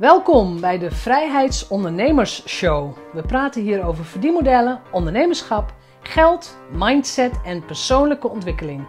Welkom 0.00 0.60
bij 0.60 0.78
de 0.78 0.90
Vrijheidsondernemers 0.90 2.48
Show. 2.48 2.96
We 3.12 3.22
praten 3.22 3.62
hier 3.62 3.84
over 3.84 4.04
verdienmodellen, 4.04 4.80
ondernemerschap, 4.92 5.74
geld, 6.02 6.58
mindset 6.72 7.40
en 7.44 7.64
persoonlijke 7.64 8.28
ontwikkeling. 8.28 8.86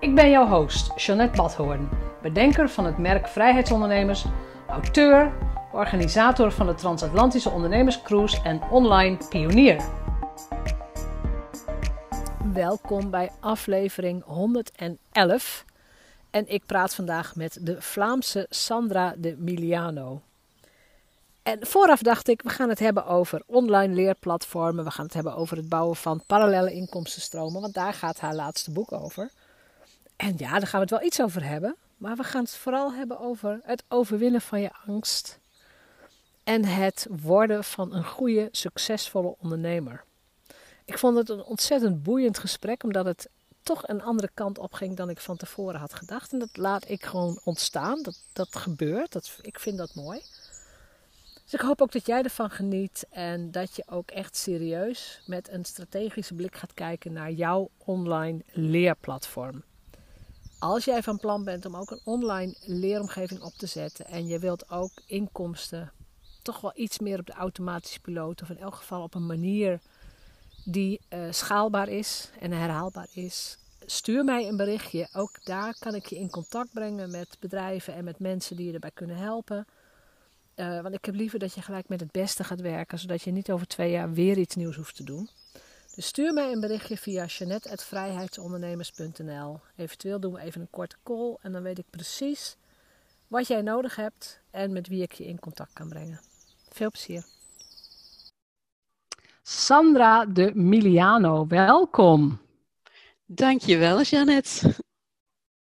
Ik 0.00 0.14
ben 0.14 0.30
jouw 0.30 0.46
host, 0.46 0.92
Jeanette 0.96 1.36
Badhoorn, 1.36 1.88
bedenker 2.22 2.68
van 2.68 2.84
het 2.84 2.98
merk 2.98 3.28
Vrijheidsondernemers, 3.28 4.24
auteur, 4.68 5.32
organisator 5.72 6.52
van 6.52 6.66
de 6.66 6.74
Transatlantische 6.74 7.50
Ondernemerscruise 7.50 8.42
en 8.42 8.62
online 8.70 9.16
pionier. 9.28 9.84
Welkom 12.52 13.10
bij 13.10 13.30
aflevering 13.40 14.22
111. 14.24 15.64
En 16.30 16.44
ik 16.48 16.66
praat 16.66 16.94
vandaag 16.94 17.36
met 17.36 17.58
de 17.60 17.82
Vlaamse 17.82 18.46
Sandra 18.50 19.14
de 19.16 19.36
Miliano. 19.38 20.20
En 21.42 21.66
vooraf 21.66 22.02
dacht 22.02 22.28
ik, 22.28 22.42
we 22.42 22.48
gaan 22.48 22.68
het 22.68 22.78
hebben 22.78 23.06
over 23.06 23.42
online 23.46 23.94
leerplatformen. 23.94 24.84
We 24.84 24.90
gaan 24.90 25.04
het 25.04 25.14
hebben 25.14 25.34
over 25.36 25.56
het 25.56 25.68
bouwen 25.68 25.96
van 25.96 26.22
parallele 26.26 26.72
inkomstenstromen. 26.72 27.60
Want 27.60 27.74
daar 27.74 27.94
gaat 27.94 28.20
haar 28.20 28.34
laatste 28.34 28.70
boek 28.70 28.92
over. 28.92 29.30
En 30.16 30.34
ja, 30.36 30.50
daar 30.50 30.66
gaan 30.66 30.80
we 30.80 30.86
het 30.86 30.90
wel 30.90 31.02
iets 31.02 31.20
over 31.20 31.44
hebben. 31.44 31.76
Maar 31.96 32.16
we 32.16 32.24
gaan 32.24 32.42
het 32.42 32.54
vooral 32.54 32.92
hebben 32.92 33.20
over 33.20 33.60
het 33.62 33.82
overwinnen 33.88 34.40
van 34.40 34.60
je 34.60 34.70
angst. 34.86 35.38
En 36.44 36.64
het 36.64 37.06
worden 37.22 37.64
van 37.64 37.94
een 37.94 38.04
goede, 38.04 38.48
succesvolle 38.50 39.34
ondernemer. 39.38 40.04
Ik 40.84 40.98
vond 40.98 41.16
het 41.16 41.28
een 41.28 41.42
ontzettend 41.42 42.02
boeiend 42.02 42.38
gesprek, 42.38 42.82
omdat 42.82 43.04
het 43.04 43.28
toch 43.62 43.88
een 43.88 44.02
andere 44.02 44.30
kant 44.34 44.58
op 44.58 44.72
ging 44.72 44.96
dan 44.96 45.10
ik 45.10 45.20
van 45.20 45.36
tevoren 45.36 45.80
had 45.80 45.94
gedacht. 45.94 46.32
En 46.32 46.38
dat 46.38 46.56
laat 46.56 46.88
ik 46.88 47.04
gewoon 47.04 47.40
ontstaan. 47.44 48.02
Dat, 48.02 48.18
dat 48.32 48.56
gebeurt. 48.56 49.12
Dat, 49.12 49.38
ik 49.40 49.58
vind 49.58 49.78
dat 49.78 49.94
mooi. 49.94 50.22
Dus 51.52 51.60
ik 51.60 51.66
hoop 51.66 51.82
ook 51.82 51.92
dat 51.92 52.06
jij 52.06 52.22
ervan 52.22 52.50
geniet 52.50 53.06
en 53.10 53.50
dat 53.50 53.76
je 53.76 53.82
ook 53.86 54.10
echt 54.10 54.36
serieus 54.36 55.22
met 55.26 55.48
een 55.48 55.64
strategische 55.64 56.34
blik 56.34 56.56
gaat 56.56 56.74
kijken 56.74 57.12
naar 57.12 57.30
jouw 57.30 57.70
online 57.78 58.42
leerplatform. 58.52 59.62
Als 60.58 60.84
jij 60.84 61.02
van 61.02 61.18
plan 61.18 61.44
bent 61.44 61.66
om 61.66 61.76
ook 61.76 61.90
een 61.90 62.00
online 62.04 62.54
leeromgeving 62.64 63.40
op 63.40 63.52
te 63.52 63.66
zetten 63.66 64.06
en 64.06 64.26
je 64.26 64.38
wilt 64.38 64.70
ook 64.70 64.90
inkomsten 65.06 65.92
toch 66.42 66.60
wel 66.60 66.72
iets 66.74 66.98
meer 66.98 67.18
op 67.18 67.26
de 67.26 67.32
automatische 67.32 68.00
piloot 68.00 68.42
of 68.42 68.50
in 68.50 68.58
elk 68.58 68.74
geval 68.74 69.02
op 69.02 69.14
een 69.14 69.26
manier 69.26 69.80
die 70.64 71.00
uh, 71.08 71.32
schaalbaar 71.32 71.88
is 71.88 72.30
en 72.40 72.52
herhaalbaar 72.52 73.08
is, 73.12 73.58
stuur 73.86 74.24
mij 74.24 74.48
een 74.48 74.56
berichtje. 74.56 75.08
Ook 75.12 75.44
daar 75.44 75.76
kan 75.78 75.94
ik 75.94 76.06
je 76.06 76.16
in 76.16 76.30
contact 76.30 76.72
brengen 76.72 77.10
met 77.10 77.36
bedrijven 77.40 77.94
en 77.94 78.04
met 78.04 78.18
mensen 78.18 78.56
die 78.56 78.66
je 78.66 78.72
erbij 78.72 78.90
kunnen 78.94 79.16
helpen. 79.16 79.66
Uh, 80.56 80.80
want 80.80 80.94
ik 80.94 81.04
heb 81.04 81.14
liever 81.14 81.38
dat 81.38 81.54
je 81.54 81.62
gelijk 81.62 81.88
met 81.88 82.00
het 82.00 82.10
beste 82.10 82.44
gaat 82.44 82.60
werken, 82.60 82.98
zodat 82.98 83.22
je 83.22 83.30
niet 83.30 83.50
over 83.50 83.66
twee 83.66 83.90
jaar 83.90 84.12
weer 84.12 84.38
iets 84.38 84.54
nieuws 84.54 84.76
hoeft 84.76 84.96
te 84.96 85.04
doen. 85.04 85.28
Dus 85.94 86.06
stuur 86.06 86.32
mij 86.32 86.52
een 86.52 86.60
berichtje 86.60 86.96
via 86.96 87.24
jeanette.vrijheidsondernemers.nl. 87.24 89.60
Eventueel 89.76 90.20
doen 90.20 90.32
we 90.32 90.40
even 90.40 90.60
een 90.60 90.70
korte 90.70 90.96
call 91.02 91.36
en 91.40 91.52
dan 91.52 91.62
weet 91.62 91.78
ik 91.78 91.90
precies 91.90 92.56
wat 93.28 93.46
jij 93.46 93.62
nodig 93.62 93.96
hebt 93.96 94.40
en 94.50 94.72
met 94.72 94.88
wie 94.88 95.02
ik 95.02 95.12
je 95.12 95.26
in 95.26 95.38
contact 95.38 95.72
kan 95.72 95.88
brengen. 95.88 96.20
Veel 96.68 96.90
plezier. 96.90 97.24
Sandra 99.42 100.26
de 100.26 100.50
Miliano, 100.54 101.46
welkom. 101.46 102.40
Dankjewel, 103.24 104.02
Jeannette. 104.02 104.68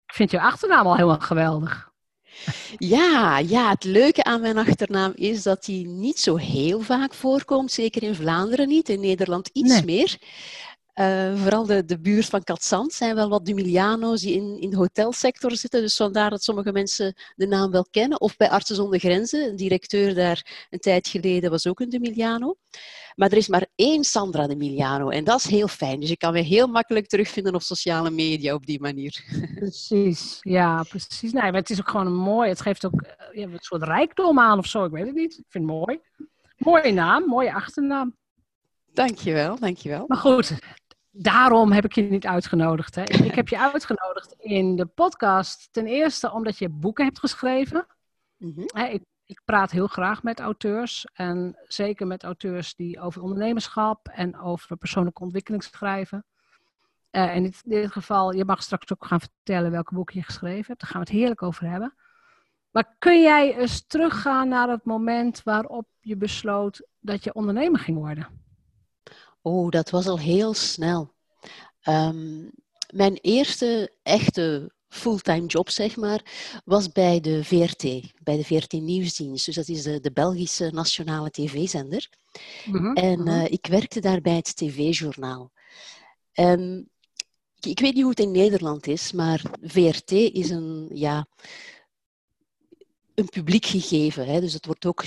Ik 0.07 0.15
vind 0.15 0.31
je 0.31 0.41
achternaam 0.41 0.87
al 0.87 0.97
helemaal 0.97 1.21
geweldig. 1.21 1.90
Ja, 2.79 3.39
ja, 3.39 3.71
het 3.71 3.85
leuke 3.85 4.25
aan 4.25 4.41
mijn 4.41 4.59
achternaam 4.59 5.13
is 5.15 5.43
dat 5.43 5.65
die 5.65 5.87
niet 5.87 6.19
zo 6.19 6.37
heel 6.37 6.81
vaak 6.81 7.15
voorkomt. 7.15 7.73
Zeker 7.73 8.03
in 8.03 8.15
Vlaanderen 8.15 8.69
niet, 8.69 8.89
in 8.89 9.01
Nederland 9.01 9.51
iets 9.53 9.83
meer. 9.83 10.19
Uh, 11.01 11.37
vooral 11.37 11.67
de, 11.67 11.85
de 11.85 12.01
buurt 12.01 12.27
van 12.27 12.43
Katzand 12.43 12.93
zijn 12.93 13.15
wel 13.15 13.29
wat 13.29 13.47
Dumiliano's 13.47 14.21
die 14.21 14.35
in, 14.35 14.61
in 14.61 14.71
de 14.71 14.77
hotelsector 14.77 15.57
zitten. 15.57 15.81
Dus 15.81 15.97
vandaar 15.97 16.31
dat 16.31 16.43
sommige 16.43 16.73
mensen 16.73 17.15
de 17.37 17.47
naam 17.47 17.71
wel 17.71 17.87
kennen. 17.91 18.21
Of 18.21 18.37
bij 18.37 18.51
Artsen 18.51 18.77
zonder 18.77 18.99
Grenzen, 18.99 19.49
een 19.49 19.57
directeur 19.57 20.15
daar 20.15 20.67
een 20.71 20.79
tijd 20.79 21.09
geleden 21.09 21.51
was 21.51 21.67
ook 21.67 21.81
een 21.81 21.89
Dumiliano. 21.89 22.57
Maar 23.15 23.31
er 23.31 23.37
is 23.37 23.49
maar 23.49 23.67
één 23.75 24.05
Sandra 24.05 24.47
de 24.47 24.57
Miliano 24.57 25.09
en 25.09 25.25
dat 25.25 25.39
is 25.39 25.47
heel 25.51 25.69
fijn. 25.69 26.01
Dus 26.01 26.09
je 26.09 26.17
kan 26.17 26.33
me 26.33 26.41
heel 26.41 26.67
makkelijk 26.67 27.07
terugvinden 27.07 27.55
op 27.55 27.63
sociale 27.63 28.11
media 28.11 28.55
op 28.55 28.67
die 28.67 28.81
manier. 28.81 29.25
Precies, 29.55 30.39
ja, 30.41 30.83
precies. 30.83 31.33
Nee, 31.33 31.43
maar 31.43 31.61
het 31.61 31.71
is 31.71 31.81
ook 31.81 31.91
gewoon 31.91 32.07
een 32.07 32.17
mooi, 32.17 32.49
het 32.49 32.61
geeft 32.61 32.87
ook 32.87 33.03
eh, 33.03 33.37
ja, 33.37 33.43
een 33.43 33.59
soort 33.61 33.83
rijkdom 33.83 34.39
aan 34.39 34.59
of 34.59 34.67
zo, 34.67 34.85
ik 34.85 34.93
weet 34.93 35.07
het 35.07 35.15
niet. 35.15 35.33
Ik 35.33 35.45
vind 35.49 35.69
het 35.69 35.77
mooi. 35.77 36.01
Mooie 36.57 36.93
naam, 36.93 37.27
mooie 37.27 37.55
achternaam. 37.55 38.19
Dankjewel, 38.93 39.59
dankjewel. 39.59 40.05
Maar 40.07 40.19
goed, 40.19 40.59
daarom 41.11 41.73
heb 41.73 41.85
ik 41.85 41.93
je 41.93 42.03
niet 42.03 42.27
uitgenodigd. 42.27 42.95
Hè. 42.95 43.03
Ik 43.03 43.35
heb 43.35 43.49
je 43.49 43.59
uitgenodigd 43.73 44.35
in 44.39 44.77
de 44.77 44.87
podcast 44.87 45.69
ten 45.73 45.87
eerste 45.87 46.33
omdat 46.33 46.59
je 46.59 46.69
boeken 46.69 47.05
hebt 47.05 47.19
geschreven. 47.19 47.87
Mm 48.37 48.53
-hmm. 48.55 48.85
ik 48.85 49.03
ik 49.31 49.41
praat 49.45 49.71
heel 49.71 49.87
graag 49.87 50.23
met 50.23 50.41
auteurs. 50.41 51.07
En 51.13 51.57
zeker 51.65 52.07
met 52.07 52.23
auteurs 52.23 52.75
die 52.75 53.01
over 53.01 53.23
ondernemerschap 53.23 54.09
en 54.09 54.39
over 54.39 54.77
persoonlijke 54.77 55.23
ontwikkeling 55.23 55.63
schrijven. 55.63 56.25
Uh, 57.11 57.37
en 57.37 57.45
in 57.45 57.55
dit 57.65 57.93
geval, 57.93 58.33
je 58.33 58.45
mag 58.45 58.63
straks 58.63 58.93
ook 58.93 59.05
gaan 59.05 59.21
vertellen 59.21 59.71
welke 59.71 59.95
boeken 59.95 60.19
je 60.19 60.25
geschreven 60.25 60.65
hebt. 60.67 60.81
Daar 60.81 60.91
gaan 60.91 61.01
we 61.01 61.07
het 61.07 61.17
heerlijk 61.17 61.43
over 61.43 61.71
hebben. 61.71 61.95
Maar 62.71 62.95
kun 62.99 63.21
jij 63.21 63.57
eens 63.57 63.87
teruggaan 63.87 64.49
naar 64.49 64.69
het 64.69 64.85
moment 64.85 65.43
waarop 65.43 65.89
je 66.01 66.17
besloot 66.17 66.87
dat 67.01 67.25
je 67.25 67.35
ondernemer 67.35 67.81
ging 67.81 67.99
worden? 67.99 68.29
Oh, 69.43 69.71
dat 69.71 69.91
was 69.91 70.07
al 70.07 70.19
heel 70.19 70.55
snel. 70.55 71.15
Um, 71.85 72.51
mijn 72.93 73.19
eerste 73.21 73.93
echte 74.03 74.73
fulltime 74.89 75.47
job, 75.47 75.71
zeg 75.71 75.97
maar, 75.97 76.23
was 76.65 76.93
bij 76.93 77.21
de 77.21 77.45
VRT, 77.45 77.83
bij 78.23 78.37
de 78.37 78.45
VRT 78.45 78.73
Nieuwsdienst. 78.73 79.45
Dus 79.47 79.55
dat 79.55 79.69
is 79.69 79.83
de, 79.83 80.01
de 80.01 80.13
Belgische 80.13 80.71
nationale 80.71 81.31
tv-zender. 81.31 82.09
Mhm, 82.67 82.93
en 82.93 83.29
uh, 83.29 83.45
ik 83.45 83.67
werkte 83.67 84.01
daar 84.01 84.21
bij 84.21 84.35
het 84.35 84.57
tv-journaal. 84.57 85.51
En 86.33 86.91
ik, 87.59 87.67
ik, 87.67 87.81
weet 87.81 87.95
niet 87.95 88.03
hoe 88.03 88.11
het 88.11 88.21
in 88.21 88.31
Nederland 88.31 88.87
is, 88.87 89.13
maar 89.13 89.43
VRT 89.63 90.11
is 90.11 90.51
een, 90.51 90.91
ja, 90.93 91.27
een 93.21 93.29
publiek 93.29 93.67
gegeven. 93.67 94.27
Hè? 94.27 94.41
Dus 94.41 94.53
het 94.53 94.67
wordt 94.67 94.87
ook 94.87 95.03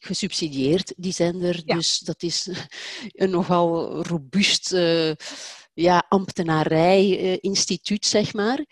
gesubsidieerd, 0.00 0.92
die 0.96 1.12
zender. 1.12 1.62
Ja. 1.64 1.74
Dus 1.74 1.98
dat 1.98 2.22
is 2.22 2.48
een 3.12 3.30
nogal 3.30 4.02
robuust... 4.02 4.72
Uh, 4.72 5.12
ja, 5.76 6.04
ambtenarij-instituut, 6.08 8.06
zeg 8.06 8.34
maar. 8.34 8.64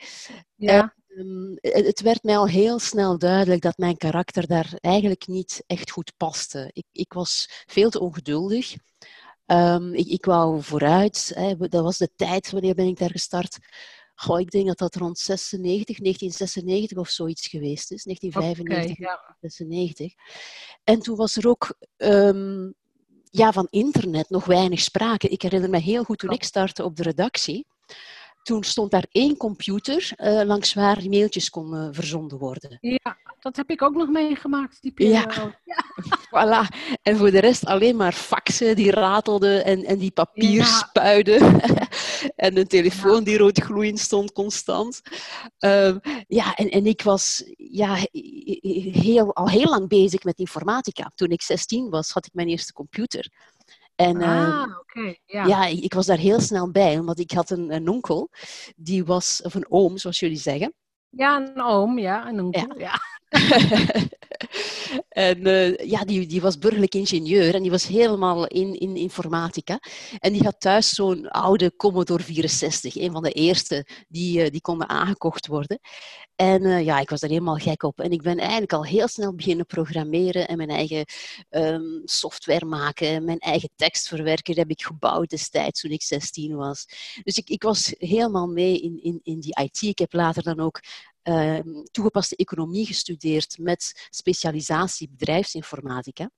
Ja. 0.55 0.95
Um, 1.09 1.59
het 1.61 2.01
werd 2.01 2.23
mij 2.23 2.37
al 2.37 2.49
heel 2.49 2.79
snel 2.79 3.19
duidelijk 3.19 3.63
dat 3.63 3.79
mijn 3.79 3.97
karakter 3.97 4.47
daar 4.47 4.73
eigenlijk 4.81 5.27
niet 5.27 5.63
echt 5.67 5.91
goed 5.91 6.13
paste. 6.17 6.71
Ik, 6.73 6.85
ik 6.93 7.13
was 7.13 7.65
veel 7.67 7.91
te 7.91 8.01
ongeduldig. 8.01 8.75
Um, 9.47 9.95
ik, 9.95 10.07
ik 10.07 10.25
wou 10.25 10.63
vooruit. 10.63 11.33
Hè. 11.35 11.57
Dat 11.57 11.83
was 11.83 11.99
de 11.99 12.11
tijd, 12.17 12.51
wanneer 12.51 12.75
ben 12.75 12.87
ik 12.87 12.99
daar 12.99 13.11
gestart? 13.11 13.59
Goh, 14.15 14.41
ik 14.41 14.51
denk 14.51 14.67
dat 14.67 14.79
dat 14.79 14.95
rond 14.95 15.19
96, 15.19 15.99
1996 15.99 16.99
of 16.99 17.09
zoiets 17.09 17.47
geweest 17.47 17.93
is. 17.93 18.05
1995, 18.05 19.07
okay, 19.07 19.17
ja. 19.17 19.37
96. 19.41 20.13
En 20.85 21.01
toen 21.01 21.17
was 21.17 21.37
er 21.37 21.49
ook 21.49 21.75
um, 21.97 22.75
ja, 23.31 23.53
van 23.53 23.67
internet 23.71 24.31
nog 24.31 24.45
weinig 24.45 24.81
sprake. 24.81 25.29
Ik 25.29 25.43
herinner 25.43 25.71
me 25.71 25.79
heel 25.79 26.05
goed 26.05 26.19
toen 26.19 26.31
ik 26.31 26.45
startte 26.45 26.85
op 26.85 26.97
de 26.97 27.03
redactie. 27.03 27.67
Toen 28.45 28.63
stond 28.63 28.91
daar 28.91 29.07
één 29.11 29.37
computer 29.37 30.13
uh, 30.17 30.43
langs 30.43 30.75
waar 30.75 31.03
mailtjes 31.09 31.51
konden 31.51 31.95
verzonden 31.95 32.39
worden. 32.39 32.79
Ja, 32.81 33.17
dat 33.41 33.57
heb 33.57 33.71
ik 33.71 33.83
ook 33.83 33.95
nog 33.95 34.09
meegemaakt, 34.09 34.83
die 34.83 34.93
periode. 34.93 35.35
Ja. 35.35 35.61
ja. 35.65 35.85
voilà. 36.35 36.77
En 37.03 37.17
voor 37.17 37.31
de 37.31 37.39
rest 37.39 37.65
alleen 37.65 37.97
maar 37.97 38.13
faxen 38.13 38.77
die 38.77 38.91
ratelden 38.91 39.65
en, 39.65 39.85
en 39.85 39.99
die 39.99 40.11
papier 40.11 40.53
ja. 40.53 40.65
spuiden. 40.65 41.61
en 42.37 42.59
een 42.59 42.67
telefoon 42.67 43.19
ja. 43.19 43.25
die 43.25 43.39
roodgloeiend 43.39 43.99
stond 43.99 44.33
constant. 44.33 45.01
Uh, 45.59 45.97
ja, 46.27 46.55
en, 46.55 46.71
en 46.71 46.87
ik 46.87 47.03
was 47.03 47.53
ja, 47.57 47.97
heel, 48.93 49.35
al 49.35 49.49
heel 49.49 49.69
lang 49.69 49.89
bezig 49.89 50.23
met 50.23 50.39
informatica. 50.39 51.13
Toen 51.15 51.31
ik 51.31 51.43
16 51.43 51.91
was, 51.91 52.11
had 52.11 52.27
ik 52.27 52.35
mijn 52.35 52.49
eerste 52.49 52.73
computer. 52.73 53.31
En 53.95 54.23
ah, 54.23 54.79
okay, 54.81 55.21
ja. 55.25 55.45
ja, 55.47 55.67
ik 55.67 55.95
was 55.95 56.07
daar 56.07 56.19
heel 56.19 56.41
snel 56.41 56.71
bij, 56.71 57.03
want 57.03 57.19
ik 57.19 57.31
had 57.31 57.51
een, 57.51 57.73
een 57.73 57.89
onkel, 57.89 58.31
die 58.77 59.05
was, 59.05 59.43
of 59.43 59.55
een 59.55 59.71
oom, 59.71 59.99
zoals 59.99 60.21
jullie 60.21 60.39
zeggen. 60.39 60.75
Ja, 61.09 61.37
een 61.37 61.63
oom, 61.63 61.99
ja, 61.99 62.29
een 62.29 62.41
onkel, 62.41 62.79
ja. 62.79 63.01
en 65.09 65.47
uh, 65.47 65.77
ja, 65.77 66.05
die, 66.05 66.27
die 66.27 66.41
was 66.41 66.59
burgerlijk 66.59 66.95
ingenieur 66.95 67.55
en 67.55 67.63
die 67.63 67.71
was 67.71 67.87
helemaal 67.87 68.47
in, 68.47 68.81
in 68.81 68.97
informatica. 68.97 69.79
En 70.19 70.33
die 70.33 70.43
had 70.43 70.61
thuis 70.61 70.89
zo'n 70.89 71.29
oude 71.29 71.77
Commodore 71.77 72.23
64, 72.23 72.97
een 72.97 73.13
van 73.13 73.23
de 73.23 73.33
eerste 73.33 73.87
die, 74.09 74.45
uh, 74.45 74.51
die 74.51 74.61
konden 74.61 74.89
aangekocht 74.89 75.47
worden. 75.47 75.79
En 76.37 76.63
uh, 76.63 76.85
ja, 76.85 76.99
ik 77.01 77.11
was 77.11 77.23
er 77.23 77.29
helemaal 77.29 77.57
gek 77.57 77.83
op. 77.83 78.01
En 78.01 78.11
ik 78.11 78.23
ben 78.23 78.39
eigenlijk 78.39 78.73
al 78.73 78.85
heel 78.85 79.09
snel 79.09 79.35
beginnen 79.35 79.67
programmeren 79.67 80.49
en 80.49 80.57
mijn 80.57 80.71
eigen 80.71 81.05
um, 81.51 82.03
software 82.05 82.65
maken, 82.65 83.25
mijn 83.25 83.39
eigen 83.39 83.71
tekst 83.77 84.09
verwerken. 84.09 84.55
Dat 84.55 84.69
heb 84.69 84.79
ik 84.79 84.85
gebouwd 84.85 85.31
destijds 85.31 85.81
toen 85.81 85.91
ik 85.91 86.03
16 86.03 86.57
was. 86.57 86.87
Dus 87.23 87.37
ik, 87.37 87.49
ik 87.49 87.63
was 87.63 87.95
helemaal 87.99 88.47
mee 88.47 88.81
in, 88.81 89.03
in, 89.03 89.21
in 89.23 89.41
die 89.41 89.61
IT. 89.63 89.83
Ik 89.83 89.99
heb 89.99 90.13
later 90.13 90.43
dan 90.43 90.61
ook 90.61 90.81
uh, 91.25 91.59
toegepaste 91.91 92.37
economie 92.37 92.87
gestudeerd 92.87 93.59
met 93.59 94.09
specialisatie 94.11 95.09
bedrijfsinformatica. 95.11 96.31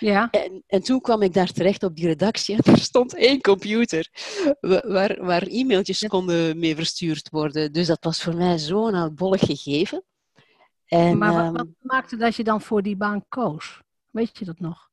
Ja. 0.00 0.30
En, 0.30 0.62
en, 0.66 0.82
toen 0.82 1.00
kwam 1.00 1.22
ik 1.22 1.34
daar 1.34 1.52
terecht 1.52 1.82
op 1.82 1.96
die 1.96 2.06
redactie 2.06 2.56
en 2.62 2.72
er 2.72 2.78
stond 2.78 3.14
één 3.14 3.40
computer 3.40 4.08
waar, 4.60 5.24
waar 5.24 5.42
e-mailtjes 5.42 6.06
konden 6.06 6.58
mee 6.58 6.76
verstuurd 6.76 7.30
worden. 7.30 7.72
Dus 7.72 7.86
dat 7.86 8.04
was 8.04 8.22
voor 8.22 8.36
mij 8.36 8.58
zo'n 8.58 8.94
oudbollig 8.94 9.40
gegeven. 9.40 10.04
En, 10.86 11.18
maar 11.18 11.32
wat, 11.32 11.52
wat, 11.52 11.60
ehm, 11.60 11.72
maakte 11.80 12.16
dat 12.16 12.36
je 12.36 12.44
dan 12.44 12.60
voor 12.60 12.82
die 12.82 12.96
baan 12.96 13.24
koos? 13.28 13.80
Weet 14.10 14.38
je 14.38 14.44
dat 14.44 14.60
nog? 14.60 14.90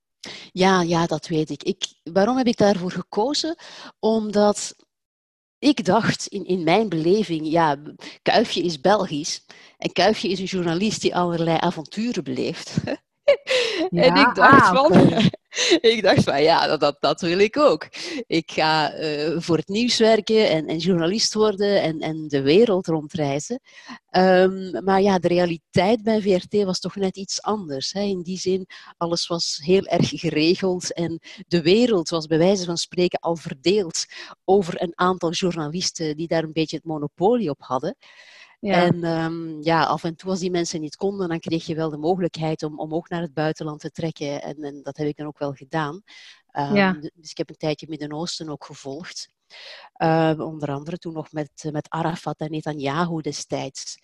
Ja, 0.51 0.81
ja 0.81 1.05
dat 1.05 1.27
weet 1.27 1.49
ik. 1.49 1.63
ik. 1.63 1.83
Waarom 2.03 2.38
heb 2.38 2.47
ik 2.47 2.57
daarvoor 2.57 2.91
gekozen? 2.91 3.55
Omdat 3.99 4.75
ik 5.61 5.85
dacht 5.85 6.27
in, 6.27 6.45
in 6.45 6.63
mijn 6.63 6.89
beleving, 6.89 7.47
ja, 7.47 7.81
Kuifje 8.21 8.63
is 8.63 8.81
Belgisch. 8.81 9.45
En 9.77 9.91
Kuifje 9.91 10.27
is 10.27 10.39
een 10.39 10.45
journalist 10.45 11.01
die 11.01 11.15
allerlei 11.15 11.57
avonturen 11.59 12.23
beleeft. 12.23 12.73
en 13.89 14.15
ik 14.15 14.35
dacht 14.35 14.61
ah, 14.61 14.75
van, 14.75 14.91
ik 15.91 16.01
dacht 16.01 16.23
van 16.23 16.41
ja, 16.41 16.77
dat, 16.77 16.97
dat 16.99 17.21
wil 17.21 17.39
ik 17.39 17.57
ook. 17.57 17.87
Ik 18.27 18.51
ga 18.51 18.99
uh, 18.99 19.39
voor 19.39 19.57
het 19.57 19.67
nieuws 19.67 19.97
werken 19.97 20.49
en, 20.49 20.67
en 20.67 20.77
journalist 20.77 21.33
worden 21.33 21.81
en, 21.81 21.99
en 21.99 22.27
de 22.27 22.41
wereld 22.41 22.87
rondreizen. 22.87 23.59
Um, 24.17 24.83
maar 24.83 25.01
ja, 25.01 25.19
de 25.19 25.27
realiteit 25.27 26.03
bij 26.03 26.21
VRT 26.21 26.63
was 26.63 26.79
toch 26.79 26.95
net 26.95 27.17
iets 27.17 27.41
anders. 27.41 27.91
Hè. 27.91 28.01
In 28.01 28.21
die 28.21 28.39
zin, 28.39 28.67
alles 28.97 29.27
was 29.27 29.59
heel 29.63 29.85
erg 29.85 30.09
geregeld 30.09 30.93
en 30.93 31.19
de 31.47 31.61
wereld 31.61 32.09
was 32.09 32.25
bij 32.25 32.37
wijze 32.37 32.65
van 32.65 32.77
spreken 32.77 33.19
al 33.19 33.35
verdeeld 33.35 34.05
over 34.45 34.81
een 34.81 34.93
aantal 34.95 35.31
journalisten 35.31 36.17
die 36.17 36.27
daar 36.27 36.43
een 36.43 36.53
beetje 36.53 36.75
het 36.75 36.85
monopolie 36.85 37.49
op 37.49 37.61
hadden. 37.61 37.95
Ja. 38.61 38.73
En 38.73 39.03
um, 39.03 39.61
ja, 39.61 39.83
af 39.83 40.03
en 40.03 40.15
toe 40.15 40.29
als 40.29 40.39
die 40.39 40.51
mensen 40.51 40.81
niet 40.81 40.95
konden, 40.95 41.29
dan 41.29 41.39
kreeg 41.39 41.65
je 41.65 41.75
wel 41.75 41.89
de 41.89 41.97
mogelijkheid 41.97 42.63
om, 42.63 42.79
om 42.79 42.93
ook 42.93 43.09
naar 43.09 43.21
het 43.21 43.33
buitenland 43.33 43.79
te 43.79 43.91
trekken. 43.91 44.41
En, 44.41 44.55
en 44.63 44.79
dat 44.83 44.97
heb 44.97 45.07
ik 45.07 45.17
dan 45.17 45.27
ook 45.27 45.39
wel 45.39 45.51
gedaan. 45.53 46.01
Um, 46.57 46.75
ja. 46.75 46.91
Dus 46.91 47.31
ik 47.31 47.37
heb 47.37 47.49
een 47.49 47.55
tijdje 47.55 47.85
Midden-Oosten 47.89 48.49
ook 48.49 48.65
gevolgd. 48.65 49.29
Uh, 49.97 50.33
onder 50.37 50.71
andere 50.71 50.97
toen 50.97 51.13
nog 51.13 51.31
met, 51.31 51.69
met 51.71 51.89
Arafat 51.89 52.39
en 52.39 52.51
Netanyahu 52.51 53.21
destijds. 53.21 53.97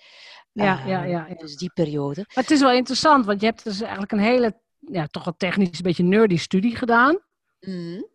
Ja, 0.52 0.80
uh, 0.80 0.88
ja, 0.88 1.04
ja, 1.04 1.28
ja, 1.28 1.36
Dus 1.36 1.56
die 1.56 1.72
periode. 1.74 2.24
Maar 2.28 2.44
het 2.44 2.52
is 2.52 2.60
wel 2.60 2.72
interessant, 2.72 3.26
want 3.26 3.40
je 3.40 3.46
hebt 3.46 3.64
dus 3.64 3.82
eigenlijk 3.82 4.12
een 4.12 4.20
hele, 4.20 4.62
ja, 4.80 5.08
toch 5.08 5.24
wel 5.24 5.36
technisch, 5.38 5.78
een 5.78 5.84
beetje 5.84 6.04
nerdy 6.04 6.38
studie 6.38 6.76
gedaan. 6.76 7.20
Mm. 7.60 8.08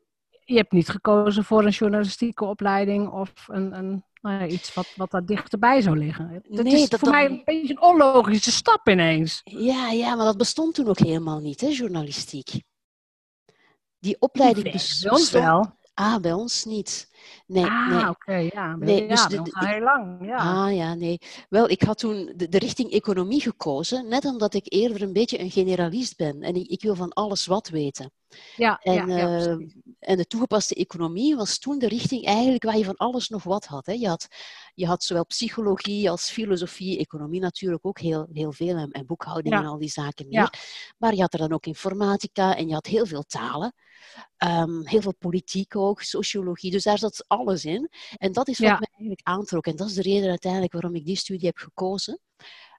Je 0.45 0.57
hebt 0.57 0.73
niet 0.73 0.89
gekozen 0.89 1.45
voor 1.45 1.65
een 1.65 1.71
journalistieke 1.71 2.45
opleiding 2.45 3.11
of 3.11 3.33
een, 3.47 3.79
een 3.79 4.05
nou 4.21 4.39
ja, 4.41 4.47
iets 4.47 4.75
wat, 4.75 4.93
wat 4.97 5.11
daar 5.11 5.25
dichterbij 5.25 5.81
zou 5.81 5.99
liggen. 5.99 6.43
Dat 6.49 6.65
nee, 6.65 6.83
is 6.83 6.89
dat 6.89 7.01
voor 7.01 7.11
mij 7.11 7.25
een 7.25 7.43
beetje 7.45 7.71
een 7.71 7.83
onlogische 7.83 8.53
stap 8.53 8.89
ineens. 8.89 9.41
Ja, 9.45 9.91
ja, 9.91 10.15
maar 10.15 10.25
dat 10.25 10.37
bestond 10.37 10.75
toen 10.75 10.89
ook 10.89 10.99
helemaal 10.99 11.41
niet, 11.41 11.61
hè, 11.61 11.67
journalistiek. 11.67 12.63
Die 13.99 14.17
opleiding 14.19 14.73
bestond 14.73 15.31
wel. 15.31 15.77
Ah, 15.95 16.21
bij 16.21 16.33
ons 16.33 16.65
niet. 16.65 17.11
Nee, 17.47 17.65
ah, 17.65 17.89
nee. 17.89 18.09
oké, 18.09 18.35
ja. 18.35 18.77
Nee, 18.77 19.09
dus 19.09 19.27
de, 19.27 19.43
heel 19.53 19.81
lang, 19.81 20.27
ja. 20.27 20.37
Ah, 20.37 20.75
ja, 20.75 20.95
nee. 20.95 21.19
Wel, 21.49 21.71
ik 21.71 21.83
had 21.83 21.99
toen 21.99 22.33
de, 22.37 22.49
de, 22.49 22.59
richting 22.59 22.91
economie 22.91 23.41
gekozen, 23.41 24.09
net 24.09 24.25
omdat 24.25 24.55
ik 24.55 24.73
eerder 24.73 25.03
een 25.03 25.13
beetje 25.13 25.41
een 25.41 25.51
generalist 25.51 26.17
ben. 26.17 26.43
En 26.43 26.55
ik, 26.55 26.67
ik 26.67 26.83
wil 26.83 26.95
van 26.95 27.13
alles 27.13 27.47
wat 27.47 27.69
weten. 27.69 28.13
Ja, 28.57 28.79
en, 28.79 29.09
ja, 29.09 29.17
ja 29.17 29.39
uh, 29.39 29.69
en 29.99 30.17
de 30.17 30.27
toegepaste 30.27 30.75
economie 30.75 31.37
was 31.37 31.59
toen 31.59 31.79
de 31.79 31.89
richting 31.89 32.25
eigenlijk 32.25 32.63
waar 32.63 32.79
je 32.79 32.85
van 32.85 32.97
alles 32.97 33.29
nog 33.29 33.43
wat 33.43 33.65
had. 33.65 33.87
Hè. 33.87 33.93
Je, 33.93 34.09
had 34.09 34.29
je 34.75 34.87
had 34.87 35.05
zowel 35.05 35.27
psychologie 35.27 36.11
als 36.11 36.31
filosofie, 36.31 36.99
economie 36.99 37.41
natuurlijk 37.41 37.87
ook 37.87 37.99
heel, 37.99 38.29
heel 38.33 38.53
veel, 38.53 38.77
en, 38.77 38.91
en 38.91 39.07
boekhouding 39.07 39.55
en 39.55 39.67
al 39.67 39.79
die 39.79 39.91
zaken 39.91 40.29
meer. 40.29 40.53
Maar 40.99 41.15
je 41.15 41.21
had 41.21 41.33
er 41.33 41.39
dan 41.39 41.53
ook 41.53 41.67
informatica 41.67 42.57
en 42.57 42.69
je 42.69 42.75
had 42.75 42.87
heel 42.87 43.07
veel 43.07 43.23
talen. 43.23 43.75
Um, 44.45 44.87
heel 44.87 45.01
veel 45.01 45.15
politiek 45.15 45.77
ook, 45.77 46.03
sociologie. 46.03 46.71
Dus 46.71 46.83
daar 46.83 46.99
zat 46.99 47.12
alles 47.27 47.65
in. 47.65 47.91
En 48.17 48.33
dat 48.33 48.49
is 48.49 48.59
wat 48.59 48.69
mij 48.69 48.89
eigenlijk 48.91 49.21
aantrok. 49.23 49.67
En 49.67 49.77
dat 49.77 49.89
is 49.89 49.95
de 49.95 50.03
reden 50.03 50.29
uiteindelijk 50.29 50.73
waarom 50.73 50.95
ik 50.95 51.05
die 51.05 51.17
studie 51.17 51.47
heb 51.47 51.57
gekozen. 51.57 52.21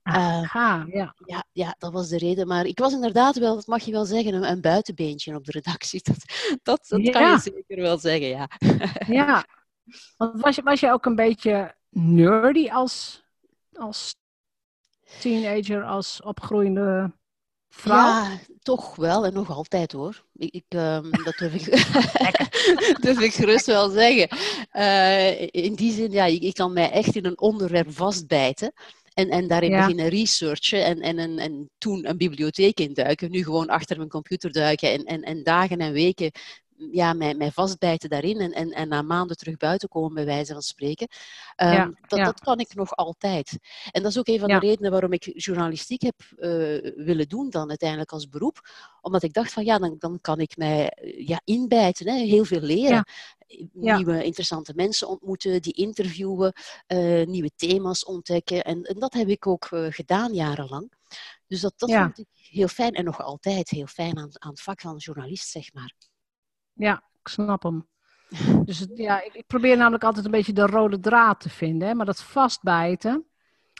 Uh, 0.03 0.49
ja. 0.53 0.85
ja. 1.25 1.45
Ja, 1.51 1.75
dat 1.77 1.93
was 1.93 2.09
de 2.09 2.17
reden. 2.17 2.47
Maar 2.47 2.65
ik 2.65 2.79
was 2.79 2.93
inderdaad 2.93 3.37
wel, 3.37 3.55
dat 3.55 3.67
mag 3.67 3.83
je 3.83 3.91
wel 3.91 4.05
zeggen, 4.05 4.33
een, 4.33 4.49
een 4.49 4.61
buitenbeentje 4.61 5.35
op 5.35 5.45
de 5.45 5.51
redactie. 5.51 6.01
Dat, 6.07 6.17
dat, 6.63 6.85
dat 6.87 7.09
kan 7.09 7.31
je 7.31 7.39
zeker 7.39 7.81
wel 7.81 7.97
zeggen, 7.97 8.27
ja. 8.27 8.49
Ja. 9.07 9.45
Want 10.17 10.41
was 10.41 10.55
je, 10.55 10.61
was 10.61 10.79
je 10.79 10.91
ook 10.91 11.05
een 11.05 11.15
beetje 11.15 11.75
nerdy 11.89 12.69
als, 12.69 13.23
als 13.73 14.15
teenager, 15.19 15.83
als 15.83 16.21
opgroeiende 16.21 17.11
vrouw? 17.75 17.97
Ja, 17.97 18.39
toch 18.61 18.95
wel. 18.95 19.25
En 19.25 19.33
nog 19.33 19.49
altijd 19.49 19.91
hoor. 19.91 20.23
Ik, 20.35 20.53
ik 20.53 20.63
um, 20.69 21.11
dat 21.23 21.37
durf 21.37 21.53
ik, 21.53 21.65
durf 23.03 23.19
ik 23.19 23.33
gerust 23.33 23.65
wel 23.65 23.89
zeggen. 23.89 24.37
Uh, 24.73 25.41
in 25.41 25.75
die 25.75 25.93
zin, 25.93 26.11
ja, 26.11 26.25
ik, 26.25 26.41
ik 26.41 26.53
kan 26.53 26.73
mij 26.73 26.91
echt 26.91 27.15
in 27.15 27.25
een 27.25 27.39
onderwerp 27.39 27.93
vastbijten. 27.93 28.73
En, 29.13 29.29
en 29.29 29.47
daarin 29.47 29.69
ja. 29.69 29.79
beginnen 29.79 30.07
researchen 30.07 30.85
en, 30.85 31.01
en, 31.01 31.17
en, 31.19 31.37
en 31.37 31.69
toen 31.77 32.09
een 32.09 32.17
bibliotheek 32.17 32.79
induiken. 32.79 33.31
Nu 33.31 33.43
gewoon 33.43 33.67
achter 33.67 33.97
mijn 33.97 34.09
computer 34.09 34.51
duiken 34.51 34.91
en, 34.91 35.03
en, 35.03 35.21
en 35.21 35.43
dagen 35.43 35.79
en 35.79 35.93
weken 35.93 36.31
ja, 36.91 37.13
mij, 37.13 37.33
mij 37.35 37.51
vastbijten 37.51 38.09
daarin 38.09 38.39
en, 38.39 38.51
en, 38.51 38.71
en 38.71 38.87
na 38.87 39.01
maanden 39.01 39.37
terug 39.37 39.57
buiten 39.57 39.89
komen, 39.89 40.13
bij 40.13 40.25
wijze 40.25 40.53
van 40.53 40.61
spreken. 40.61 41.07
Um, 41.63 41.71
ja, 41.71 41.91
dat, 42.07 42.19
ja. 42.19 42.25
dat 42.25 42.39
kan 42.39 42.59
ik 42.59 42.75
nog 42.75 42.95
altijd. 42.95 43.57
En 43.91 44.01
dat 44.01 44.11
is 44.11 44.17
ook 44.17 44.27
een 44.27 44.39
van 44.39 44.47
de 44.47 44.59
redenen 44.59 44.91
waarom 44.91 45.13
ik 45.13 45.31
journalistiek 45.33 46.01
heb 46.01 46.15
uh, 46.37 46.49
willen 47.05 47.27
doen 47.27 47.49
dan 47.49 47.69
uiteindelijk 47.69 48.11
als 48.11 48.29
beroep. 48.29 48.69
Omdat 49.01 49.23
ik 49.23 49.33
dacht 49.33 49.51
van 49.53 49.65
ja, 49.65 49.77
dan, 49.77 49.95
dan 49.99 50.21
kan 50.21 50.39
ik 50.39 50.57
mij 50.57 50.97
ja, 51.17 51.41
inbijten, 51.43 52.07
hè, 52.07 52.17
heel 52.17 52.45
veel 52.45 52.61
leren. 52.61 53.05
Nieuwe 53.71 54.23
interessante 54.23 54.73
mensen 54.75 55.07
ontmoeten, 55.07 55.61
die 55.61 55.73
interviewen, 55.73 56.53
uh, 56.87 57.25
nieuwe 57.25 57.51
thema's 57.55 58.05
ontdekken. 58.05 58.63
En, 58.63 58.83
en, 58.83 58.99
dat 58.99 59.13
heb 59.13 59.27
ik 59.27 59.47
ook 59.47 59.71
uh, 59.71 59.85
gedaan 59.89 60.33
jarenlang. 60.33 60.91
Dus 61.47 61.61
dat, 61.61 61.73
dat 61.77 61.91
vond 61.91 62.19
ik 62.19 62.27
heel 62.33 62.67
fijn 62.67 62.93
en 62.93 63.03
nog 63.03 63.21
altijd 63.21 63.69
heel 63.69 63.87
fijn 63.87 64.17
aan, 64.17 64.29
aan 64.33 64.49
het 64.49 64.61
vak 64.61 64.81
van 64.81 64.97
journalist, 64.97 65.49
zeg 65.49 65.73
maar. 65.73 65.93
Ja, 66.73 67.03
ik 67.21 67.27
snap 67.27 67.63
hem. 67.63 67.87
Dus 68.65 68.79
het, 68.79 68.91
ja, 68.95 69.23
ik, 69.23 69.33
ik, 69.33 69.47
probeer 69.47 69.77
namelijk 69.77 70.03
altijd 70.03 70.25
een 70.25 70.31
beetje 70.31 70.53
de 70.53 70.65
rode 70.65 70.99
draad 70.99 71.39
te 71.39 71.49
vinden. 71.49 71.87
Hè? 71.87 71.93
Maar 71.93 72.05
dat 72.05 72.23
vastbijten, 72.23 73.25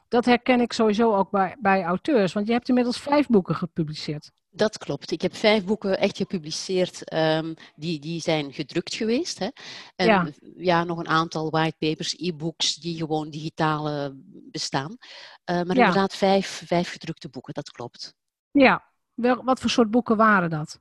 dat 0.08 0.26
herken 0.26 0.62
ik 0.62 0.74
sowieso 0.74 1.16
ook 1.16 1.32
bij, 1.32 1.56
bij 1.60 1.84
auteurs. 1.84 2.34
Want 2.34 2.48
je 2.48 2.54
hebt 2.54 2.68
inmiddels 2.68 3.00
vijf 3.00 3.28
boeken 3.28 3.56
gepubliceerd. 3.56 4.32
Dat 4.50 4.78
klopt. 4.78 5.12
Ik 5.12 5.22
heb 5.22 5.36
vijf 5.36 5.66
boeken 5.66 6.00
echt 6.00 6.18
gepubliceerd. 6.18 7.14
Um, 7.14 7.54
die, 7.76 8.00
die 8.00 8.22
zijn 8.22 8.54
gedrukt 8.54 8.96
geweest. 8.96 9.40
Hè? 9.40 9.48
En 9.96 10.06
ja. 10.06 10.28
ja 10.58 10.84
nog 10.84 10.98
een 10.98 11.08
aantal 11.08 11.50
whitepapers, 11.50 12.16
e-books 12.18 12.76
die 12.76 12.98
gewoon 12.98 13.30
digitaal 13.30 13.90
uh, 13.90 14.10
bestaan. 14.52 14.90
Uh, 14.90 14.98
maar 15.46 15.76
ja. 15.76 15.86
inderdaad 15.86 16.16
vijf, 16.16 16.64
vijf 16.66 16.92
gedrukte 16.92 17.30
boeken, 17.30 17.54
dat 17.54 17.72
klopt. 17.72 18.16
Ja, 18.52 18.84
Wel, 19.14 19.44
wat 19.44 19.60
voor 19.60 19.70
soort 19.70 19.92
boeken 19.92 20.18
waren 20.18 20.50
dat? 20.50 20.80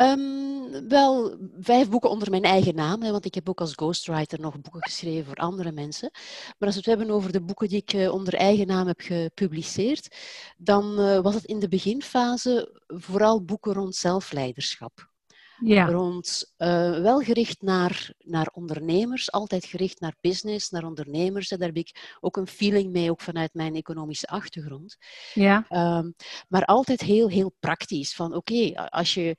Um, 0.00 0.88
wel, 0.88 1.36
vijf 1.60 1.88
boeken 1.88 2.10
onder 2.10 2.30
mijn 2.30 2.42
eigen 2.42 2.74
naam, 2.74 3.02
hè, 3.02 3.10
want 3.10 3.24
ik 3.24 3.34
heb 3.34 3.48
ook 3.48 3.60
als 3.60 3.72
ghostwriter 3.72 4.40
nog 4.40 4.60
boeken 4.60 4.82
geschreven 4.82 5.24
voor 5.24 5.36
andere 5.36 5.72
mensen. 5.72 6.10
Maar 6.58 6.68
als 6.68 6.74
we 6.74 6.76
het 6.76 6.98
hebben 6.98 7.10
over 7.10 7.32
de 7.32 7.42
boeken 7.42 7.68
die 7.68 7.78
ik 7.78 7.92
uh, 7.92 8.12
onder 8.12 8.34
eigen 8.34 8.66
naam 8.66 8.86
heb 8.86 9.00
gepubliceerd, 9.00 10.16
dan 10.56 11.00
uh, 11.00 11.20
was 11.20 11.34
het 11.34 11.44
in 11.44 11.58
de 11.58 11.68
beginfase 11.68 12.80
vooral 12.86 13.44
boeken 13.44 13.72
rond 13.72 13.94
zelfleiderschap. 13.94 15.12
Ja. 15.58 15.86
Rond, 15.86 16.54
uh, 16.58 17.00
wel 17.00 17.20
gericht 17.20 17.62
naar, 17.62 18.12
naar 18.18 18.48
ondernemers, 18.52 19.32
altijd 19.32 19.64
gericht 19.64 20.00
naar 20.00 20.16
business, 20.20 20.70
naar 20.70 20.84
ondernemers. 20.84 21.48
Daar 21.48 21.58
heb 21.58 21.76
ik 21.76 22.16
ook 22.20 22.36
een 22.36 22.46
feeling 22.46 22.92
mee, 22.92 23.10
ook 23.10 23.20
vanuit 23.20 23.54
mijn 23.54 23.74
economische 23.74 24.26
achtergrond. 24.26 24.96
Ja. 25.34 25.66
Um, 25.98 26.14
maar 26.48 26.64
altijd 26.64 27.00
heel, 27.00 27.28
heel 27.28 27.54
praktisch. 27.60 28.14
Van 28.14 28.34
oké, 28.34 28.52
okay, 28.52 28.88
als 28.88 29.14
je 29.14 29.36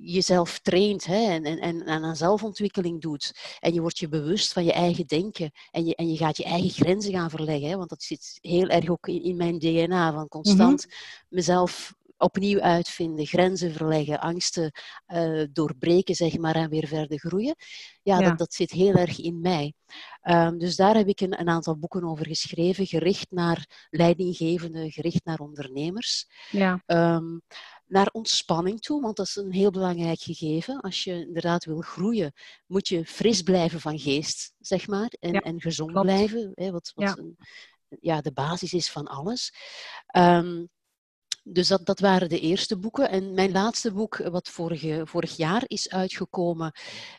jezelf 0.00 0.58
traint 0.58 1.04
hè, 1.04 1.24
en, 1.24 1.44
en, 1.44 1.60
en 1.60 2.04
aan 2.04 2.16
zelfontwikkeling 2.16 3.00
doet. 3.00 3.56
En 3.60 3.74
je 3.74 3.80
wordt 3.80 3.98
je 3.98 4.08
bewust 4.08 4.52
van 4.52 4.64
je 4.64 4.72
eigen 4.72 5.06
denken. 5.06 5.50
En 5.70 5.84
je, 5.86 5.94
en 5.94 6.10
je 6.10 6.16
gaat 6.16 6.36
je 6.36 6.44
eigen 6.44 6.70
grenzen 6.70 7.12
gaan 7.12 7.30
verleggen. 7.30 7.68
Hè, 7.68 7.76
want 7.76 7.88
dat 7.88 8.02
zit 8.02 8.38
heel 8.40 8.68
erg 8.68 8.88
ook 8.88 9.08
in, 9.08 9.22
in 9.22 9.36
mijn 9.36 9.58
DNA. 9.58 10.12
Van 10.12 10.28
constant 10.28 10.86
mhm. 10.86 10.94
mezelf 11.28 11.96
opnieuw 12.18 12.60
uitvinden, 12.60 13.26
grenzen 13.26 13.72
verleggen, 13.72 14.20
angsten 14.20 14.72
uh, 15.08 15.44
doorbreken, 15.52 16.14
zeg 16.14 16.38
maar, 16.38 16.54
en 16.54 16.68
weer 16.68 16.86
verder 16.86 17.18
groeien. 17.18 17.54
Ja, 18.02 18.20
Dat, 18.20 18.38
dat 18.38 18.54
zit 18.54 18.70
heel 18.70 18.94
erg 18.94 19.18
in 19.20 19.40
mij. 19.40 19.72
Um, 20.22 20.58
dus 20.58 20.76
daar 20.76 20.94
heb 20.94 21.08
ik 21.08 21.20
een, 21.20 21.40
een, 21.40 21.48
aantal 21.48 21.76
boeken 21.76 22.04
over 22.04 22.26
geschreven, 22.26 22.86
gericht 22.86 23.30
naar 23.30 23.88
leidinggevenden, 23.90 24.90
gericht 24.90 25.24
naar 25.24 25.38
ondernemers. 25.38 26.26
Ja. 26.50 26.82
Um, 26.86 27.42
naar 27.88 28.08
ontspanning 28.12 28.80
toe, 28.80 29.00
want 29.00 29.16
dat 29.16 29.26
is 29.26 29.36
een 29.36 29.52
heel 29.52 29.70
belangrijk 29.70 30.20
gegeven. 30.20 30.80
Als 30.80 31.04
je 31.04 31.26
inderdaad 31.26 31.64
wil 31.64 31.80
groeien, 31.80 32.32
moet 32.66 32.88
je 32.88 33.06
fris 33.06 33.42
blijven 33.42 33.80
van 33.80 33.98
geest, 33.98 34.52
zeg 34.58 34.86
maar, 34.86 35.12
en, 35.20 35.32
en 35.32 35.60
gezond 35.60 35.92
blijven, 35.92 36.52
hè, 36.54 36.70
wat, 36.70 36.92
wat 36.94 37.04
ja. 37.08 37.16
Een, 37.16 37.36
ja, 38.00 38.20
de 38.20 38.32
basis 38.32 38.72
is 38.72 38.90
van 38.90 39.06
alles. 39.06 39.52
Um, 40.16 40.68
dus 41.52 41.68
dat, 41.68 41.86
dat 41.86 42.00
waren 42.00 42.28
de 42.28 42.40
eerste 42.40 42.78
boeken. 42.78 43.10
En 43.10 43.34
mijn 43.34 43.52
laatste 43.52 43.92
boek, 43.92 44.16
wat 44.16 44.48
vorige, 44.48 45.02
vorig 45.04 45.36
jaar 45.36 45.62
is 45.66 45.90
uitgekomen, 45.90 46.72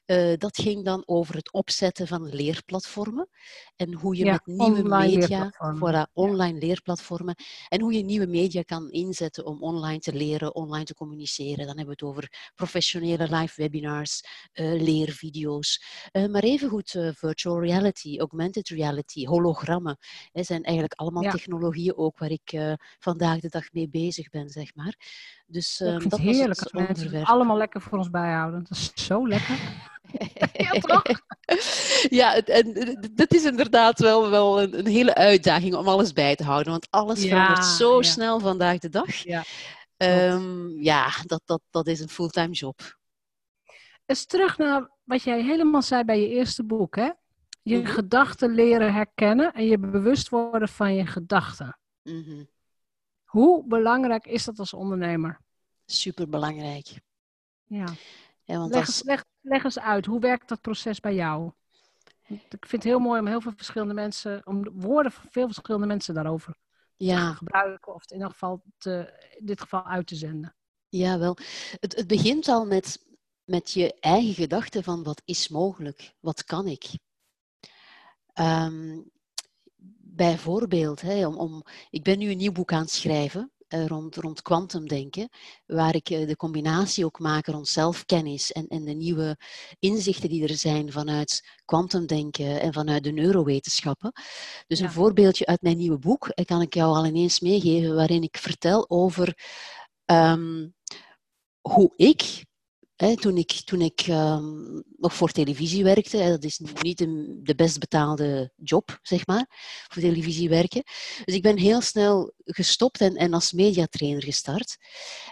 uh, 0.06 0.34
dat 0.38 0.58
ging 0.58 0.86
dan 0.86 1.04
over 1.06 1.36
het 1.36 1.52
opzetten 1.52 2.08
van 2.08 2.30
leerplatformen. 2.30 3.30
En 3.76 3.94
hoe 3.94 4.16
je 4.16 4.26
met 4.26 4.46
nieuwe 4.46 4.84
media, 4.84 5.54
voilà, 5.76 6.14
online 6.14 6.60
leerplatformen, 6.60 7.36
en 7.68 7.82
hoe 7.82 7.94
je 7.94 8.04
nieuwe 8.04 8.28
media 8.28 8.62
kan 8.62 8.92
inzetten 8.92 9.46
om 9.46 9.62
online 9.62 10.00
te 10.00 10.14
leren, 10.14 10.56
online 10.56 10.86
te 10.86 10.94
communiceren. 10.94 11.66
Dan 11.66 11.78
hebben 11.78 11.86
we 11.86 11.92
het 11.92 12.04
over 12.04 12.52
professionele 12.56 13.28
live 13.30 13.62
webinars, 13.62 14.24
uh, 14.54 14.82
leervideo's, 14.82 15.84
uh, 16.12 16.28
maar 16.28 16.44
evengoed 16.44 16.98
virtual 17.16 17.62
reality, 17.62 18.20
augmented 18.20 18.68
reality, 18.68 19.26
hologrammen. 19.26 19.98
Dat 20.32 20.46
zijn 20.46 20.64
eigenlijk 20.64 20.94
allemaal 20.94 21.32
technologieën 21.32 21.98
ook 21.98 22.18
waar 22.18 22.32
ik 22.32 22.78
vandaag 23.00 23.40
de 23.40 23.50
dag 23.50 23.72
mee 23.72 23.90
bezig 23.90 24.19
ben, 24.28 24.50
zeg 24.50 24.76
maar. 24.76 24.96
Dus 25.48 25.80
uh, 25.80 25.98
dat 25.98 26.20
heerlijk 26.20 26.74
mensen 26.74 27.16
het 27.16 27.28
allemaal 27.28 27.58
lekker 27.58 27.82
voor 27.82 27.98
ons 27.98 28.10
bijhouden. 28.10 28.64
Dat 28.64 28.78
is 28.78 28.92
zo 29.06 29.28
lekker. 29.28 29.58
ja, 30.68 30.72
toch? 30.72 31.04
ja, 32.10 32.38
en 32.38 32.98
dat 33.14 33.34
is 33.34 33.44
inderdaad 33.44 34.00
wel, 34.00 34.30
wel 34.30 34.62
een, 34.62 34.80
een, 34.80 34.88
hele 34.88 35.16
uitdaging 35.16 35.76
om 35.76 35.88
alles 35.88 36.14
bij 36.14 36.36
te 36.36 36.44
houden. 36.44 36.72
Want 36.72 36.88
alles 36.90 37.26
verandert 37.26 37.66
zo 37.66 38.02
snel 38.02 38.40
vandaag 38.40 38.78
de 38.78 38.90
dag. 38.90 39.16
Ja, 39.16 39.44
um, 39.98 40.82
ja 40.82 41.10
dat, 41.26 41.42
dat, 41.46 41.62
dat 41.70 41.88
is 41.88 42.00
een 42.00 42.10
fulltime 42.10 42.54
job. 42.54 42.98
Eens 44.06 44.26
terug 44.26 44.58
naar 44.58 44.90
wat 45.04 45.24
jij 45.24 45.44
helemaal 45.44 45.82
zei 45.82 46.04
bij 46.04 46.20
je 46.20 46.28
eerste 46.28 46.64
boek, 46.64 46.96
hè? 46.96 47.10
Je 47.62 47.78
mm 47.78 47.86
gedachten 47.86 48.54
leren 48.54 48.94
herkennen 48.94 49.54
en 49.54 49.66
je 49.66 49.80
bewust 49.80 50.30
worden 50.30 50.70
van 50.70 50.96
je 50.96 51.06
gedachten. 51.06 51.80
Mm 52.04 52.48
hoe 53.30 53.64
belangrijk 53.68 54.26
is 54.26 54.46
dat 54.46 54.60
als 54.60 54.74
ondernemer? 54.74 55.40
Superbelangrijk. 55.86 57.02
Ja. 57.66 57.86
ja 58.44 58.58
want 58.58 58.72
leg, 58.72 58.86
als... 58.86 59.04
leg, 59.04 59.26
leg 59.42 59.64
eens 59.64 59.80
uit, 59.80 60.06
hoe 60.06 60.20
werkt 60.20 60.50
dat 60.50 60.62
proces 60.62 61.00
bij 61.00 61.14
jou? 61.14 61.52
Ik 62.28 62.66
vind 62.66 62.72
het 62.72 62.84
heel 62.84 63.00
mooi 63.00 63.20
om 63.20 63.28
heel 63.28 63.42
veel 63.42 63.54
verschillende 63.56 63.94
mensen, 63.94 64.42
om 64.46 64.70
woorden 64.74 65.12
van 65.12 65.30
veel 65.30 65.46
verschillende 65.46 65.88
mensen 65.88 66.14
daarover 66.14 66.58
ja. 66.96 67.30
te 67.30 67.36
gebruiken, 67.36 67.94
of 67.94 68.04
in 68.06 68.16
ieder 68.16 68.32
geval 68.32 68.64
te, 68.78 69.24
in 69.38 69.46
dit 69.46 69.62
geval 69.62 69.86
uit 69.86 70.08
te 70.08 70.16
zenden. 70.16 70.56
Ja, 70.88 71.20
wel. 71.20 71.38
Het, 71.80 71.96
het 71.96 72.08
begint 72.08 72.48
al 72.48 72.66
met, 72.66 73.06
met 73.44 73.72
je 73.72 74.00
eigen 74.00 74.34
gedachten 74.34 74.84
van 74.84 75.04
wat 75.04 75.22
is 75.26 75.48
mogelijk, 75.48 76.14
wat 76.20 76.44
kan 76.44 76.68
ik. 76.68 76.86
Um, 78.34 79.12
bijvoorbeeld, 80.20 81.02
hè, 81.02 81.28
om, 81.28 81.38
om, 81.38 81.64
ik 81.90 82.04
ben 82.04 82.20
nu 82.20 82.30
een 82.30 82.38
nieuw 82.38 82.52
boek 82.52 82.74
aan 82.74 82.82
het 82.82 82.92
schrijven 82.92 83.52
uh, 83.70 83.86
rond, 83.86 84.16
rond 84.16 84.42
kwantumdenken, 84.42 85.30
waar 85.66 85.96
ik 85.96 86.10
uh, 86.10 86.28
de 86.28 86.36
combinatie 86.36 87.06
ook 87.06 87.20
maak 87.20 87.48
rond 87.48 87.68
zelfkennis 87.68 88.52
en, 88.52 88.68
en 88.68 88.86
de 88.86 88.94
nieuwe 88.94 89.38
inzichten 89.80 90.30
die 90.30 90.48
er 90.48 90.56
zijn 90.56 90.92
vanuit 90.92 91.48
kwantumdenken 91.66 92.62
en 92.62 92.74
vanuit 92.74 93.04
de 93.04 93.12
neurowetenschappen. 93.12 94.12
Dus 94.68 94.80
een 94.80 94.92
voorbeeldje 94.92 95.46
uit 95.46 95.62
mijn 95.62 95.78
nieuwe 95.78 96.00
boek 96.00 96.26
uh, 96.26 96.46
kan 96.46 96.62
ik 96.62 96.74
jou 96.74 96.96
al 96.96 97.06
ineens 97.06 97.40
meegeven, 97.40 97.96
waarin 97.96 98.24
ik 98.24 98.38
vertel 98.38 98.90
over 98.90 99.38
um, 100.06 100.74
hoe 101.62 101.94
ik 101.96 102.46
toen 103.00 103.38
ik, 103.38 103.52
toen 103.52 103.82
ik 103.82 104.08
um, 104.08 104.84
nog 104.98 105.14
voor 105.14 105.32
televisie 105.32 105.84
werkte, 105.84 106.18
hè, 106.18 106.30
dat 106.30 106.44
is 106.44 106.62
niet 106.82 106.98
de, 106.98 107.40
de 107.44 107.56
best 107.56 107.80
betaalde 107.80 108.52
job, 108.56 109.00
zeg 109.02 109.28
maar, 109.28 109.46
voor 109.88 110.02
televisie 110.02 110.50
werken. 110.50 110.84
Dus 111.26 111.36
ik 111.36 111.42
ben 111.42 111.58
heel 111.58 111.82
snel 111.82 112.34
gestopt 112.46 113.02
en, 113.02 113.16
en 113.16 113.34
als 113.34 113.52
mediatrainer 113.52 114.24
gestart. 114.24 114.78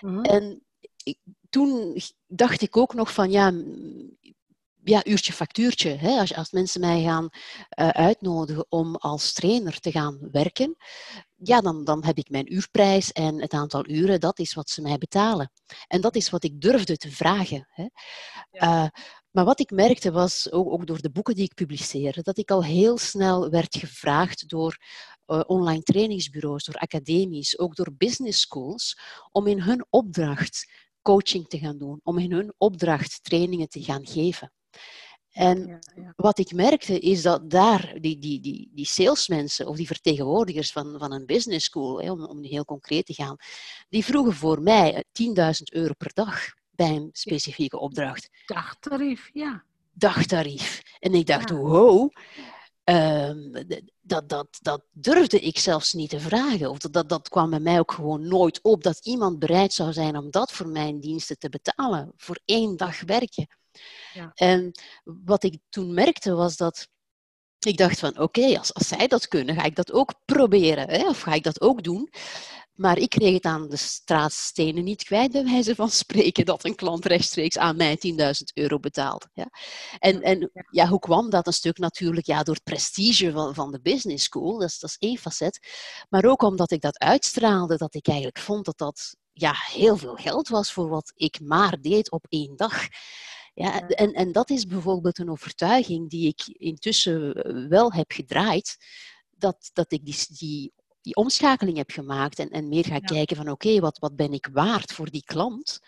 Mm 0.02 0.24
En 0.24 0.64
ik, 1.04 1.18
toen 1.50 1.98
dacht 2.28 2.62
ik 2.62 2.78
ook 2.78 2.94
nog 2.94 3.14
van, 3.14 3.32
ja, 3.32 3.54
ja, 4.90 5.06
uurtje 5.06 5.34
factuurtje. 5.34 5.90
Hè? 5.90 6.20
Als, 6.20 6.36
als 6.36 6.52
mensen 6.52 6.82
mij 6.82 7.04
gaan 7.04 7.30
uh, 7.80 7.90
uitnodigen 7.90 8.66
om 8.70 8.96
als 8.96 9.34
trainer 9.34 9.80
te 9.80 9.92
gaan 9.92 10.30
werken, 10.32 10.76
ja, 11.36 11.62
dan, 11.62 11.84
dan 11.84 12.06
heb 12.06 12.18
ik 12.18 12.30
mijn 12.30 12.54
uurprijs 12.54 13.12
en 13.12 13.42
het 13.42 13.54
aantal 13.54 13.90
uren, 13.90 14.20
dat 14.20 14.40
is 14.40 14.54
wat 14.54 14.70
ze 14.70 14.82
mij 14.82 14.98
betalen. 14.98 15.52
En 15.88 16.02
dat 16.02 16.16
is 16.16 16.30
wat 16.30 16.44
ik 16.44 16.62
durfde 16.62 16.98
te 16.98 17.12
vragen. 17.12 17.68
Hè? 17.70 17.86
Uh, 18.52 18.88
maar 19.32 19.46
wat 19.46 19.60
ik 19.60 19.72
merkte 19.72 20.12
was, 20.12 20.52
ook, 20.52 20.72
ook, 20.72 20.88
door 20.88 21.02
de 21.02 21.12
boeken 21.12 21.36
die 21.36 21.44
ik 21.44 21.54
publiceerde, 21.54 22.22
dat 22.22 22.38
ik 22.38 22.52
al 22.52 22.64
heel 22.64 22.98
snel 22.98 23.50
werd 23.50 23.76
gevraagd 23.76 24.50
door 24.50 24.78
uh, 25.28 25.42
online 25.48 25.82
trainingsbureaus, 25.82 26.64
door 26.64 26.76
academies, 26.76 27.60
ook 27.60 27.76
door 27.76 27.94
business 27.98 28.40
schools, 28.40 29.00
om 29.32 29.48
in 29.48 29.62
hun 29.62 29.86
opdracht 29.90 30.72
coaching 31.02 31.48
te 31.48 31.58
gaan 31.58 31.78
doen, 31.78 32.00
om 32.04 32.18
in 32.18 32.32
hun 32.32 32.54
opdracht 32.58 33.24
trainingen 33.24 33.70
te 33.70 33.84
gaan 33.84 34.08
geven. 34.08 34.52
En 35.32 35.80
wat 36.16 36.40
ik 36.40 36.54
merkte 36.54 37.00
is 37.00 37.22
dat 37.22 37.50
daar 37.50 37.98
die, 38.00 38.20
die, 38.20 38.40
die, 38.40 38.72
die 38.74 38.86
salesmensen 38.86 39.68
of 39.68 39.76
die 39.76 39.88
vertegenwoordigers 39.88 40.72
van, 40.72 40.96
van 41.00 41.12
een 41.12 41.26
business 41.26 41.66
school, 41.66 42.02
hè, 42.02 42.12
om, 42.12 42.26
om 42.26 42.44
heel 42.44 42.66
concreet 42.66 43.06
te 43.06 43.14
gaan, 43.14 43.36
die 43.90 44.06
vroegen 44.06 44.34
voor 44.34 44.62
mij 44.62 45.04
10.000 45.24 45.32
euro 45.72 45.94
per 45.98 46.12
dag 46.14 46.54
bij 46.72 46.96
een 46.96 47.10
specifieke 47.12 47.80
opdracht. 47.80 48.30
Dagtarief, 48.46 49.30
ja. 49.34 49.64
Dagtarief. 49.94 50.82
En 51.00 51.14
ik 51.14 51.26
dacht, 51.26 51.50
wow, 51.50 52.12
um, 52.84 53.52
dat, 54.02 54.30
dat, 54.30 54.48
dat 54.62 54.84
durfde 54.92 55.40
ik 55.40 55.58
zelfs 55.58 55.94
niet 55.94 56.10
te 56.10 56.20
vragen. 56.20 56.70
Of 56.70 56.78
dat, 56.78 56.94
dat, 56.94 57.10
dat 57.10 57.30
kwam 57.30 57.50
bij 57.50 57.60
mij 57.60 57.80
ook 57.80 57.92
gewoon 57.92 58.28
nooit 58.28 58.62
op, 58.62 58.84
dat 58.84 59.06
iemand 59.06 59.40
bereid 59.40 59.74
zou 59.74 59.94
zijn 59.94 60.18
om 60.18 60.32
dat 60.32 60.52
voor 60.52 60.68
mijn 60.68 61.00
diensten 61.00 61.38
te 61.38 61.50
betalen, 61.50 62.12
voor 62.16 62.40
één 62.46 62.78
dag 62.78 63.02
werken. 63.02 63.48
Ja. 64.14 64.32
En 64.34 64.72
wat 65.04 65.44
ik 65.44 65.58
toen 65.70 65.94
merkte 65.94 66.34
was 66.34 66.58
dat 66.58 66.88
ik 67.60 67.78
dacht 67.78 68.00
van 68.00 68.20
oké, 68.20 68.58
als, 68.58 68.74
als 68.74 68.88
zij 68.88 69.08
dat 69.08 69.28
kunnen, 69.28 69.56
ga 69.56 69.64
ik 69.64 69.76
dat 69.76 69.92
ook 69.92 70.14
proberen. 70.26 70.90
Hè? 70.90 71.08
Of 71.08 71.22
ga 71.22 71.34
ik 71.34 71.44
dat 71.44 71.62
ook 71.62 71.84
doen. 71.84 72.10
Maar 72.74 72.98
ik 72.98 73.10
kreeg 73.10 73.34
het 73.34 73.46
aan 73.46 73.70
de 73.70 73.76
straatstenen 73.76 74.84
niet 74.84 75.04
kwijt, 75.04 75.32
bij 75.32 75.44
wijze 75.44 75.76
van 75.76 75.90
spreken, 75.90 76.46
dat 76.46 76.66
een 76.66 76.76
klant 76.76 77.06
rechtstreeks 77.06 77.58
aan 77.58 77.76
mij 77.76 77.98
10.000 77.98 78.18
euro 78.54 78.80
betaalt. 78.80 79.28
Ja. 79.34 79.50
En, 80.00 80.22
en 80.22 80.52
ja, 80.72 80.88
hoe 80.88 81.00
kwam 81.00 81.30
dat? 81.30 81.48
Een 81.48 81.54
stuk 81.54 81.78
natuurlijk 81.78 82.26
ja, 82.26 82.44
door 82.44 82.56
het 82.56 82.64
prestige 82.64 83.32
van, 83.32 83.54
van 83.54 83.72
de 83.72 83.82
business 83.82 84.24
school, 84.24 84.58
dat 84.58 84.70
is, 84.70 84.80
dat 84.80 84.90
is 84.90 84.96
één 85.00 85.18
facet. 85.18 85.60
Maar 86.10 86.26
ook 86.26 86.42
omdat 86.42 86.72
ik 86.72 86.82
dat 86.82 87.00
uitstraalde, 87.00 87.78
dat 87.78 87.96
ik 87.96 88.08
eigenlijk 88.08 88.40
vond 88.40 88.66
dat 88.66 88.78
dat 88.78 89.16
ja, 89.34 89.54
heel 89.72 89.98
veel 89.98 90.16
geld 90.16 90.48
was 90.48 90.72
voor 90.72 90.90
wat 90.90 91.12
ik 91.16 91.40
maar 91.40 91.82
deed 91.82 92.12
op 92.12 92.26
één 92.30 92.56
dag. 92.56 92.88
Ja, 93.58 93.88
en, 93.88 94.14
en 94.14 94.32
dat 94.32 94.50
is 94.50 94.66
bijvoorbeeld 94.66 95.20
een 95.20 95.30
overtuiging 95.30 96.10
die 96.10 96.28
ik 96.28 96.48
intussen 96.48 97.34
eh, 97.34 97.68
wel 97.68 97.94
heb 97.94 98.12
gedraaid, 98.12 98.78
dat, 99.30 99.70
dat 99.74 99.92
ik 99.92 100.06
die, 100.06 100.26
die, 100.28 100.74
die 101.02 101.16
omschakeling 101.16 101.78
heb 101.78 101.92
gemaakt 101.92 102.40
en, 102.40 102.50
en 102.50 102.68
meer 102.68 102.86
ga 102.86 103.00
kijken 103.00 103.36
van 103.36 103.50
oké, 103.50 103.80
wat, 103.80 103.98
wat 104.00 104.16
ben 104.16 104.34
ik 104.34 104.50
waard 104.52 104.94
voor 104.94 105.10
die 105.10 105.24
klant? 105.24 105.80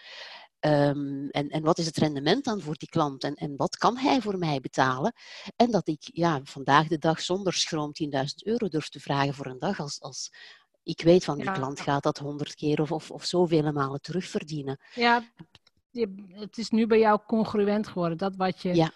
Um, 0.59 1.29
en, 1.29 1.49
en 1.49 1.63
wat 1.63 1.77
is 1.77 1.85
het 1.85 1.97
rendement 1.97 2.43
dan 2.43 2.61
voor 2.61 2.75
die 2.75 2.89
klant? 2.89 3.23
En, 3.23 3.33
en 3.33 3.55
wat 3.55 3.77
kan 3.77 3.97
hij 3.97 4.21
voor 4.21 4.37
mij 4.37 4.59
betalen? 4.59 5.13
En 5.55 5.71
dat 5.71 5.87
ik 5.87 6.09
ja, 6.13 6.39
vandaag 6.43 6.87
de 6.87 6.97
dag 6.97 7.21
zonder 7.21 7.53
schroom 7.53 7.91
10.000 8.03 8.09
euro 8.43 8.67
durf 8.67 8.89
te 8.89 8.99
vragen 8.99 9.33
voor 9.33 9.45
een 9.45 9.59
dag 9.59 9.79
als, 9.79 10.01
als, 10.01 10.31
ik 10.83 11.01
weet 11.01 11.23
van 11.23 11.37
die 11.37 11.51
klant 11.51 11.79
gaat 11.79 12.03
dat 12.03 12.17
honderd 12.17 12.55
keer 12.55 12.81
of, 12.81 12.91
of, 12.91 13.11
of 13.11 13.25
zoveel 13.25 13.71
malen 13.71 14.01
terugverdienen. 14.01 14.79
Ja, 14.93 15.23
het 16.29 16.57
is 16.57 16.69
nu 16.69 16.87
bij 16.87 16.99
jou 16.99 17.19
congruent 17.27 17.87
geworden. 17.87 18.17
Dat 18.17 18.35
wat 18.35 18.61
je 18.61 18.91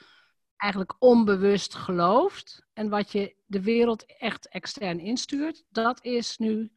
eigenlijk 0.58 0.96
onbewust 1.00 1.76
gelooft 1.76 2.66
en 2.74 2.90
wat 2.90 3.12
je 3.12 3.36
de 3.46 3.62
wereld 3.62 4.06
echt 4.18 4.48
extern 4.48 5.00
instuurt, 5.00 5.64
dat 5.70 6.04
is 6.04 6.38
nu 6.38 6.72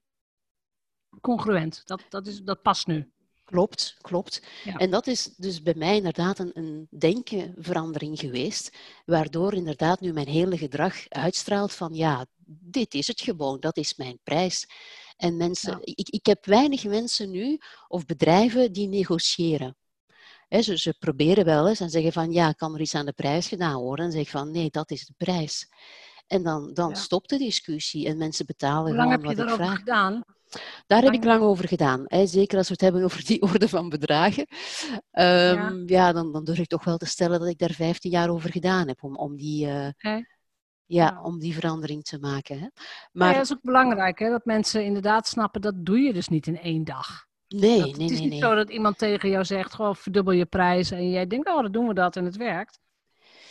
congruent. 1.21 1.83
Dat, 1.85 2.03
dat, 2.09 2.27
is, 2.27 2.41
dat 2.43 2.63
past 2.63 2.87
nu. 2.87 3.11
Klopt, 3.45 3.97
klopt. 4.01 4.43
En 4.77 4.91
dat 4.91 5.07
is 5.07 5.25
dus 5.25 5.63
bij 5.63 5.75
mij 5.77 5.97
inderdaad 5.97 6.39
een, 6.39 6.51
een 6.55 6.87
denkenverandering 6.91 8.19
geweest, 8.19 8.77
waardoor 9.05 9.55
inderdaad 9.55 10.01
nu 10.01 10.13
mijn 10.13 10.29
hele 10.29 10.59
gedrag 10.59 11.09
uitstraalt 11.09 11.73
van 11.73 11.95
ja, 11.95 12.27
dit 12.47 12.95
is 12.95 13.07
het 13.07 13.21
gewoon, 13.21 13.61
dat 13.61 13.77
is 13.77 13.97
mijn 13.97 14.19
prijs. 14.23 14.67
En 15.17 15.37
mensen, 15.37 15.79
ik, 15.83 16.09
ik 16.09 16.27
heb 16.27 16.45
weinig 16.45 16.85
mensen 16.85 17.31
nu 17.31 17.59
of 17.89 18.05
bedrijven 18.05 18.73
die 18.73 18.89
negociëren. 18.89 19.77
Ze, 20.49 20.79
ze, 20.79 20.95
proberen 20.99 21.45
wel 21.45 21.69
eens 21.69 21.81
en 21.81 21.91
zeggen 21.91 22.13
van 22.13 22.33
ja, 22.33 22.53
kan 22.53 22.75
er 22.75 22.81
iets 22.81 22.95
aan 22.95 23.07
de 23.07 23.13
prijs 23.13 23.49
gedaan 23.49 23.81
worden? 23.81 24.05
En 24.05 24.13
zeggen 24.13 24.39
van 24.39 24.51
nee, 24.51 24.71
dat 24.71 24.91
is 24.91 25.07
de 25.07 25.15
prijs. 25.17 25.69
En 26.27 26.43
dan, 26.43 26.71
dan 26.75 26.97
stopt 26.97 27.29
de 27.29 27.39
discussie 27.39 28.07
en 28.07 28.19
mensen 28.19 28.47
betalen 28.47 28.87
Hoe 28.87 28.97
lang 28.97 29.11
heb 29.11 29.25
je 29.25 29.35
daarover 29.35 29.77
gedaan? 29.77 30.25
Daar 30.87 31.03
heb 31.03 31.13
ik 31.13 31.25
lang 31.25 31.43
over 31.43 31.69
gedaan. 31.69 32.05
Hè. 32.07 32.27
Zeker 32.27 32.59
als 32.59 32.67
we 32.67 32.73
het 32.73 32.83
hebben 32.83 33.05
over 33.05 33.25
die 33.25 33.43
orde 33.43 33.69
van 33.69 33.89
bedragen. 33.89 34.47
Um, 35.13 35.89
ja, 35.89 36.13
dan, 36.13 36.33
dan, 36.33 36.45
durf 36.45 36.59
ik 36.59 36.67
toch 36.67 36.85
wel 36.85 36.97
te 36.97 37.07
stellen 37.07 37.39
dat 37.39 37.49
ik 37.49 37.59
daar 37.59 37.73
15 37.73 38.11
jaar 38.11 38.31
over 38.31 38.51
gedaan 38.51 38.89
heb 38.89 39.03
om, 39.03 39.17
om, 39.17 39.37
die, 39.37 39.67
uh, 39.67 40.19
ja, 40.87 41.21
om 41.23 41.39
die 41.39 41.55
verandering 41.55 42.05
te 42.05 42.19
maken. 42.19 42.59
Hè. 42.59 42.67
Maar 43.13 43.29
ja, 43.29 43.35
dat 43.35 43.45
is 43.45 43.53
ook 43.53 43.63
belangrijk, 43.63 44.19
hè, 44.19 44.31
dat 44.31 44.45
mensen 44.45 44.85
inderdaad 44.85 45.27
snappen 45.27 45.61
dat 45.61 45.75
doe 45.85 45.99
je 45.99 46.13
dus 46.13 46.29
niet 46.29 46.47
in 46.47 46.59
één 46.59 46.85
dag. 46.85 47.27
Nee, 47.61 47.79
dat, 47.79 47.87
nee, 47.87 47.97
nee. 47.97 48.03
Het 48.03 48.11
is 48.11 48.21
niet 48.21 48.31
nee. 48.31 48.39
zo 48.39 48.55
dat 48.55 48.71
iemand 48.71 48.99
tegen 48.99 49.31
jou 49.31 49.45
zegt, 49.45 49.75
gewoon 49.75 49.97
verdubbel 49.97 50.33
je 50.33 50.45
prijs 50.45 50.91
en 50.91 51.11
jij 51.11 51.27
denkt, 51.27 51.49
oh, 51.49 51.63
dan 51.63 51.73
doen 51.73 51.89
we 51.89 51.95
dat 51.95 52.17
en 52.17 52.25
het 52.25 52.37
werkt. 52.37 52.79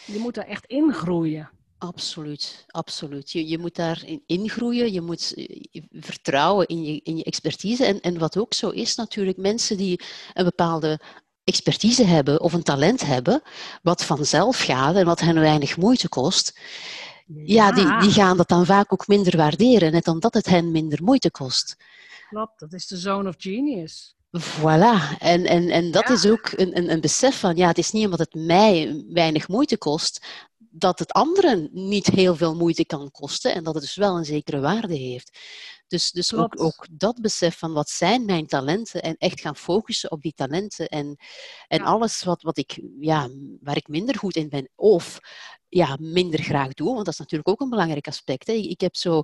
Je 0.06 0.20
moet 0.20 0.38
er 0.38 0.46
echt 0.46 0.66
ingroeien. 0.66 1.50
Absoluut, 1.78 2.66
absoluut. 2.68 3.32
Je, 3.32 3.48
je 3.48 3.58
moet 3.58 3.76
daarin 3.76 4.24
ingroeien, 4.26 4.94
je 4.94 5.02
moet 5.02 5.34
eh, 5.34 5.82
vertrouwen 5.92 6.68
in 6.68 6.84
je, 6.84 7.00
in 7.04 7.18
je 7.18 7.24
expertise. 7.24 7.86
En, 7.86 8.02
en 8.02 8.18
wat 8.18 8.38
ook 8.38 8.54
zo 8.54 8.70
is 8.70 8.96
natuurlijk, 8.96 9.38
mensen 9.38 9.78
die 9.78 10.02
een 10.34 10.44
bepaalde 10.46 11.00
expertise 11.44 12.04
hebben 12.04 12.42
of 12.42 12.54
een 12.54 12.64
talent 12.64 13.06
hebben, 13.06 13.42
wat 13.82 14.06
vanzelf 14.06 14.60
gaat 14.60 14.96
en 14.96 15.06
wat 15.06 15.20
hen 15.20 15.40
weinig 15.40 15.78
moeite 15.78 16.10
kost, 16.10 16.60
ja, 17.28 17.72
die, 17.72 18.00
die 18.00 18.12
gaan 18.12 18.38
dat 18.38 18.48
dan 18.48 18.66
vaak 18.66 18.94
ook 18.94 19.08
minder 19.08 19.38
waarderen, 19.38 19.92
net 19.92 20.08
omdat 20.08 20.34
het 20.34 20.46
hen 20.46 20.72
minder 20.72 21.04
moeite 21.04 21.32
kost. 21.32 21.76
Klopt, 22.30 22.60
dat 22.60 22.74
is 22.74 22.88
de 22.88 22.98
zone 22.98 23.30
of 23.30 23.36
genius. 23.38 24.16
Voilà, 24.40 25.18
en, 25.18 25.46
en, 25.46 25.70
en 25.70 25.92
dat 25.92 26.10
is 26.10 26.26
ook 26.26 26.52
een, 26.56 26.78
een, 26.78 26.92
een 26.92 27.02
besef 27.02 27.40
van, 27.40 27.56
ja, 27.56 27.68
het 27.68 27.78
is 27.78 27.92
niet 27.92 28.04
omdat 28.04 28.20
het 28.20 28.34
mij 28.34 29.04
weinig 29.08 29.48
moeite 29.48 29.78
kost, 29.78 30.26
dat 30.58 31.00
het 31.00 31.12
anderen 31.12 31.70
niet 31.72 32.06
heel 32.06 32.36
veel 32.36 32.56
moeite 32.56 32.86
kan 32.86 33.12
kosten 33.12 33.54
en 33.54 33.64
dat 33.64 33.74
het 33.74 33.84
dus 33.84 33.96
wel 33.96 34.18
een 34.18 34.26
zekere 34.26 34.60
waarde 34.60 34.96
heeft. 34.96 35.40
Dus, 35.88 36.12
dus 36.12 36.34
ook, 36.34 36.62
ook, 36.62 36.88
dat 36.92 37.22
besef 37.22 37.58
van 37.58 37.74
wat 37.74 37.90
zijn 37.90 38.26
mijn 38.26 38.48
talenten 38.48 39.02
en 39.02 39.16
echt 39.18 39.42
gaan 39.42 39.56
focussen 39.56 40.12
op 40.12 40.22
die 40.22 40.34
talenten 40.34 40.88
en, 40.88 41.18
en 41.68 41.82
alles 41.82 42.24
wat, 42.24 42.42
wat 42.42 42.58
ik, 42.58 42.82
ja, 43.00 43.30
waar 43.62 43.78
ik 43.78 43.88
minder 43.88 44.18
goed 44.18 44.36
in 44.36 44.50
ben 44.50 44.70
of 44.76 45.20
ja, 45.76 45.98
minder 46.00 46.42
graag 46.42 46.74
doe, 46.74 46.94
want 46.94 47.06
dat 47.06 47.14
is 47.14 47.20
natuurlijk 47.20 47.50
ook 47.50 47.62
een 47.62 47.70
belangrijk 47.70 48.08
aspect. 48.08 48.48
Hè. 48.48 48.54
Ik 48.54 48.82
heb 48.82 48.96
zo 48.96 49.24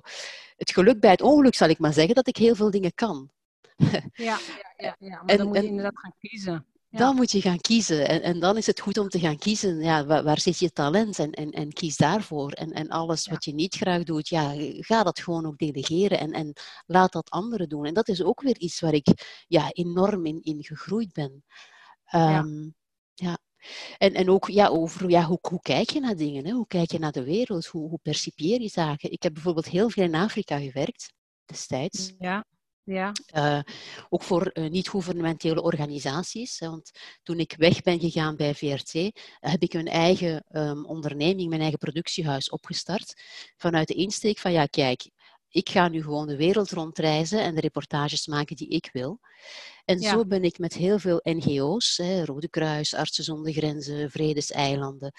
het 0.56 0.70
geluk 0.70 1.00
bij 1.00 1.10
het 1.10 1.22
ongeluk, 1.22 1.54
zal 1.54 1.68
ik 1.68 1.78
maar 1.78 1.92
zeggen, 1.92 2.14
dat 2.14 2.28
ik 2.28 2.36
heel 2.36 2.54
veel 2.54 2.70
dingen 2.70 2.94
kan. 2.94 3.30
Ja, 4.12 4.38
ja, 4.38 4.38
ja, 4.76 4.96
ja. 4.98 5.22
maar 5.22 5.24
en, 5.26 5.36
dan 5.36 5.46
moet 5.46 5.56
je 5.56 5.66
inderdaad 5.66 5.98
gaan 5.98 6.14
kiezen. 6.18 6.66
Dan 6.90 7.14
moet 7.14 7.30
je 7.30 7.40
gaan 7.40 7.60
kiezen. 7.60 8.08
En, 8.08 8.22
en 8.22 8.40
dan 8.40 8.56
is 8.56 8.66
het 8.66 8.80
goed 8.80 8.98
om 8.98 9.08
te 9.08 9.18
gaan 9.18 9.38
kiezen. 9.38 9.80
Ja, 9.80 10.06
waar, 10.06 10.22
waar 10.24 10.40
zit 10.40 10.58
je 10.58 10.72
talent? 10.72 11.18
En, 11.18 11.32
en, 11.32 11.50
en 11.50 11.72
kies 11.72 11.96
daarvoor. 11.96 12.50
En, 12.50 12.72
en 12.72 12.88
alles 12.88 13.26
wat 13.26 13.44
je 13.44 13.54
niet 13.54 13.74
graag 13.74 14.02
doet, 14.02 14.28
ja, 14.28 14.54
ga 14.76 15.02
dat 15.02 15.20
gewoon 15.20 15.46
ook 15.46 15.58
delegeren. 15.58 16.18
En, 16.18 16.32
en 16.32 16.52
laat 16.86 17.12
dat 17.12 17.30
anderen 17.30 17.68
doen. 17.68 17.84
En 17.84 17.94
dat 17.94 18.08
is 18.08 18.22
ook 18.22 18.40
weer 18.40 18.58
iets 18.58 18.80
waar 18.80 18.94
ik 18.94 19.42
ja, 19.48 19.70
enorm 19.72 20.26
in, 20.26 20.42
in 20.42 20.64
gegroeid 20.64 21.12
ben. 21.12 21.44
ja. 22.04 22.44
Ehm. 23.62 24.12
En, 24.12 24.14
en 24.14 24.30
ook 24.30 24.48
ja, 24.48 24.68
over 24.68 25.10
ja, 25.10 25.24
hoe, 25.24 25.38
hoe 25.40 25.60
kijk 25.60 25.90
je 25.90 26.00
naar 26.00 26.16
dingen? 26.16 26.46
Hè? 26.46 26.52
Hoe 26.52 26.66
kijk 26.66 26.90
je 26.92 26.98
naar 26.98 27.12
de 27.12 27.24
wereld? 27.24 27.66
Hoe, 27.66 27.88
hoe 27.88 27.98
percipieer 28.02 28.60
je 28.60 28.68
zaken? 28.68 29.12
Ik 29.12 29.22
heb 29.22 29.32
bijvoorbeeld 29.32 29.68
heel 29.68 29.90
veel 29.90 30.04
in 30.04 30.14
Afrika 30.14 30.58
gewerkt 30.58 31.12
destijds. 31.44 32.12
Ja. 32.18 32.44
Ja. 32.84 33.12
Uh, 33.36 33.60
ook 34.08 34.22
voor 34.22 34.50
uh, 34.54 34.70
niet-governementele 34.70 35.62
organisaties. 35.62 36.58
Hè, 36.58 36.68
want 36.68 36.90
toen 37.22 37.38
ik 37.38 37.54
weg 37.56 37.80
ben 37.80 38.00
gegaan 38.00 38.36
bij 38.36 38.54
VRT, 38.54 38.94
uh, 38.94 39.10
heb 39.40 39.62
ik 39.62 39.72
mijn 39.72 39.88
eigen 39.88 40.44
um, 40.50 40.84
onderneming, 40.86 41.48
mijn 41.48 41.60
eigen 41.60 41.78
productiehuis 41.78 42.50
opgestart. 42.50 43.22
Vanuit 43.56 43.88
de 43.88 43.94
insteek 43.94 44.38
van, 44.38 44.52
ja 44.52 44.66
kijk, 44.66 45.10
ik 45.52 45.68
ga 45.68 45.88
nu 45.88 46.02
gewoon 46.02 46.26
de 46.26 46.36
wereld 46.36 46.70
rondreizen 46.70 47.42
en 47.42 47.54
de 47.54 47.60
reportages 47.60 48.26
maken 48.26 48.56
die 48.56 48.68
ik 48.68 48.88
wil. 48.92 49.20
En 49.84 49.98
zo 49.98 50.24
ben 50.24 50.44
ik 50.44 50.58
met 50.58 50.74
heel 50.74 50.98
veel 50.98 51.20
NGO's, 51.22 51.96
hè, 51.96 52.24
Rode 52.24 52.48
Kruis, 52.48 52.94
Artsen 52.94 53.24
zonder 53.24 53.52
Grenzen, 53.52 54.10
Vredeseilanden, 54.10 55.12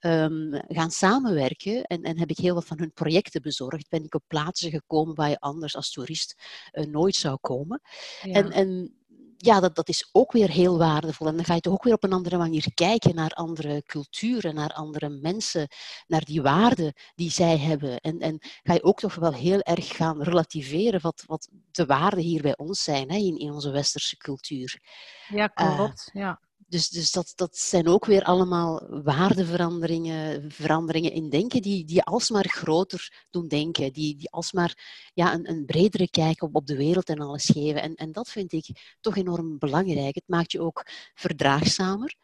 um, 0.00 0.60
gaan 0.68 0.90
samenwerken. 0.90 1.82
En, 1.82 2.02
en 2.02 2.18
heb 2.18 2.30
ik 2.30 2.36
heel 2.36 2.54
wat 2.54 2.64
van 2.64 2.78
hun 2.78 2.92
projecten 2.92 3.42
bezorgd. 3.42 3.88
Ben 3.88 4.04
ik 4.04 4.14
op 4.14 4.24
plaatsen 4.26 4.70
gekomen 4.70 5.14
waar 5.14 5.28
je 5.28 5.38
anders 5.38 5.76
als 5.76 5.90
toerist 5.90 6.34
uh, 6.72 6.84
nooit 6.84 7.14
zou 7.14 7.38
komen. 7.40 7.80
Ja. 8.22 8.32
En, 8.32 8.50
en 8.50 8.96
ja, 9.44 9.60
dat, 9.60 9.74
dat 9.74 9.88
is 9.88 10.08
ook 10.12 10.32
weer 10.32 10.50
heel 10.50 10.78
waardevol. 10.78 11.26
En 11.26 11.36
dan 11.36 11.44
ga 11.44 11.54
je 11.54 11.60
toch 11.60 11.72
ook 11.72 11.84
weer 11.84 11.94
op 11.94 12.04
een 12.04 12.12
andere 12.12 12.36
manier 12.36 12.74
kijken 12.74 13.14
naar 13.14 13.30
andere 13.30 13.82
culturen, 13.86 14.54
naar 14.54 14.72
andere 14.72 15.08
mensen, 15.08 15.68
naar 16.06 16.24
die 16.24 16.42
waarden 16.42 16.92
die 17.14 17.30
zij 17.30 17.58
hebben. 17.58 18.00
En, 18.00 18.18
en 18.18 18.38
ga 18.62 18.72
je 18.72 18.82
ook 18.82 18.98
toch 18.98 19.14
wel 19.14 19.32
heel 19.32 19.60
erg 19.60 19.96
gaan 19.96 20.22
relativeren 20.22 21.00
wat, 21.00 21.24
wat 21.26 21.48
de 21.70 21.86
waarden 21.86 22.20
hier 22.20 22.42
bij 22.42 22.56
ons 22.56 22.82
zijn, 22.82 23.10
hè, 23.10 23.16
in, 23.16 23.38
in 23.38 23.52
onze 23.52 23.70
westerse 23.70 24.16
cultuur. 24.16 24.80
Ja, 25.28 25.46
klopt. 25.46 26.10
Uh, 26.12 26.22
ja. 26.22 26.40
Dus, 26.72 26.88
dus 26.88 27.10
dat, 27.10 27.32
dat 27.34 27.56
zijn 27.56 27.88
ook 27.88 28.04
weer 28.04 28.22
allemaal 28.22 29.02
waardeveranderingen, 29.02 30.50
veranderingen 30.50 31.12
in 31.12 31.28
denken 31.28 31.62
die, 31.62 31.84
die 31.84 32.02
alsmaar 32.02 32.48
groter 32.48 33.26
doen 33.30 33.48
denken, 33.48 33.92
die, 33.92 34.16
die 34.16 34.30
alsmaar 34.30 34.74
ja, 35.14 35.34
een, 35.34 35.50
een 35.50 35.64
bredere 35.64 36.10
kijk 36.10 36.42
op, 36.42 36.54
op 36.54 36.66
de 36.66 36.76
wereld 36.76 37.08
en 37.08 37.18
alles 37.18 37.44
geven. 37.44 37.82
En, 37.82 37.94
en 37.94 38.12
dat 38.12 38.28
vind 38.28 38.52
ik 38.52 38.96
toch 39.00 39.16
enorm 39.16 39.58
belangrijk. 39.58 40.14
Het 40.14 40.28
maakt 40.28 40.52
je 40.52 40.60
ook 40.60 40.86
verdraagzamer. 41.14 42.14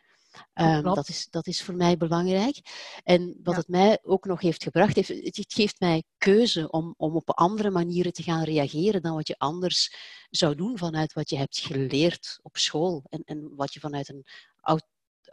Um, 0.54 0.82
dat, 0.82 1.08
is, 1.08 1.26
dat 1.30 1.46
is 1.46 1.62
voor 1.62 1.74
mij 1.74 1.96
belangrijk. 1.96 2.60
En 3.04 3.40
wat 3.42 3.54
ja. 3.54 3.60
het 3.60 3.68
mij 3.68 3.98
ook 4.02 4.24
nog 4.24 4.40
heeft 4.40 4.62
gebracht, 4.62 4.94
heeft, 4.94 5.08
het 5.08 5.52
geeft 5.52 5.80
mij 5.80 6.02
keuze 6.18 6.70
om, 6.70 6.94
om 6.96 7.16
op 7.16 7.30
andere 7.30 7.70
manieren 7.70 8.12
te 8.12 8.22
gaan 8.22 8.44
reageren 8.44 9.02
dan 9.02 9.14
wat 9.14 9.28
je 9.28 9.38
anders 9.38 9.94
zou 10.30 10.54
doen 10.54 10.78
vanuit 10.78 11.12
wat 11.12 11.30
je 11.30 11.36
hebt 11.36 11.58
geleerd 11.58 12.38
op 12.42 12.56
school 12.56 13.04
en, 13.08 13.22
en 13.24 13.52
wat 13.56 13.74
je 13.74 13.80
vanuit 13.80 14.08
een, 14.08 14.24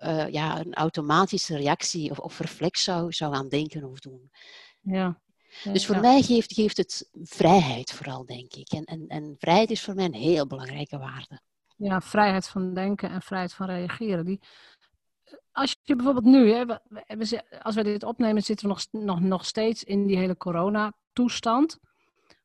uh, 0.04 0.30
ja, 0.30 0.60
een 0.60 0.74
automatische 0.74 1.58
reactie 1.58 2.12
of, 2.12 2.20
of 2.20 2.40
reflex 2.40 2.84
zou, 2.84 3.12
zou 3.12 3.34
gaan 3.34 3.50
denken 3.50 3.84
of 3.84 4.00
doen. 4.00 4.32
Ja. 4.82 5.22
Dus 5.64 5.86
voor 5.86 5.96
ja. 5.96 6.02
mij 6.02 6.22
geeft, 6.22 6.54
geeft 6.54 6.78
het 6.78 7.10
vrijheid 7.14 7.92
vooral, 7.92 8.26
denk 8.26 8.54
ik. 8.54 8.72
En, 8.72 8.84
en, 8.84 9.08
en 9.08 9.36
vrijheid 9.40 9.72
is 9.72 9.82
voor 9.82 9.96
mij 9.96 10.06
een 10.06 10.14
heel 10.14 10.48
belangrijke 10.48 10.98
waarde. 10.98 11.42
Ja, 11.78 12.02
vrijheid 12.02 12.48
van 12.48 12.74
denken 12.74 13.10
en 13.10 13.22
vrijheid 13.22 13.54
van 13.54 13.66
reageren. 13.66 14.26
Die, 14.26 14.40
als 15.52 15.78
je 15.84 15.96
bijvoorbeeld 15.96 16.26
nu, 16.26 16.52
hè, 16.52 16.66
als 17.62 17.76
we 17.76 17.84
dit 17.84 18.04
opnemen, 18.04 18.44
zitten 18.44 18.68
we 18.68 18.74
nog, 18.74 19.04
nog, 19.04 19.20
nog 19.20 19.46
steeds 19.46 19.84
in 19.84 20.06
die 20.06 20.18
hele 20.18 20.38
corona-toestand. 20.38 21.80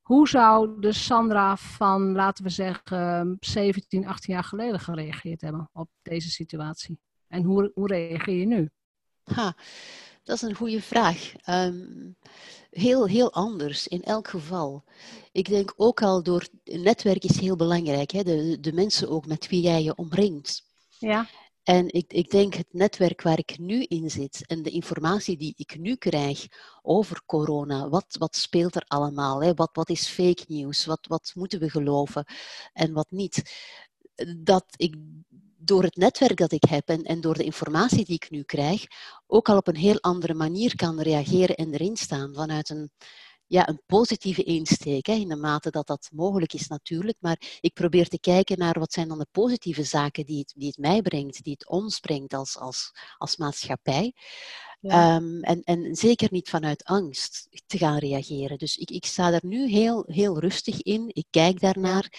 Hoe 0.01 0.29
zou 0.29 0.81
de 0.81 0.93
Sandra 0.93 1.57
van, 1.57 2.13
laten 2.13 2.45
we 2.45 2.51
zeggen, 2.51 3.37
17, 3.41 4.07
18 4.07 4.35
jaar 4.35 4.45
geleden 4.45 4.81
gereageerd 4.81 5.41
hebben 5.41 5.71
op 5.73 5.89
deze 6.03 6.31
situatie? 6.31 6.99
En 7.29 7.43
hoe, 7.43 7.71
hoe 7.75 7.87
reageer 7.87 8.35
je 8.35 8.47
nu? 8.47 8.71
Ha, 9.25 9.55
dat 10.23 10.37
is 10.37 10.43
een 10.43 10.55
goede 10.55 10.83
vraag. 10.83 11.33
Um, 11.49 12.17
heel, 12.71 13.07
heel 13.07 13.33
anders 13.33 13.89
in 13.89 14.03
elk 14.03 14.29
geval. 14.29 14.85
Ik 15.33 15.49
denk 15.49 15.73
ook 15.77 16.03
al 16.03 16.23
door, 16.23 16.49
netwerk 16.65 17.25
is 17.25 17.41
heel 17.41 17.57
belangrijk, 17.57 18.11
hè? 18.11 18.23
De, 18.23 18.61
de 18.61 18.73
mensen 18.73 19.09
ook 19.09 19.27
met 19.27 19.49
wie 19.49 19.61
jij 19.63 19.83
je 19.83 19.95
omringt. 19.95 20.65
Ja. 20.99 21.27
En 21.71 21.93
ik, 21.93 22.13
ik 22.13 22.31
denk 22.31 22.55
het 22.55 22.67
netwerk 22.71 23.23
waar 23.23 23.39
ik 23.39 23.59
nu 23.59 23.83
in 23.83 24.11
zit 24.11 24.47
en 24.47 24.63
de 24.63 24.71
informatie 24.71 25.37
die 25.37 25.55
ik 25.57 25.79
nu 25.79 25.97
krijg 25.97 26.47
over 26.83 27.23
corona, 27.27 27.89
wat, 27.89 28.17
wat 28.19 28.37
speelt 28.37 28.75
er 28.75 28.85
allemaal? 28.87 29.43
Hè? 29.43 29.55
Wat, 29.55 29.71
wat 29.73 29.89
is 29.89 30.07
fake 30.07 30.45
news? 30.47 30.85
Wat, 30.85 31.07
wat 31.09 31.33
moeten 31.35 31.61
we 31.61 31.71
geloven 31.71 32.25
en 32.73 32.93
wat 32.93 33.11
niet? 33.11 33.43
Dat 34.37 34.65
ik 34.77 34.95
door 35.57 35.83
het 35.83 35.97
netwerk 35.97 36.37
dat 36.37 36.53
ik 36.53 36.65
heb 36.69 36.89
en, 36.89 37.03
en 37.03 37.21
door 37.21 37.35
de 37.35 37.45
informatie 37.45 38.05
die 38.05 38.15
ik 38.15 38.31
nu 38.31 38.43
krijg, 38.43 38.85
ook 39.27 39.49
al 39.49 39.57
op 39.57 39.69
een 39.69 39.77
heel 39.77 40.01
andere 40.01 40.35
manier 40.35 40.77
kan 40.77 41.01
reageren 41.01 41.57
en 41.57 41.73
erin 41.73 41.97
staan 41.97 42.35
vanuit 42.35 42.71
een, 42.71 42.91
ja, 43.51 43.69
een 43.69 43.83
positieve 43.87 44.43
insteek, 44.43 45.07
hè, 45.07 45.13
in 45.13 45.29
de 45.29 45.37
mate 45.37 45.71
dat 45.71 45.87
dat 45.87 46.11
mogelijk 46.13 46.53
is 46.53 46.67
natuurlijk. 46.67 47.17
Maar 47.21 47.59
ik 47.61 47.73
probeer 47.73 48.09
te 48.09 48.21
kijken 48.21 48.59
naar 48.59 48.79
wat 48.79 48.93
zijn 48.93 49.09
dan 49.09 49.19
de 49.19 49.27
positieve 49.31 49.83
zaken 49.83 50.27
die 50.27 50.39
het, 50.39 50.53
die 50.57 50.69
het 50.69 50.79
mij 50.79 51.03
brengt, 51.03 51.43
die 51.43 51.53
het 51.53 51.69
ons 51.69 52.01
brengt 52.01 52.35
als, 52.35 52.59
als, 52.59 52.93
als 53.19 53.37
maatschappij. 53.37 54.15
Ehm, 54.81 55.41
en, 55.41 55.63
en 55.63 55.95
zeker 55.95 56.29
niet 56.31 56.49
vanuit 56.49 56.85
angst 56.85 57.49
te 57.67 57.79
gaan 57.79 57.99
reageren. 57.99 58.59
Dus 58.59 58.77
ik, 58.77 58.91
ik 58.91 59.05
sta 59.07 59.31
daar 59.31 59.45
nu 59.47 59.69
heel, 59.69 60.05
heel 60.07 60.39
rustig 60.39 60.83
in. 60.83 61.11
Ik 61.13 61.27
kijk 61.31 61.61
daarnaar. 61.61 62.13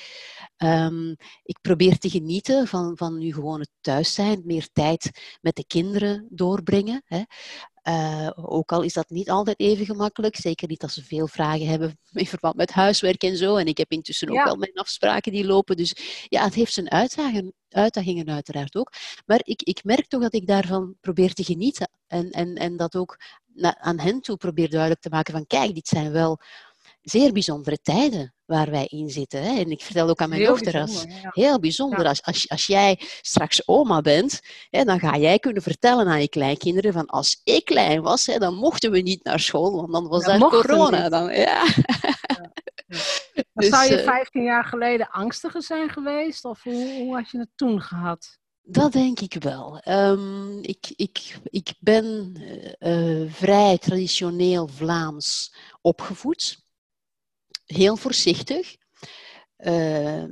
Um, 0.58 1.16
ik 1.44 1.58
probeer 1.62 1.98
te 1.98 2.10
genieten 2.10 2.68
van, 2.68 2.98
van 2.98 3.18
nu 3.18 3.34
gewoon 3.34 3.60
het 3.60 3.72
thuis 3.82 4.14
zijn, 4.14 4.42
meer 4.46 4.70
tijd 4.74 5.38
met 5.42 5.56
de 5.56 5.66
kinderen 5.66 6.28
doorbrengen. 6.30 7.02
Hè. 7.06 7.22
Uh, 7.88 8.30
ook 8.36 8.72
al 8.72 8.82
is 8.82 8.94
dat 8.94 9.10
niet 9.10 9.30
altijd 9.30 9.60
even 9.60 9.86
gemakkelijk, 9.86 10.36
zeker 10.36 10.68
niet 10.68 10.84
als 10.84 10.94
ze 10.94 11.04
veel 11.04 11.28
vragen 11.28 11.68
hebben 11.68 12.00
in 12.12 12.28
verband 12.28 12.56
met 12.56 12.72
huiswerk 12.72 13.24
en 13.24 13.38
zo. 13.38 13.56
En 13.56 13.66
ik 13.66 13.78
heb 13.78 13.92
intussen 13.92 14.30
ook 14.30 14.44
wel 14.44 14.56
mijn 14.56 14.74
afspraken 14.74 15.32
die 15.32 15.46
lopen. 15.46 15.78
Dus 15.78 15.96
ja, 16.28 16.44
het 16.44 16.54
heeft 16.54 16.74
zijn 16.74 16.92
uitdagingen, 16.92 17.54
uitdagingen 17.70 18.30
uiteraard 18.30 18.76
ook. 18.76 18.92
Maar 19.26 19.40
ik, 19.44 19.62
ik 19.62 19.84
merk 19.84 20.08
toch 20.08 20.22
dat 20.22 20.34
ik 20.34 20.48
daarvan 20.48 20.96
probeer 21.02 21.34
te 21.34 21.44
genieten. 21.44 21.90
En, 22.08 22.30
en, 22.30 22.56
en 22.56 22.78
dat 22.78 22.96
ook 22.96 23.20
aan 23.78 24.00
hen 24.00 24.22
toe 24.22 24.38
probeer 24.38 24.70
duidelijk 24.70 25.02
te 25.02 25.10
maken 25.10 25.34
van 25.34 25.48
kijk, 25.48 25.74
dit 25.74 25.88
zijn 25.88 26.12
wel 26.12 26.40
zeer 27.02 27.32
bijzondere 27.32 27.78
tijden 27.82 28.34
waar 28.46 28.70
wij 28.70 28.86
in 28.86 29.10
zitten. 29.10 29.44
Hè. 29.44 29.60
En 29.60 29.72
ik 29.72 29.82
vertel 29.82 30.10
ook 30.10 30.22
aan 30.22 30.30
mijn 30.30 30.46
dochter, 30.46 30.82
als, 30.82 31.06
heel 31.30 31.60
bijzonder, 31.60 32.06
als, 32.06 32.24
als, 32.24 32.50
als 32.50 32.66
jij 32.66 33.00
straks 33.22 33.68
oma 33.68 34.02
bent, 34.02 34.42
hè, 34.70 34.84
dan 34.84 35.00
ga 35.00 35.18
jij 35.18 35.40
kunnen 35.40 35.62
vertellen 35.62 36.08
aan 36.08 36.22
je 36.22 36.30
kleinkinderen 36.30 36.94
van 36.94 37.06
als 37.06 37.42
ik 37.44 37.66
klein 37.66 38.02
was, 38.02 38.26
hè, 38.26 38.38
dan 38.38 38.56
mochten 38.56 38.92
we 38.92 39.00
niet 39.00 39.24
naar 39.24 39.40
school, 39.40 39.76
want 39.76 39.92
dan 39.92 40.08
was 40.08 40.26
daar 40.26 40.40
corona. 40.40 41.10
Dan, 41.10 41.34
ja. 41.34 41.64
Dus, 43.54 43.70
zou 43.70 43.92
je 43.92 44.04
15 44.04 44.42
eh, 44.42 44.48
jaar 44.48 44.66
geleden 44.66 45.10
angstiger 45.10 45.64
zijn 45.64 45.90
geweest? 45.90 46.46
Of 46.46 46.64
hoe, 46.64 46.98
hoe 46.98 47.16
had 47.16 47.30
je 47.30 47.38
het 47.38 47.50
toen 47.56 47.82
gehad? 47.82 48.40
Dat 48.62 48.92
denk 48.92 49.20
ik 49.20 49.36
wel. 49.40 49.82
Um, 49.88 50.60
ik, 50.62 50.94
ik, 50.96 51.40
ik 51.44 51.74
ben 51.80 52.36
uh, 52.80 53.32
vrij 53.34 53.78
traditioneel 53.78 54.68
Vlaams 54.68 55.56
opgevoed 55.82 56.61
heel 57.72 57.96
voorzichtig. 57.96 58.76
Uh, 59.58 60.24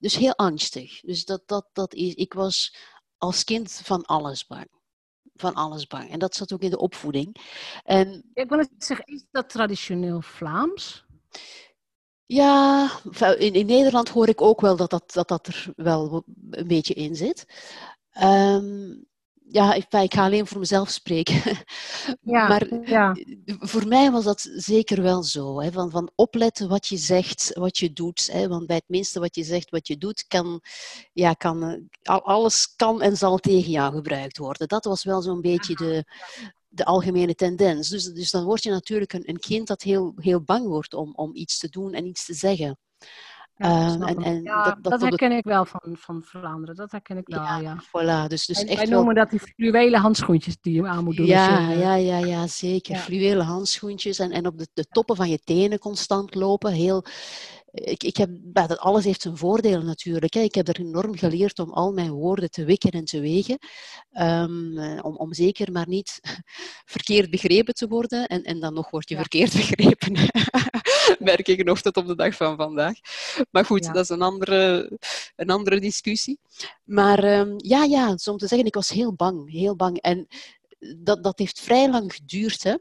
dus 0.00 0.16
heel 0.16 0.34
angstig. 0.34 1.00
Dus 1.00 1.24
dat, 1.24 1.42
dat, 1.46 1.68
dat 1.72 1.94
is, 1.94 2.14
ik 2.14 2.32
was 2.32 2.76
als 3.18 3.44
kind 3.44 3.72
van 3.72 4.04
alles 4.04 4.46
bang. 4.46 4.68
Van 5.34 5.54
alles 5.54 5.86
bang. 5.86 6.10
En 6.10 6.18
dat 6.18 6.34
zat 6.34 6.52
ook 6.52 6.62
in 6.62 6.70
de 6.70 6.78
opvoeding. 6.78 7.36
En, 7.84 8.30
ik 8.34 8.48
wil 8.48 8.58
het 8.58 8.70
zeggen, 8.78 9.06
is 9.06 9.24
dat 9.30 9.48
traditioneel 9.48 10.20
Vlaams? 10.20 11.04
Ja, 12.26 12.90
in, 13.38 13.54
in 13.54 13.66
Nederland 13.66 14.08
hoor 14.08 14.28
ik 14.28 14.40
ook 14.40 14.60
wel 14.60 14.76
dat 14.76 14.90
dat, 14.90 15.12
dat, 15.12 15.28
dat 15.28 15.46
er 15.46 15.72
wel 15.76 16.24
een 16.50 16.66
beetje 16.66 16.94
in 16.94 17.16
zit. 17.16 17.46
Um, 18.22 19.06
ja, 19.48 19.74
ik, 19.74 19.92
ik, 19.92 20.14
ga 20.14 20.24
alleen 20.24 20.46
voor 20.46 20.58
mezelf 20.58 20.90
spreken. 20.90 21.42
Ja, 22.20 22.48
maar 22.48 22.88
ja. 22.88 23.16
voor 23.44 23.86
mij 23.86 24.10
was 24.10 24.24
dat 24.24 24.48
zeker 24.54 25.02
wel 25.02 25.22
zo. 25.22 25.60
Hè, 25.60 25.72
van, 25.72 25.90
van 25.90 26.10
opletten 26.14 26.68
wat 26.68 26.86
je 26.86 26.96
zegt, 26.96 27.50
wat 27.54 27.78
je 27.78 27.92
doet. 27.92 28.28
Hè, 28.32 28.48
want 28.48 28.66
bij 28.66 28.76
het 28.76 28.88
minste 28.88 29.20
wat 29.20 29.34
je 29.34 29.44
zegt, 29.44 29.70
wat 29.70 29.86
je 29.86 29.98
doet, 29.98 30.24
kan, 30.28 30.60
ja, 31.12 31.32
kan, 31.32 31.62
eh, 32.02 32.16
alles 32.16 32.74
kan 32.76 33.02
en 33.02 33.16
zal 33.16 33.38
tegen 33.38 33.70
jou 33.70 33.94
gebruikt 33.94 34.38
worden. 34.38 34.68
Dat 34.68 34.84
was 34.84 35.04
wel 35.04 35.22
zo'n 35.22 35.40
beetje 35.40 35.74
de, 35.74 36.04
de 36.68 36.84
algemene 36.84 37.34
tendens. 37.34 37.88
Dus, 37.88 38.04
dus 38.04 38.30
dan 38.30 38.44
word 38.44 38.62
je 38.62 38.70
natuurlijk 38.70 39.12
een, 39.12 39.28
een 39.28 39.38
kind 39.38 39.66
dat 39.66 39.82
heel, 39.82 40.12
heel 40.16 40.40
bang 40.40 40.66
wordt 40.66 40.94
om, 40.94 41.12
om 41.14 41.34
iets 41.34 41.58
te 41.58 41.68
doen 41.68 41.92
en 41.92 42.06
iets 42.06 42.24
te 42.24 42.34
zeggen. 42.34 42.78
Ja, 43.58 43.98
ehm, 43.98 44.02
en, 44.02 44.44
dat, 44.44 44.76
dat, 44.82 45.00
herken 45.00 45.32
ik 45.32 45.44
wel 45.44 45.64
van, 45.64 45.80
van 45.92 46.22
Vlaanderen. 46.22 46.74
Dat 46.74 46.90
herken 46.90 47.16
ik 47.16 47.26
wel, 47.26 47.42
ja. 47.42 47.58
ja. 47.58 47.82
Voilà, 47.82 48.28
dus, 48.28 48.46
dus 48.46 48.64
echt 48.64 48.76
wij 48.76 48.86
noemen 48.86 49.14
dat 49.14 49.30
die 49.30 49.40
fluwelen 49.40 50.00
handschoentjes 50.00 50.60
die 50.60 50.74
je 50.74 50.86
aan 50.86 51.04
moet 51.04 51.16
doen. 51.16 51.26
Ja, 51.26 51.70
ja, 51.70 51.94
ja, 51.94 52.18
ja, 52.18 52.46
zeker. 52.46 52.94
Ja. 52.94 53.00
Fluwelen 53.00 53.46
handschoentjes 53.46 54.18
en, 54.18 54.30
en 54.30 54.46
op 54.46 54.58
de, 54.58 54.68
de 54.74 54.86
toppen 54.88 55.16
van 55.16 55.28
je 55.28 55.38
tenen 55.44 55.78
constant 55.78 56.34
lopen. 56.34 56.72
Heel, 56.72 57.04
ik, 57.84 58.02
ik 58.02 58.16
heb, 58.16 58.30
dat 58.42 58.78
alles 58.78 59.04
heeft 59.04 59.22
zijn 59.22 59.36
voordelen 59.36 59.84
natuurlijk. 59.84 60.34
Hè. 60.34 60.40
Ik 60.40 60.54
heb 60.54 60.68
er 60.68 60.80
enorm 60.80 61.16
geleerd 61.16 61.58
om 61.58 61.72
al 61.72 61.92
mijn 61.92 62.10
woorden 62.10 62.50
te 62.50 62.64
wikken 62.64 62.90
en 62.90 63.04
te 63.04 63.20
wegen. 63.20 63.58
Um, 64.20 64.78
om, 65.00 65.16
om 65.16 65.34
zeker 65.34 65.72
maar 65.72 65.88
niet 65.88 66.20
verkeerd 66.94 67.30
begrepen 67.30 67.74
te 67.74 67.88
worden. 67.88 68.26
En, 68.26 68.42
en 68.42 68.60
dan 68.60 68.74
nog 68.74 68.90
word 68.90 69.08
je 69.08 69.16
verkeerd 69.16 69.52
begrepen. 69.66 70.12
Merk 71.18 71.48
ik 71.48 71.64
nog 71.64 71.80
tot 71.80 71.96
op 71.96 72.06
de 72.06 72.16
dag 72.16 72.34
van 72.34 72.56
vandaag. 72.56 72.94
Maar 73.50 73.64
goed, 73.64 73.84
dat 73.84 73.96
is 73.96 74.08
een 74.08 74.22
andere, 74.22 74.90
een 75.36 75.50
andere 75.50 75.80
discussie. 75.80 76.38
Maar 76.84 77.38
um, 77.38 77.54
ja, 77.56 77.84
ja, 77.84 78.08
om 78.08 78.36
te 78.36 78.46
zeggen, 78.46 78.66
ik 78.66 78.74
was 78.74 78.88
heel 78.88 79.14
bang. 79.14 79.50
Heel 79.50 79.76
bang. 79.76 80.00
En 80.00 80.26
dat, 80.96 81.24
dat 81.24 81.38
heeft 81.38 81.60
vrij 81.60 81.90
lang 81.90 82.14
geduurd. 82.14 82.62
Hè. 82.62 82.74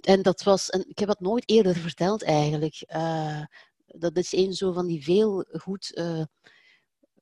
En 0.00 0.22
dat 0.22 0.42
was, 0.42 0.70
en 0.70 0.84
ik 0.88 0.98
heb 0.98 1.08
het 1.08 1.20
nooit 1.20 1.42
eerder 1.46 1.76
verteld 1.76 2.22
eigenlijk. 2.22 2.84
Uh, 2.88 3.42
dat 3.96 4.16
is 4.16 4.32
een 4.32 4.52
zo 4.52 4.72
van 4.72 4.86
die 4.86 5.02
veel 5.02 5.44
goed 5.52 5.92
uh, 5.94 6.22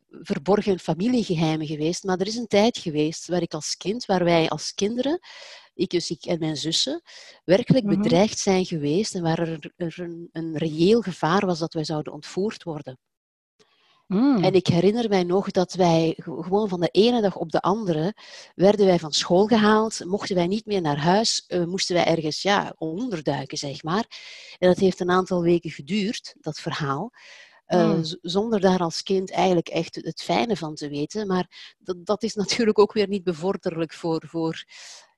verborgen 0.09 0.79
familiegeheimen 0.79 1.67
geweest. 1.67 2.05
Maar 2.05 2.19
er 2.19 2.27
is 2.27 2.37
een 2.37 2.47
tijd 2.47 2.79
geweest 2.79 3.27
waar 3.27 3.43
ik 3.43 3.55
als 3.55 3.77
kind, 3.77 4.07
waar 4.07 4.25
wij 4.25 4.49
als 4.49 4.75
kinderen, 4.75 5.19
ik 5.75 5.91
dus 5.91 6.11
ik 6.11 6.25
en 6.25 6.39
mijn 6.39 6.57
zussen, 6.57 7.03
werkelijk 7.45 7.85
mhm. 7.85 7.97
bedreigd 7.97 8.39
zijn 8.39 8.65
geweest 8.65 9.15
en 9.15 9.23
waar 9.23 9.39
er, 9.39 9.73
er 9.77 10.01
een, 10.01 10.29
een 10.33 10.57
reëel 10.57 11.01
gevaar 11.01 11.47
was 11.47 11.59
dat 11.59 11.75
wij 11.75 11.85
zouden 11.85 12.13
ontvoerd 12.13 12.63
worden. 12.63 12.99
Mm. 14.07 14.45
En 14.45 14.55
ik 14.55 14.67
herinner 14.67 15.09
mij 15.09 15.25
nog 15.25 15.51
dat 15.51 15.75
wij 15.75 16.15
gewoon 16.17 16.69
van 16.69 16.81
de 16.81 16.89
ene 16.89 17.21
dag 17.21 17.37
op 17.37 17.51
de 17.51 17.61
andere 17.61 18.15
werden 18.55 18.87
wij 18.87 18.99
van 18.99 19.13
school 19.13 19.47
gehaald, 19.47 20.05
mochten 20.05 20.35
wij 20.35 20.47
niet 20.47 20.67
meer 20.67 20.81
naar 20.81 20.99
huis, 20.99 21.45
uh, 21.49 21.65
moesten 21.65 21.95
wij 21.95 22.05
ergens 22.05 22.43
ja, 22.43 22.75
onderduiken, 22.79 23.59
zeg 23.59 23.83
maar. 23.83 24.07
En 24.59 24.69
dat 24.69 24.79
heeft 24.79 25.01
een 25.01 25.11
aantal 25.11 25.43
weken 25.43 25.71
geduurd, 25.71 26.35
dat 26.41 26.61
verhaal. 26.61 27.11
Uh, 27.67 27.99
Zonder 28.21 28.61
daar 28.61 28.79
als 28.79 29.03
kind 29.03 29.31
eigenlijk 29.31 29.69
echt 29.69 29.95
het 29.95 30.23
fijne 30.23 30.57
van 30.57 30.75
te 30.75 30.89
weten. 30.89 31.27
Maar 31.27 31.75
dat, 31.79 32.07
dat 32.07 32.23
is 32.23 32.35
natuurlijk 32.45 32.79
ook 32.79 32.93
weer 32.93 33.09
niet 33.09 33.25
bevorderlijk 33.25 33.93
voor, 33.93 34.23
voor, 34.27 34.65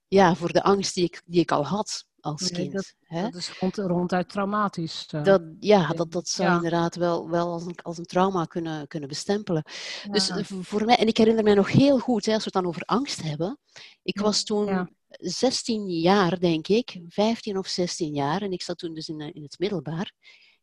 ja, 0.07 0.35
voor 0.35 0.53
de 0.53 0.63
angst 0.63 0.95
die 0.95 1.05
ik, 1.05 1.23
die 1.25 1.41
ik 1.41 1.53
al 1.53 1.67
had 1.67 2.07
als 2.21 2.51
kind. 2.51 2.73
Dat, 2.73 2.95
hè? 3.01 3.23
dat 3.23 3.35
is 3.35 3.59
rond, 3.59 3.77
ronduit 3.77 4.29
traumatisch. 4.29 5.09
Uh, 5.15 5.25
dat, 5.25 5.43
ja, 5.61 5.89
dat, 5.89 6.13
dat 6.13 6.29
zou 6.29 6.55
inderdaad 6.55 6.97
wel, 6.97 7.31
wel 7.31 7.53
als, 7.53 7.67
een, 7.67 7.79
als 7.83 7.99
een 7.99 8.05
trauma 8.05 8.45
kunnen, 8.45 8.87
kunnen 8.87 9.09
bestempelen. 9.09 9.63
Dus 10.11 10.33
voor 10.47 10.85
mij, 10.85 10.97
en 10.97 11.07
ik 11.07 11.17
herinner 11.17 11.45
mij 11.45 11.55
nog 11.55 11.73
heel 11.73 11.99
goed, 11.99 12.27
hè, 12.27 12.33
als 12.33 12.45
we 12.45 12.51
het 12.53 12.63
dan 12.63 12.67
over 12.67 12.83
angst 12.83 13.23
hebben. 13.23 13.59
Ik 14.03 14.21
was 14.21 14.45
toen 14.45 14.97
16 15.09 15.89
jaar, 15.89 16.39
denk 16.39 16.69
ik, 16.69 17.01
15 17.09 17.59
of 17.59 17.67
16 17.67 18.15
jaar, 18.15 18.43
en 18.43 18.53
ik 18.53 18.63
zat 18.63 18.79
toen 18.79 18.95
dus 18.95 19.09
in, 19.09 19.21
in 19.21 19.43
het 19.43 19.59
middelbaar, 19.59 20.13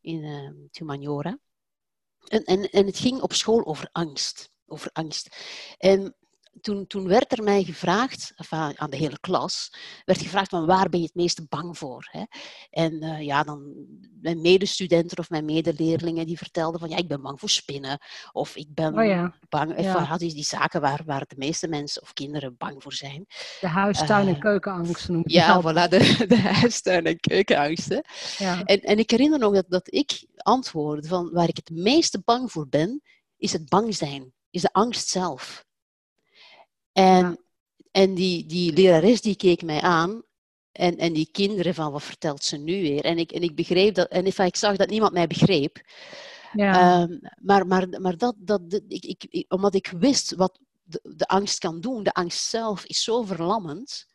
in 0.01 0.23
uh, 0.23 0.67
humaniora. 0.71 1.39
En, 2.25 2.43
en, 2.43 2.69
en 2.69 2.85
het 2.85 2.97
ging 2.97 3.21
op 3.21 3.33
school 3.33 3.65
over 3.65 3.89
angst. 3.91 4.49
Over 4.65 4.89
angst. 4.93 5.35
En 5.77 6.15
toen, 6.61 6.87
toen 6.87 7.07
werd 7.07 7.37
er 7.37 7.43
mij 7.43 7.63
gevraagd, 7.63 8.33
enfin, 8.35 8.79
aan 8.79 8.89
de 8.89 8.97
hele 8.97 9.19
klas, 9.19 9.73
werd 10.05 10.21
gevraagd 10.21 10.49
van 10.49 10.65
waar 10.65 10.89
ben 10.89 10.99
je 10.99 11.05
het 11.05 11.15
meeste 11.15 11.45
bang 11.49 11.77
voor? 11.77 12.07
Hè? 12.11 12.23
En 12.69 13.03
uh, 13.03 13.21
ja, 13.21 13.43
dan 13.43 13.73
mijn 14.21 14.41
medestudenten 14.41 15.17
of 15.17 15.29
mijn 15.29 15.45
medeleerlingen 15.45 16.25
die 16.25 16.37
vertelden 16.37 16.79
van 16.79 16.89
ja, 16.89 16.97
ik 16.97 17.07
ben 17.07 17.21
bang 17.21 17.39
voor 17.39 17.49
spinnen. 17.49 17.99
Of 18.31 18.55
ik 18.55 18.67
ben 18.73 18.99
oh 18.99 19.05
ja. 19.05 19.35
bang, 19.49 19.81
ja. 19.81 19.95
Enfin, 19.95 20.17
die, 20.17 20.33
die 20.33 20.43
zaken 20.43 20.81
waar, 20.81 21.01
waar 21.05 21.25
de 21.27 21.35
meeste 21.37 21.67
mensen 21.67 22.01
of 22.01 22.13
kinderen 22.13 22.55
bang 22.57 22.83
voor 22.83 22.93
zijn. 22.93 23.25
De 23.59 23.67
huistuin- 23.67 24.27
en 24.27 24.33
uh, 24.33 24.39
keukenangst 24.39 25.09
noem 25.09 25.23
je 25.25 25.33
Ja, 25.33 25.61
voilà, 25.61 25.89
de, 25.89 26.25
de 26.27 26.39
huistuin- 26.39 27.05
en 27.05 27.19
keukenangsten. 27.19 28.05
Ja. 28.37 28.63
En, 28.63 28.79
en 28.79 28.97
ik 28.97 29.09
herinner 29.09 29.39
nog 29.39 29.53
dat, 29.53 29.65
dat 29.67 29.93
ik 29.93 30.25
antwoordde 30.35 31.07
van 31.07 31.29
waar 31.31 31.47
ik 31.47 31.55
het 31.55 31.69
meeste 31.69 32.21
bang 32.25 32.51
voor 32.51 32.67
ben, 32.67 33.01
is 33.37 33.53
het 33.53 33.69
bang 33.69 33.95
zijn. 33.95 34.33
Is 34.49 34.61
de 34.61 34.73
angst 34.73 35.07
zelf. 35.09 35.65
En, 36.95 37.39
en 37.91 38.13
die, 38.13 38.45
die 38.45 38.73
lerares 38.73 39.21
die 39.21 39.35
keek 39.35 39.61
mij 39.61 39.81
aan 39.81 40.23
en, 40.71 40.97
en 40.97 41.13
die 41.13 41.29
kinderen 41.31 41.73
van 41.73 41.91
wat 41.91 42.03
vertelt 42.03 42.43
ze 42.43 42.57
nu 42.57 42.81
weer? 42.81 43.05
En 43.05 43.17
ik, 43.17 43.31
en 43.31 43.41
ik 43.41 43.55
begreep 43.55 43.95
dat, 43.95 44.07
en 44.07 44.25
ik 44.25 44.55
zag 44.55 44.75
dat 44.75 44.89
niemand 44.89 45.13
mij 45.13 45.27
begreep. 45.27 45.81
Ja. 46.53 47.01
Um, 47.01 47.19
maar 47.41 47.67
maar, 47.67 47.89
maar 47.89 48.17
dat, 48.17 48.35
dat, 48.37 48.61
ik, 48.87 49.25
ik, 49.29 49.45
omdat 49.47 49.75
ik 49.75 49.93
wist 49.97 50.35
wat 50.35 50.59
de, 50.83 51.13
de, 51.15 51.25
angst 51.25 51.59
kan 51.59 51.81
doen, 51.81 52.03
de 52.03 52.13
angst 52.13 52.49
zelf 52.49 52.85
is 52.85 53.03
zo 53.03 53.23
verlammend. 53.23 54.07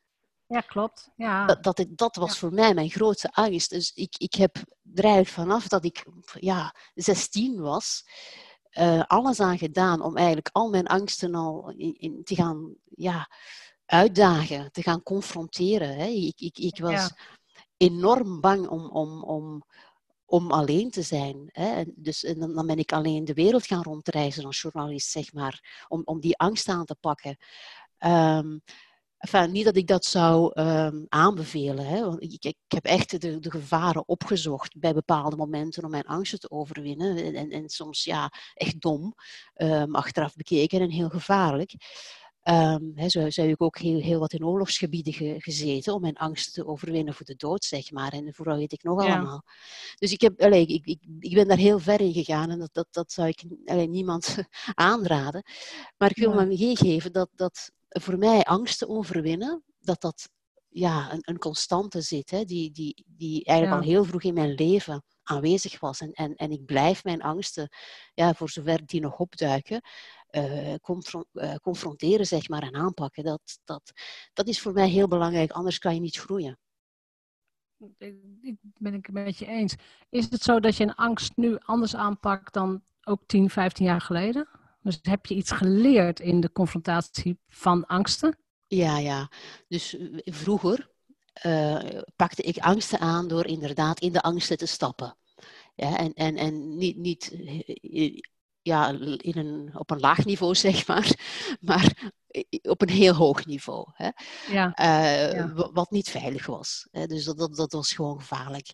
Ja, 0.47 0.61
klopt. 0.61 1.11
Ja. 1.17 1.47
Dat, 1.47 1.63
dat, 1.63 1.87
dat 1.89 2.17
was 2.17 2.39
voor 2.39 2.53
mij 2.53 2.75
mijn 2.75 2.91
grootste 2.91 3.33
angst. 3.33 3.71
Dus 3.71 3.93
ik, 3.95 4.15
ik 4.19 4.35
heb 4.35 4.57
er 4.95 5.27
vanaf 5.27 5.69
dat 5.69 5.85
ik 5.85 6.05
ja, 6.39 6.75
16 6.95 7.61
was, 7.61 8.05
uh, 8.79 9.03
alles 9.07 9.41
aan 9.41 9.59
gedaan 9.59 10.03
om 10.03 10.17
eigenlijk 10.17 10.49
al 10.53 10.71
mijn 10.71 10.87
angsten 10.87 11.35
al 11.35 11.73
in, 11.77 11.95
in 11.99 12.25
te 12.25 12.35
gaan 12.35 12.75
ja, 12.97 13.31
uitdagen, 13.87 14.73
te 14.73 14.83
gaan 14.83 15.03
confronteren. 15.03 15.97
Hè. 15.97 16.07
Ik, 16.07 16.41
ik, 16.41 16.59
ik 16.59 16.79
was 16.79 17.13
enorm 17.77 18.41
bang 18.41 18.69
om, 18.69 18.91
om, 18.91 19.23
om, 19.23 19.63
om 20.25 20.51
alleen 20.51 20.91
te 20.91 21.03
zijn. 21.03 21.49
Hè. 21.53 21.75
En 21.75 21.93
dus 21.97 22.25
en 22.25 22.39
dan 22.39 22.67
ben 22.67 22.79
ik 22.79 22.93
alleen 22.93 23.25
de 23.25 23.35
wereld 23.35 23.67
gaan 23.67 23.83
rondreizen 23.83 24.45
als 24.45 24.61
journalist, 24.61 25.11
zeg 25.11 25.33
maar, 25.33 25.85
om, 25.89 26.03
om 26.05 26.21
die 26.21 26.39
angst 26.39 26.69
aan 26.69 26.85
te 26.85 26.97
pakken. 27.01 27.37
Um, 27.99 28.63
Enfin, 29.21 29.53
niet 29.53 29.65
dat 29.65 29.77
ik 29.77 29.87
dat 29.87 30.05
zou 30.05 30.61
um, 30.61 31.07
aanbevelen. 31.09 31.87
Hè. 31.87 32.01
Want 32.01 32.23
ik, 32.23 32.45
ik, 32.45 32.57
heb 32.69 32.85
echt 32.85 33.21
de, 33.21 33.39
de, 33.39 33.51
gevaren 33.51 34.09
opgezocht 34.09 34.79
bij 34.79 34.93
bepaalde 34.93 35.37
momenten 35.37 35.85
om 35.85 35.91
mijn 35.91 36.07
angsten 36.07 36.41
te 36.41 36.51
overwinnen. 36.51 37.35
En, 37.35 37.51
en 37.51 37.69
soms 37.69 38.05
ja, 38.05 38.33
echt 38.55 38.81
dom, 38.81 39.15
um, 39.57 39.95
achteraf 39.95 40.35
bekeken 40.35 40.81
en 40.81 40.91
heel 40.91 41.09
gevaarlijk. 41.09 41.75
Um, 42.45 42.93
he, 42.95 43.09
zo, 43.09 43.31
zo, 43.31 43.43
heb 43.43 43.51
ik 43.51 43.63
ook 43.63 43.79
heel, 43.79 44.01
heel 44.01 44.19
wat 44.19 44.33
in 44.33 44.45
oorlogsgebieden 44.45 45.13
ge, 45.13 45.35
gezeten 45.39 45.95
om 45.95 46.01
mijn 46.01 46.17
angsten 46.17 46.53
te 46.53 46.67
overwinnen 46.67 47.15
voor 47.15 47.27
de 47.27 47.37
dood, 47.37 47.65
zeg 47.65 47.91
maar. 47.91 48.13
En 48.13 48.35
vooral 48.35 48.57
weet 48.57 48.73
ik 48.73 48.83
nog 48.83 49.05
ja. 49.05 49.15
allemaal. 49.15 49.43
Dus 49.99 50.13
ik, 50.13 50.21
heb, 50.21 50.41
allee, 50.41 50.67
ik, 50.67 50.87
ik, 50.87 50.99
ik, 51.19 51.35
ben 51.35 51.49
daar 51.49 51.57
heel 51.57 51.79
ver 51.79 52.01
in 52.01 52.13
gegaan 52.13 52.51
en 52.51 52.59
dat, 52.59 52.71
dat, 52.73 52.87
dat 52.91 53.13
zou 53.13 53.29
ik 53.29 53.45
allee, 53.65 53.89
niemand 53.89 54.37
aanraden. 54.75 55.43
Maar 55.97 56.11
ik 56.11 56.17
wil 56.17 56.31
ja. 56.31 56.37
me 56.37 56.47
meegeven 56.47 57.13
dat, 57.13 57.29
dat 57.35 57.71
voor 57.91 58.19
mij 58.19 58.43
angsten 58.43 58.89
overwinnen, 58.89 59.65
dat 59.79 60.01
dat 60.01 60.29
ja, 60.69 61.13
een, 61.13 61.23
een 61.23 61.39
constante 61.39 62.01
zit, 62.01 62.31
hè, 62.31 62.45
die, 62.45 62.71
die, 62.71 63.05
die 63.07 63.45
eigenlijk 63.45 63.83
ja. 63.83 63.87
al 63.87 63.95
heel 63.95 64.05
vroeg 64.05 64.23
in 64.23 64.35
mijn 64.35 64.55
leven 64.55 65.03
aanwezig 65.23 65.81
was. 65.81 66.01
En, 66.01 66.13
en, 66.13 66.35
en 66.35 66.51
ik 66.51 66.65
blijf 66.65 67.05
mijn 67.05 67.23
angsten, 67.23 67.69
ja, 68.15 68.35
voor 68.35 68.51
zover 68.51 68.87
die 68.87 69.01
nog 69.01 69.19
opduiken, 69.19 69.81
uh, 70.31 70.75
confron 70.83 71.25
uh, 71.33 71.55
confronteren 71.55 72.27
zeg 72.27 72.49
maar, 72.49 72.63
en 72.63 72.75
aanpakken. 72.75 73.25
Dat, 73.25 73.59
dat, 73.65 73.93
dat 74.33 74.49
is 74.49 74.61
voor 74.61 74.73
mij 74.73 74.89
heel 74.89 75.09
belangrijk, 75.09 75.51
anders 75.51 75.79
kan 75.79 75.95
je 75.95 76.01
niet 76.01 76.19
groeien. 76.19 76.59
Ik 78.41 78.57
ben 78.79 78.95
ik 78.95 79.07
het 79.07 79.15
met 79.15 79.39
je 79.39 79.47
eens. 79.47 79.75
Is 80.09 80.31
het 80.31 80.43
zo 80.43 80.61
dat 80.61 80.77
je 80.77 80.85
een 80.85 80.95
angst 80.95 81.37
nu 81.37 81.59
anders 81.59 81.97
aanpakt 81.97 82.53
dan 82.53 82.83
ook 83.03 83.23
10, 83.27 83.51
15 83.51 83.87
jaar 83.87 84.01
geleden? 84.01 84.49
Dus 84.83 84.99
heb 85.03 85.27
je 85.27 85.35
iets 85.35 85.51
geleerd 85.51 86.21
in 86.21 86.41
de 86.41 86.53
confrontatie 86.53 87.39
van 87.49 87.87
angsten? 87.87 88.39
Ja, 88.67 88.99
ja. 88.99 89.31
Dus 89.69 89.97
vroeger 90.25 90.91
uh, 91.47 92.01
pakte 92.17 92.43
ik 92.43 92.59
angsten 92.59 92.99
aan 92.99 93.29
door 93.29 93.47
inderdaad 93.47 94.01
in 94.01 94.13
de 94.13 94.23
angsten 94.23 94.57
te 94.57 94.67
stappen. 94.67 95.17
Ja, 95.75 95.99
en, 95.99 96.13
en, 96.13 96.37
en 96.37 96.77
niet, 96.77 96.97
niet 96.97 97.37
ja, 98.63 98.89
in 99.17 99.39
een, 99.39 99.71
op 99.79 99.91
een 99.91 100.01
laag 100.01 100.25
niveau, 100.25 100.55
zeg 100.67 100.87
maar, 100.87 101.19
maar 101.61 102.13
op 102.63 102.83
een 102.83 102.89
heel 102.89 103.15
hoog 103.15 103.47
niveau. 103.47 103.87
Hè? 103.93 104.09
Ja. 104.51 104.79
Uh, 104.81 105.33
ja. 105.33 105.53
Wat 105.73 105.91
niet 105.91 106.09
veilig 106.11 106.47
was. 106.47 106.89
Hè? 106.91 107.07
Dus 107.07 107.25
dat, 107.25 107.39
dat, 107.39 107.57
dat, 107.57 107.73
was 107.73 107.93
gewoon 107.93 108.21
gevaarlijk. 108.21 108.71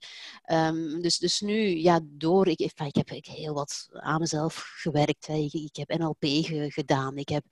Um, 0.52 1.02
dus, 1.02 1.18
dus 1.18 1.40
nu, 1.40 1.76
ja, 1.76 2.00
door, 2.02 2.48
ik, 2.48 2.58
ik 2.58 2.94
heb 2.94 3.10
ik 3.10 3.26
heel 3.26 3.54
wat 3.54 3.88
aan 3.92 4.20
mezelf 4.20 4.72
gewerkt. 4.76 5.26
Hè? 5.26 5.34
Ik, 5.34 5.52
ik 5.52 5.76
heb 5.76 5.98
NLP 5.98 6.24
ge, 6.24 6.70
gedaan, 6.70 7.16
ik 7.16 7.28
heb 7.28 7.44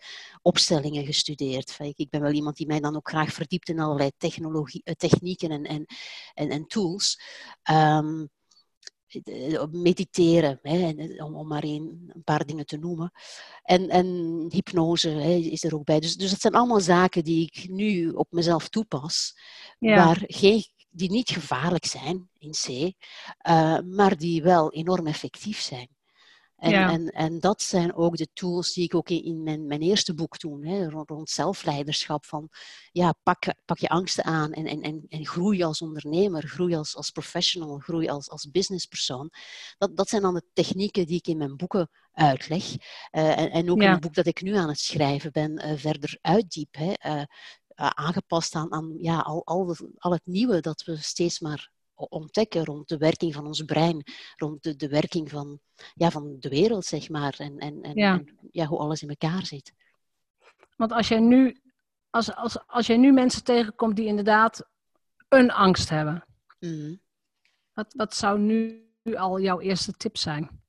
opstellingen 0.43 1.05
gestudeerd. 1.05 1.77
Ik, 1.79 1.99
ik 1.99 2.11
ben 2.11 2.21
wel 2.21 2.33
iemand 2.33 2.57
die 2.57 2.67
mij 2.67 2.81
dan 2.81 2.97
ook 2.97 3.09
graag 3.09 3.33
verdiept 3.33 3.69
in 3.69 3.81
allerlei 3.81 4.11
technologie, 4.17 4.83
technieken 4.97 5.51
en, 5.51 5.65
en, 5.65 5.87
en, 6.35 6.51
en 6.51 6.67
tools. 6.67 7.21
Um, 7.71 8.31
mediteren, 9.71 10.59
hè, 10.63 10.93
om, 11.25 11.37
om 11.37 11.49
maar 11.49 11.65
een, 11.65 12.11
een, 12.15 12.25
paar 12.25 12.47
dingen 12.47 12.67
te 12.67 12.77
noemen. 12.77 13.13
En, 13.63 13.89
en 13.89 14.07
hypnose 14.49 15.09
hè, 15.09 15.35
is 15.35 15.65
er 15.65 15.75
ook 15.75 15.85
bij. 15.85 16.01
Dus, 16.01 16.17
dus 16.17 16.31
dat 16.31 16.41
zijn 16.41 16.55
allemaal 16.55 16.81
zaken 16.81 17.25
die 17.25 17.51
ik 17.53 17.69
nu 17.69 18.11
op 18.11 18.27
mezelf 18.31 18.69
toepas, 18.69 19.39
ja. 19.79 19.97
waar 19.97 20.23
geen, 20.27 20.65
die 20.91 21.11
niet 21.11 21.31
gevaarlijk 21.31 21.85
zijn 21.85 22.29
in 22.39 22.51
C, 22.51 22.69
uh, 22.69 23.79
maar 23.81 24.17
die 24.17 24.43
wel 24.43 24.73
enorm 24.73 25.07
effectief 25.07 25.61
zijn. 25.61 25.89
En, 26.65 26.71
ja. 26.71 26.91
en, 26.91 27.09
en 27.09 27.41
dat 27.41 27.63
zijn 27.63 27.95
ook 27.95 28.17
de 28.17 28.29
tools 28.33 28.73
die 28.73 28.85
ik 28.85 28.95
ook 28.95 29.09
in, 29.09 29.43
mijn, 29.43 29.67
mijn, 29.67 29.81
eerste 29.81 30.15
boek 30.15 30.37
toen, 30.37 30.65
hè, 30.65 30.89
rond, 30.89 31.11
rond, 31.11 31.31
zelfleiderschap, 31.31 32.25
van 32.25 32.49
ja, 32.93 33.15
pak, 33.23 33.45
pak 33.65 33.79
je 33.79 33.89
angsten 33.89 34.25
aan 34.25 34.53
en, 34.53 34.67
en, 34.67 34.81
en, 34.81 35.07
en 35.09 35.27
groei 35.27 35.63
als 35.63 35.83
ondernemer, 35.83 36.49
groei 36.49 36.75
als, 36.75 36.97
als 36.97 37.11
professional, 37.11 37.79
groei 37.79 38.09
als, 38.09 38.31
als 38.31 38.51
businesspersoon. 38.51 39.31
Dat, 39.79 39.97
dat 39.97 40.09
zijn 40.09 40.23
dan 40.23 40.35
de 40.35 40.47
technieken 40.53 41.07
die 41.07 41.17
ik 41.17 41.27
in 41.27 41.37
mijn 41.37 41.57
boeken 41.57 41.91
uitleg. 42.13 42.65
Uh, 43.13 43.39
en, 43.39 43.51
en 43.51 43.71
ook 43.71 43.81
ja. 43.81 43.87
in 43.87 43.93
het 43.93 44.01
boek 44.01 44.15
dat 44.15 44.27
ik 44.27 44.43
nu 44.43 44.57
aan 44.57 44.69
het 44.69 44.81
schrijven 44.81 45.33
ben, 45.33 45.67
uh, 45.67 45.77
verder 45.77 46.19
uitdiep. 46.21 46.75
Hè, 46.75 46.93
uh, 47.07 47.23
aangepast 47.75 48.55
aan, 48.55 48.73
aan 48.73 48.95
ja, 48.99 49.19
al, 49.19 49.45
al, 49.47 49.77
al 49.99 50.13
het 50.13 50.27
nieuwe 50.27 50.61
dat 50.61 50.85
we 50.85 50.97
steeds 50.97 51.41
maar 51.41 51.73
ontdekken 51.95 52.65
rond 52.65 52.89
de 52.89 52.99
werking 52.99 53.35
van 53.35 53.47
ons 53.47 53.63
brein, 53.63 54.03
rond 54.37 54.63
de, 54.63 54.77
de 54.77 54.89
werking 54.89 55.31
van, 55.31 55.61
ja, 55.95 56.11
van 56.11 56.37
de 56.39 56.49
wereld, 56.49 56.85
zeg 56.85 57.09
maar, 57.09 57.35
en, 57.39 57.59
en, 57.59 57.83
en, 57.83 57.95
ja. 57.95 58.13
en 58.13 58.39
ja, 58.51 58.67
hoe 58.67 58.79
alles 58.79 59.03
in 59.03 59.09
elkaar 59.09 59.47
zit. 59.47 59.73
Want 60.77 60.93
als 60.93 61.09
jij 61.09 61.21
nu, 61.21 61.61
als, 62.11 62.35
als, 62.35 62.67
als 62.67 62.87
jij 62.87 62.97
nu 62.97 63.13
mensen 63.13 63.45
tegenkomt 63.45 63.97
die 63.97 64.07
inderdaad 64.07 64.69
een 65.29 65.51
angst 65.51 65.89
hebben, 65.89 66.25
mm. 66.61 67.01
wat, 67.73 67.95
wat 67.97 68.15
zou 68.15 68.39
nu 68.39 68.89
al 69.15 69.41
jouw 69.41 69.61
eerste 69.61 69.93
tip 69.93 70.17
zijn? 70.17 70.63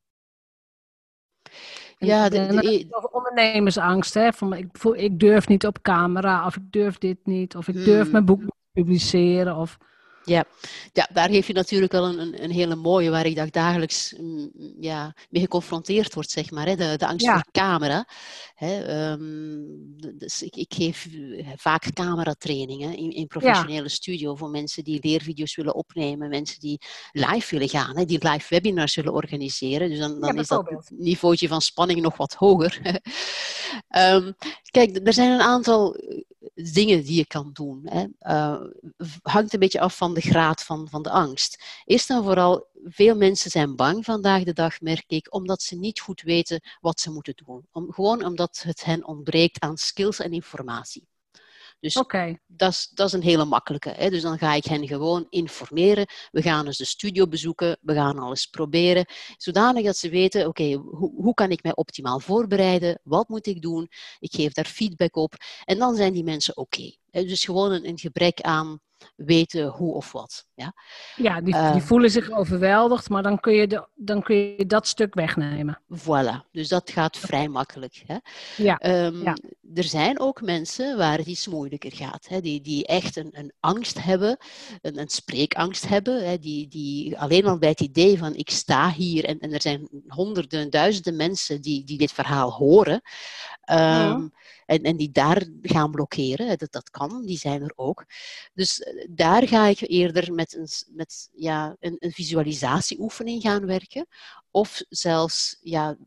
Ja, 1.97 2.29
de, 2.29 2.47
de, 2.47 2.87
de, 2.87 3.09
ondernemersangst, 3.11 4.13
hè? 4.13 4.33
Van, 4.33 4.53
ik, 4.53 4.67
voel, 4.71 4.95
ik 4.95 5.19
durf 5.19 5.47
niet 5.47 5.65
op 5.65 5.81
camera, 5.81 6.45
of 6.45 6.55
ik 6.55 6.71
durf 6.71 6.97
dit 6.97 7.25
niet, 7.25 7.55
of 7.55 7.67
ik 7.67 7.85
durf 7.85 8.05
mm. 8.05 8.11
mijn 8.11 8.25
boek 8.25 8.39
niet 8.39 8.55
publiceren, 8.71 9.55
of... 9.55 9.77
Ja. 10.25 10.45
ja, 10.93 11.09
daar 11.13 11.29
heeft 11.29 11.47
je 11.47 11.53
natuurlijk 11.53 11.91
wel 11.91 12.05
een, 12.05 12.43
een 12.43 12.51
hele 12.51 12.75
mooie 12.75 13.09
waar 13.09 13.25
ik 13.25 13.53
dagelijks 13.53 14.13
mm, 14.17 14.51
ja, 14.79 15.13
mee 15.29 15.41
geconfronteerd 15.41 16.13
word, 16.13 16.29
zeg 16.29 16.51
maar. 16.51 16.67
Hè? 16.67 16.75
De, 16.75 16.93
de 16.97 17.07
angst 17.07 17.25
ja. 17.25 17.33
voor 17.33 17.51
camera. 17.51 18.07
Hè? 18.55 19.11
Um, 19.11 19.95
dus 20.17 20.43
ik, 20.43 20.55
ik, 20.55 20.73
geef 20.73 21.07
eh, 21.37 21.47
vaak 21.55 21.93
cameratrainingen 21.93 22.97
in, 22.97 23.11
in 23.11 23.27
professionele 23.27 23.81
ja. 23.81 23.87
studio 23.87 24.35
voor 24.35 24.49
mensen 24.49 24.83
die 24.83 24.99
leervideo's 25.01 25.55
willen 25.55 25.75
opnemen, 25.75 26.29
mensen 26.29 26.59
die 26.59 26.81
live 27.11 27.47
willen 27.49 27.69
gaan, 27.69 27.97
hè? 27.97 28.05
die 28.05 28.27
live 28.29 28.45
webinars 28.49 28.95
willen 28.95 29.13
organiseren. 29.13 29.89
Dus 29.89 29.99
dan, 29.99 30.19
dan 30.19 30.39
is 30.39 30.47
dat 30.47 30.91
niveautje 30.93 31.47
van 31.47 31.61
spanning 31.61 32.01
nog 32.01 32.17
wat 32.17 32.33
hoger. 32.33 32.79
um, 33.97 34.35
kijk, 34.75 35.07
er 35.07 35.13
zijn 35.13 35.31
een 35.31 35.41
aantal 35.41 35.95
dingen 36.53 37.03
die 37.03 37.17
je 37.17 37.25
kan 37.25 37.49
doen. 37.53 37.81
Hè. 37.83 38.05
Uh, 38.21 38.61
hangt 39.21 39.53
een 39.53 39.59
beetje 39.59 39.79
af 39.79 39.97
van 39.97 40.13
de 40.15 40.21
graad 40.21 40.63
van, 40.63 40.89
van 40.89 41.01
de 41.03 41.09
angst. 41.09 41.63
Eerst 41.85 42.09
en 42.09 42.23
vooral, 42.23 42.67
veel 42.83 43.15
mensen 43.15 43.51
zijn 43.51 43.75
bang 43.75 44.05
vandaag 44.05 44.43
de 44.43 44.53
dag, 44.53 44.81
merk 44.81 45.05
ik, 45.07 45.33
omdat 45.33 45.61
ze 45.61 45.75
niet 45.75 45.99
goed 45.99 46.21
weten 46.21 46.61
wat 46.81 46.99
ze 46.99 47.11
moeten 47.11 47.35
doen. 47.45 47.67
Om, 47.71 47.93
gewoon 47.93 48.25
omdat 48.25 48.63
het 48.67 48.83
hen 48.83 49.05
ontbreekt 49.05 49.59
aan 49.59 49.77
skills 49.77 50.19
en 50.19 50.31
informatie. 50.31 51.07
Dus 51.79 51.97
okay. 51.97 52.39
dat, 52.47 52.71
is, 52.71 52.91
dat 52.93 53.07
is 53.07 53.13
een 53.13 53.21
hele 53.21 53.45
makkelijke. 53.45 53.89
Hè? 53.89 54.09
Dus 54.09 54.21
dan 54.21 54.37
ga 54.37 54.53
ik 54.53 54.65
hen 54.65 54.87
gewoon 54.87 55.27
informeren. 55.29 56.05
We 56.31 56.41
gaan 56.41 56.65
eens 56.65 56.77
de 56.77 56.85
studio 56.85 57.27
bezoeken. 57.27 57.77
We 57.81 57.93
gaan 57.93 58.19
alles 58.19 58.45
proberen. 58.45 59.05
Zodanig 59.37 59.85
dat 59.85 59.97
ze 59.97 60.09
weten, 60.09 60.47
oké, 60.47 60.63
okay, 60.63 60.73
hoe, 60.73 61.13
hoe 61.15 61.33
kan 61.33 61.51
ik 61.51 61.63
mij 61.63 61.75
optimaal 61.75 62.19
voorbereiden? 62.19 62.99
Wat 63.03 63.29
moet 63.29 63.47
ik 63.47 63.61
doen? 63.61 63.89
Ik 64.19 64.33
geef 64.35 64.53
daar 64.53 64.65
feedback 64.65 65.15
op. 65.15 65.33
En 65.65 65.77
dan 65.77 65.95
zijn 65.95 66.13
die 66.13 66.23
mensen 66.23 66.57
oké. 66.57 66.91
Okay. 67.07 67.25
Dus 67.25 67.43
gewoon 67.43 67.71
een, 67.71 67.87
een 67.87 67.99
gebrek 67.99 68.41
aan 68.41 68.79
weten 69.15 69.67
hoe 69.67 69.93
of 69.93 70.11
wat. 70.11 70.45
Ja, 70.53 70.73
ja 71.15 71.41
die, 71.41 71.53
uh, 71.53 71.71
die 71.71 71.81
voelen 71.81 72.11
zich 72.11 72.31
overweldigd, 72.31 73.09
maar 73.09 73.23
dan 73.23 73.39
kun, 73.39 73.53
je 73.53 73.67
de, 73.67 73.87
dan 73.95 74.23
kun 74.23 74.35
je 74.35 74.65
dat 74.65 74.87
stuk 74.87 75.13
wegnemen. 75.13 75.81
Voilà, 75.93 76.49
dus 76.51 76.67
dat 76.67 76.89
gaat 76.89 77.17
vrij 77.17 77.47
makkelijk. 77.47 78.03
Hè? 78.05 78.17
Ja. 78.57 79.05
Um, 79.05 79.23
ja. 79.23 79.37
Er 79.73 79.83
zijn 79.83 80.19
ook 80.19 80.41
mensen 80.41 80.97
waar 80.97 81.17
het 81.17 81.27
iets 81.27 81.47
moeilijker 81.47 81.91
gaat, 81.91 82.27
hè? 82.27 82.41
Die, 82.41 82.61
die 82.61 82.85
echt 82.85 83.15
een, 83.15 83.29
een 83.31 83.53
angst 83.59 84.03
hebben, 84.03 84.37
een, 84.81 84.99
een 84.99 85.09
spreekangst 85.09 85.87
hebben, 85.87 86.29
hè? 86.29 86.37
Die, 86.37 86.67
die 86.67 87.19
alleen 87.19 87.45
al 87.45 87.57
bij 87.57 87.69
het 87.69 87.81
idee 87.81 88.17
van 88.17 88.35
ik 88.35 88.49
sta 88.49 88.91
hier 88.91 89.25
en, 89.25 89.39
en 89.39 89.53
er 89.53 89.61
zijn 89.61 89.89
honderden, 90.07 90.69
duizenden 90.69 91.15
mensen 91.15 91.61
die, 91.61 91.83
die 91.83 91.97
dit 91.97 92.11
verhaal 92.11 92.51
horen. 92.51 93.01
Um, 93.71 93.75
ja. 93.75 94.29
En, 94.65 94.83
en 94.83 94.97
die 94.97 95.11
daar 95.11 95.45
gaan 95.61 95.91
blokkeren, 95.91 96.57
dat, 96.57 96.71
dat 96.71 96.89
kan, 96.89 97.25
die 97.25 97.37
zijn 97.37 97.61
er 97.61 97.73
ook. 97.75 98.05
Dus 98.53 98.79
eh, 98.79 99.07
daar 99.09 99.47
ga 99.47 99.65
ik 99.65 99.79
eerder 99.79 100.33
met 100.33 100.55
een, 100.55 100.67
met, 100.95 101.29
ja, 101.33 101.75
een, 101.79 101.95
een 101.99 102.11
visualisatieoefening 102.11 103.41
gaan 103.41 103.65
werken. 103.65 104.07
Of 104.51 104.81
zelfs 104.89 105.57
ja, 105.61 105.97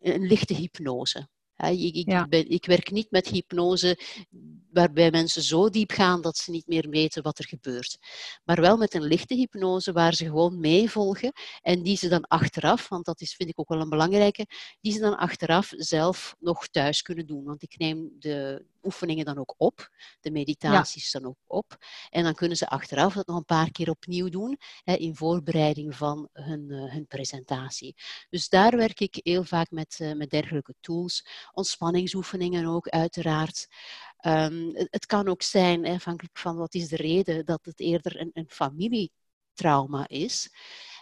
een 0.00 0.26
lichte 0.26 0.54
hypnose. 0.54 1.28
Ik, 1.56 1.94
ik, 1.94 2.10
ja. 2.10 2.26
ben, 2.26 2.50
ik, 2.50 2.66
werk 2.66 2.90
niet 2.90 3.10
met 3.10 3.28
hypnose 3.28 3.98
waarbij 4.70 5.10
mensen 5.10 5.42
zo 5.42 5.68
diep 5.68 5.90
gaan 5.90 6.20
dat 6.20 6.36
ze 6.36 6.50
niet 6.50 6.66
meer 6.66 6.88
weten 6.88 7.22
wat 7.22 7.38
er 7.38 7.46
gebeurt. 7.46 7.98
Maar 8.44 8.60
wel 8.60 8.76
met 8.76 8.94
een 8.94 9.02
lichte 9.02 9.34
hypnose 9.34 9.92
waar 9.92 10.14
ze 10.14 10.24
gewoon 10.24 10.60
meevolgen 10.60 11.32
en 11.62 11.82
die 11.82 11.96
ze 11.96 12.08
dan 12.08 12.26
achteraf, 12.26 12.88
want 12.88 13.04
dat 13.04 13.20
is, 13.20 13.34
vind 13.34 13.48
ik 13.48 13.60
ook 13.60 13.68
wel 13.68 13.80
een 13.80 13.88
belangrijke, 13.88 14.46
die 14.80 14.92
ze 14.92 15.00
dan 15.00 15.16
achteraf 15.16 15.72
zelf 15.76 16.36
nog 16.38 16.68
thuis 16.68 17.02
kunnen 17.02 17.26
doen. 17.26 17.44
Want 17.44 17.62
ik 17.62 17.78
neem 17.78 18.10
de 18.18 18.64
oefeningen 18.86 19.24
dan 19.24 19.38
ook 19.38 19.54
op, 19.56 19.90
de 20.20 20.30
meditaties 20.30 21.12
ja. 21.12 21.20
dan 21.20 21.28
ook 21.28 21.38
op. 21.46 21.76
En 22.10 22.22
dan 22.22 22.34
kunnen 22.34 22.56
ze 22.56 22.68
achteraf 22.68 23.14
dat 23.14 23.26
nog 23.26 23.36
een 23.36 23.44
paar 23.44 23.70
keer 23.70 23.90
opnieuw 23.90 24.28
doen 24.28 24.58
hè, 24.84 24.94
in 24.94 25.16
voorbereiding 25.16 25.96
van 25.96 26.28
hun, 26.32 26.66
uh, 26.68 26.92
hun 26.92 27.06
presentatie. 27.06 27.94
Dus 28.30 28.48
daar 28.48 28.76
werk 28.76 29.00
ik 29.00 29.20
heel 29.22 29.44
vaak 29.44 29.70
met, 29.70 29.98
uh, 30.02 30.12
met 30.12 30.30
dergelijke 30.30 30.74
tools. 30.80 31.26
Ontspanningsoefeningen 31.52 32.66
ook, 32.66 32.88
uiteraard. 32.88 33.66
Ehm, 34.16 34.70
het, 34.74 35.06
kan 35.06 35.28
ook 35.28 35.42
zijn, 35.42 35.86
afhankelijk 35.86 36.38
van 36.38 36.56
wat 36.56 36.74
is 36.74 36.88
de 36.88 36.96
reden, 36.96 37.44
dat 37.44 37.64
het 37.64 37.80
eerder 37.80 38.20
een, 38.20 38.30
een 38.32 38.48
familietrauma 38.48 40.08
is. 40.08 40.50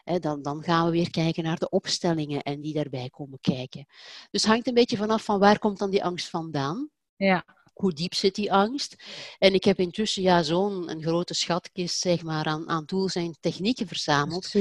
dan, 0.04 0.42
dan, 0.42 0.62
gaan 0.62 0.84
we 0.84 0.90
weer 0.90 1.10
kijken 1.10 1.44
naar 1.44 1.58
de 1.58 1.68
opstellingen 1.68 2.42
en 2.42 2.60
die 2.60 2.74
daarbij 2.74 3.10
komen 3.10 3.38
kijken. 3.40 3.84
Dus 4.30 4.42
het 4.42 4.50
hangt 4.50 4.66
een 4.66 4.74
beetje 4.74 4.96
vanaf 4.96 5.24
van 5.24 5.38
waar 5.38 5.58
komt 5.58 5.78
dan 5.78 5.90
die 5.90 6.04
angst 6.04 6.28
vandaan. 6.28 6.90
Ja. 7.16 7.44
Hoe 7.74 7.92
diep 7.92 8.14
zit 8.14 8.34
die 8.34 8.52
angst? 8.52 8.96
En 9.38 9.54
ik 9.54 9.64
heb 9.64 9.78
intussen 9.78 10.22
ja, 10.22 10.42
zo'n 10.42 11.02
grote 11.02 11.34
schatkist 11.34 12.00
zeg 12.00 12.22
maar, 12.22 12.44
aan, 12.44 12.68
aan 12.68 12.84
tools 12.84 13.14
en 13.14 13.36
technieken 13.40 13.86
verzameld 13.86 14.52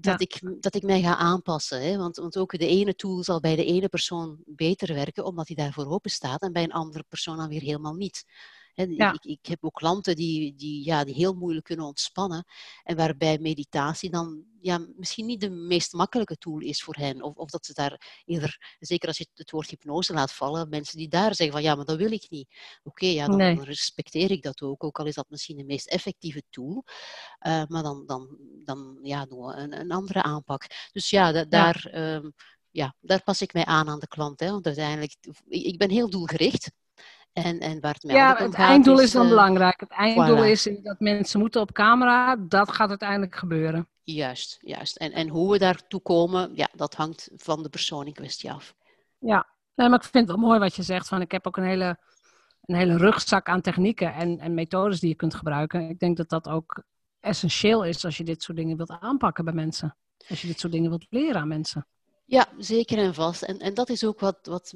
dat, 0.00 0.20
ik, 0.20 0.40
dat 0.60 0.74
ik 0.74 0.82
mij 0.82 1.00
ga 1.02 1.16
aanpassen. 1.16 1.82
Hè? 1.82 1.96
Want, 1.96 2.16
want 2.16 2.36
ook 2.36 2.58
de 2.58 2.66
ene 2.66 2.94
tool 2.94 3.22
zal 3.22 3.40
bij 3.40 3.56
de 3.56 3.64
ene 3.64 3.88
persoon 3.88 4.38
beter 4.46 4.94
werken, 4.94 5.24
omdat 5.24 5.46
hij 5.46 5.56
daarvoor 5.56 5.86
open 5.86 6.10
staat, 6.10 6.42
en 6.42 6.52
bij 6.52 6.62
een 6.62 6.72
andere 6.72 7.04
persoon 7.08 7.36
dan 7.36 7.48
weer 7.48 7.62
helemaal 7.62 7.94
niet. 7.94 8.24
Ik, 8.78 9.24
ik, 9.24 9.46
heb 9.46 9.64
ook 9.64 9.74
klanten 9.74 10.16
die, 10.16 10.54
die, 10.54 10.84
ja, 10.84 11.04
die 11.04 11.14
heel 11.14 11.34
moeilijk 11.34 11.64
kunnen 11.64 11.86
ontspannen. 11.86 12.44
En 12.82 12.96
waarbij 12.96 13.38
meditatie 13.38 14.10
dan 14.10 14.44
ja, 14.60 14.86
misschien 14.96 15.26
niet 15.26 15.40
de 15.40 15.50
meest 15.50 15.92
makkelijke 15.92 16.36
tool 16.36 16.60
is 16.60 16.82
voor 16.82 16.94
hen. 16.94 17.22
Of, 17.22 17.34
of 17.34 17.50
dat 17.50 17.66
ze 17.66 17.72
daar 17.72 18.22
eerder, 18.24 18.76
zeker 18.80 19.08
als 19.08 19.18
je 19.18 19.26
het 19.34 19.50
woord 19.50 19.70
hypnose 19.70 20.12
laat 20.12 20.32
vallen, 20.32 20.68
mensen 20.68 20.98
die 20.98 21.08
daar 21.08 21.34
zeggen 21.34 21.56
van 21.56 21.62
ja, 21.62 21.74
maar 21.74 21.84
dat 21.84 21.96
wil 21.96 22.12
ik 22.12 22.26
niet. 22.28 22.48
Oké, 22.82 23.06
ja, 23.06 23.26
dan, 23.26 23.62
respecteer 23.62 24.30
ik 24.30 24.42
dat 24.42 24.62
ook. 24.62 24.84
Ook 24.84 24.98
al 24.98 25.06
is 25.06 25.14
dat 25.14 25.30
misschien 25.30 25.56
de 25.56 25.64
meest 25.64 25.88
effectieve 25.88 26.42
tool. 26.50 26.84
Uh, 27.46 27.62
maar 27.66 27.82
dan, 27.82 28.06
dan, 28.06 28.36
dan 28.64 28.98
ja, 29.02 29.26
doen 29.26 29.46
we 29.46 29.52
een, 29.52 29.80
een 29.80 29.90
andere 29.90 30.22
aanpak. 30.22 30.66
Dus 30.92 31.10
ja, 31.10 31.44
daar... 31.44 31.88
Ehm, 31.90 32.30
ja, 32.70 32.94
daar 33.00 33.22
pas 33.22 33.42
ik 33.42 33.52
mij 33.52 33.64
aan 33.64 33.88
aan 33.88 33.98
de 33.98 34.08
klant. 34.08 34.40
Hè, 34.40 34.50
want 34.50 34.66
uiteindelijk, 34.66 35.16
ik 35.48 35.78
ben 35.78 35.90
heel 35.90 36.10
doelgericht. 36.10 36.70
En, 37.44 37.60
en 37.60 37.80
waar 37.80 37.94
het 37.94 38.02
ja, 38.02 38.36
het 38.36 38.54
einddoel 38.54 39.00
is, 39.00 39.12
dan 39.12 39.22
uh, 39.22 39.28
belangrijk. 39.28 39.80
Het 39.80 39.90
einddoel 39.90 40.44
is 40.44 40.68
dat 40.82 41.00
mensen 41.00 41.40
moeten 41.40 41.60
op 41.60 41.72
camera. 41.72 42.36
Dat 42.36 42.72
gaat 42.72 42.88
uiteindelijk 42.88 43.36
gebeuren. 43.36 43.88
Juist, 44.02 44.58
juist. 44.60 44.96
En, 44.96 45.12
en 45.12 45.28
hoe 45.28 45.52
we 45.52 45.58
daartoe 45.58 46.00
komen, 46.00 46.50
ja, 46.54 46.68
dat 46.72 46.94
hangt 46.94 47.30
van 47.36 47.62
de 47.62 47.68
persoon 47.68 48.06
in 48.06 48.12
kwestie 48.12 48.52
af. 48.52 48.74
Ja, 49.18 49.46
nee, 49.74 49.88
maar 49.88 49.98
ik 49.98 50.04
vind 50.04 50.28
het 50.28 50.36
wel 50.36 50.46
mooi 50.46 50.58
wat 50.58 50.76
je 50.76 50.82
zegt. 50.82 51.08
Van, 51.08 51.20
ik 51.20 51.32
heb 51.32 51.46
ook 51.46 51.56
een 51.56 51.64
hele, 51.64 51.98
een 52.64 52.74
hele 52.74 52.96
rugzak 52.96 53.48
aan 53.48 53.60
technieken 53.60 54.14
en, 54.14 54.38
en 54.38 54.54
methodes 54.54 55.00
die 55.00 55.08
je 55.08 55.14
kunt 55.14 55.34
gebruiken. 55.34 55.88
Ik 55.88 55.98
denk 55.98 56.16
dat 56.16 56.28
dat 56.28 56.48
ook 56.48 56.82
essentieel 57.20 57.84
is 57.84 58.04
als 58.04 58.16
je 58.16 58.24
dit 58.24 58.42
soort 58.42 58.58
dingen 58.58 58.76
wilt 58.76 58.96
aanpakken 59.00 59.44
bij 59.44 59.54
mensen. 59.54 59.96
Als 60.28 60.40
je 60.40 60.46
dit 60.46 60.60
soort 60.60 60.72
dingen 60.72 60.90
wilt 60.90 61.06
leren 61.10 61.40
aan 61.40 61.48
mensen. 61.48 61.86
Ja, 62.30 62.48
zeker 62.58 62.98
en 62.98 63.14
vast. 63.14 63.42
En, 63.42 63.58
en 63.58 63.74
dat 63.74 63.88
is 63.88 64.04
ook 64.04 64.20
wat, 64.20 64.38
wat 64.42 64.72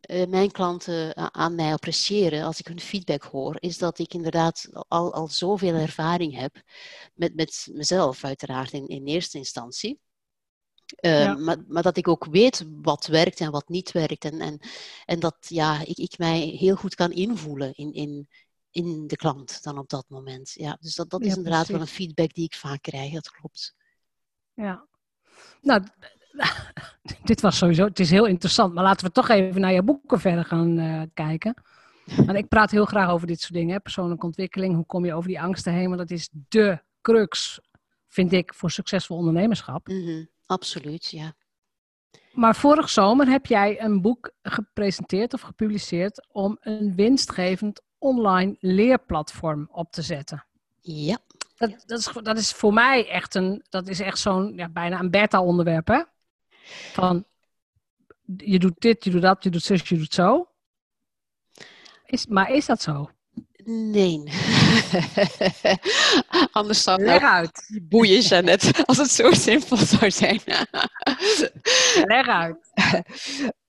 eh, 0.00 0.26
mijn 0.26 0.50
klanten 0.50 1.16
aan 1.34 1.54
mij 1.54 1.72
appreciëren 1.72 2.44
als 2.44 2.58
ik 2.58 2.66
hun 2.66 2.80
feedback 2.80 3.22
hoor, 3.22 3.56
is 3.58 3.78
dat 3.78 3.98
ik 3.98 4.14
inderdaad 4.14 4.68
al, 4.88 5.14
al 5.14 5.28
zoveel 5.28 5.74
ervaring 5.74 6.36
heb 6.38 6.62
met, 7.14 7.34
met 7.34 7.68
mezelf, 7.72 8.24
uiteraard 8.24 8.72
in, 8.72 8.86
in 8.86 9.06
eerste 9.06 9.38
instantie. 9.38 10.00
Uh, 11.00 11.36
maar, 11.36 11.56
maar, 11.68 11.82
dat 11.82 11.96
ik 11.96 12.08
ook 12.08 12.24
weet 12.24 12.66
wat 12.82 13.06
werkt 13.06 13.40
en 13.40 13.50
wat 13.50 13.68
niet 13.68 13.92
werkt. 13.92 14.24
En, 14.24 14.40
en, 14.40 14.60
en 15.04 15.20
dat 15.20 15.36
ja, 15.40 15.80
ik, 15.80 15.96
ik 15.96 16.18
mij 16.18 16.40
heel 16.40 16.76
goed 16.76 16.94
kan 16.94 17.12
invoelen 17.12 17.74
in, 17.74 17.92
in, 17.92 18.28
in 18.70 19.06
de 19.06 19.16
klant 19.16 19.62
dan 19.62 19.78
op 19.78 19.88
dat 19.88 20.04
moment. 20.08 20.52
Ja, 20.52 20.76
dus 20.80 20.94
dat, 20.94 21.10
dat 21.10 21.22
is 21.22 21.36
inderdaad 21.36 21.68
wel 21.68 21.80
een 21.80 21.86
feedback 21.86 22.34
die 22.34 22.44
ik 22.44 22.54
vaak 22.54 22.82
krijg, 22.82 23.12
dat 23.12 23.30
klopt. 23.30 23.74
Ja, 24.54 24.86
nou, 25.60 25.82
dit 27.24 27.40
was 27.40 27.58
sowieso, 27.58 27.84
het 27.84 28.00
is 28.00 28.10
heel 28.10 28.26
interessant, 28.26 28.74
maar 28.74 28.84
laten 28.84 29.06
we 29.06 29.12
toch 29.12 29.28
even 29.28 29.60
naar 29.60 29.72
je 29.72 29.82
boeken 29.82 30.20
verder 30.20 30.44
gaan 30.44 30.78
uh, 30.78 31.02
kijken. 31.14 31.54
Want 32.16 32.34
ik 32.34 32.48
praat 32.48 32.70
heel 32.70 32.84
graag 32.84 33.10
over 33.10 33.26
dit 33.26 33.40
soort 33.40 33.52
dingen, 33.52 33.74
hè? 33.74 33.80
persoonlijke 33.80 34.26
ontwikkeling, 34.26 34.74
hoe 34.74 34.86
kom 34.86 35.04
je 35.04 35.14
over 35.14 35.28
die 35.28 35.40
angsten 35.40 35.72
heen, 35.72 35.86
want 35.86 35.98
dat 35.98 36.10
is 36.10 36.28
de 36.48 36.78
crux, 37.00 37.60
vind 38.08 38.32
ik, 38.32 38.54
voor 38.54 38.70
succesvol 38.70 39.16
ondernemerschap. 39.16 39.88
Mm 39.88 40.32
Absoluut, 40.46 41.10
ja. 41.10 41.34
Maar 42.32 42.56
vorig 42.56 42.90
zomer 42.90 43.26
heb 43.26 43.46
jij 43.46 43.82
een 43.82 44.00
boek 44.00 44.32
gepresenteerd 44.42 45.34
of 45.34 45.40
gepubliceerd 45.40 46.26
om 46.32 46.56
een 46.60 46.94
winstgevend 46.94 47.80
online 47.98 48.56
leerplatform 48.60 49.68
op 49.70 49.92
te 49.92 50.02
zetten. 50.02 50.46
Ja. 50.80 51.18
Dat, 51.56 51.82
dat, 51.86 51.98
is, 51.98 52.12
dat 52.22 52.38
is 52.38 52.52
voor 52.52 52.72
mij 52.72 53.08
echt 53.08 53.34
een, 53.34 53.64
dat 53.68 53.88
is 53.88 54.00
echt 54.00 54.18
zo'n, 54.18 54.52
ja, 54.56 54.68
bijna 54.68 55.00
een 55.00 55.10
beta-onderwerp, 55.10 55.86
hè? 55.86 56.02
Van, 56.92 57.24
je 58.36 58.58
doet 58.58 58.80
dit, 58.80 59.04
je 59.04 59.10
doet 59.10 59.22
dat, 59.22 59.44
je 59.44 59.50
doet 59.50 59.62
zus, 59.62 59.88
je 59.88 59.96
doet 59.96 60.14
zo. 60.14 60.48
Is, 62.06 62.26
maar 62.26 62.50
is 62.50 62.66
dat 62.66 62.82
zo? 62.82 63.10
Nee. 63.64 64.22
Anders 66.52 66.82
zou 66.82 67.02
Leg 67.02 67.22
uit. 67.22 67.80
boeien, 67.82 68.20
Janet, 68.20 68.70
als 68.86 68.96
het 68.96 69.10
zo 69.10 69.32
simpel 69.32 69.76
zou 69.76 70.10
zijn. 70.10 70.40
Leg 72.12 72.26
uit. 72.26 72.72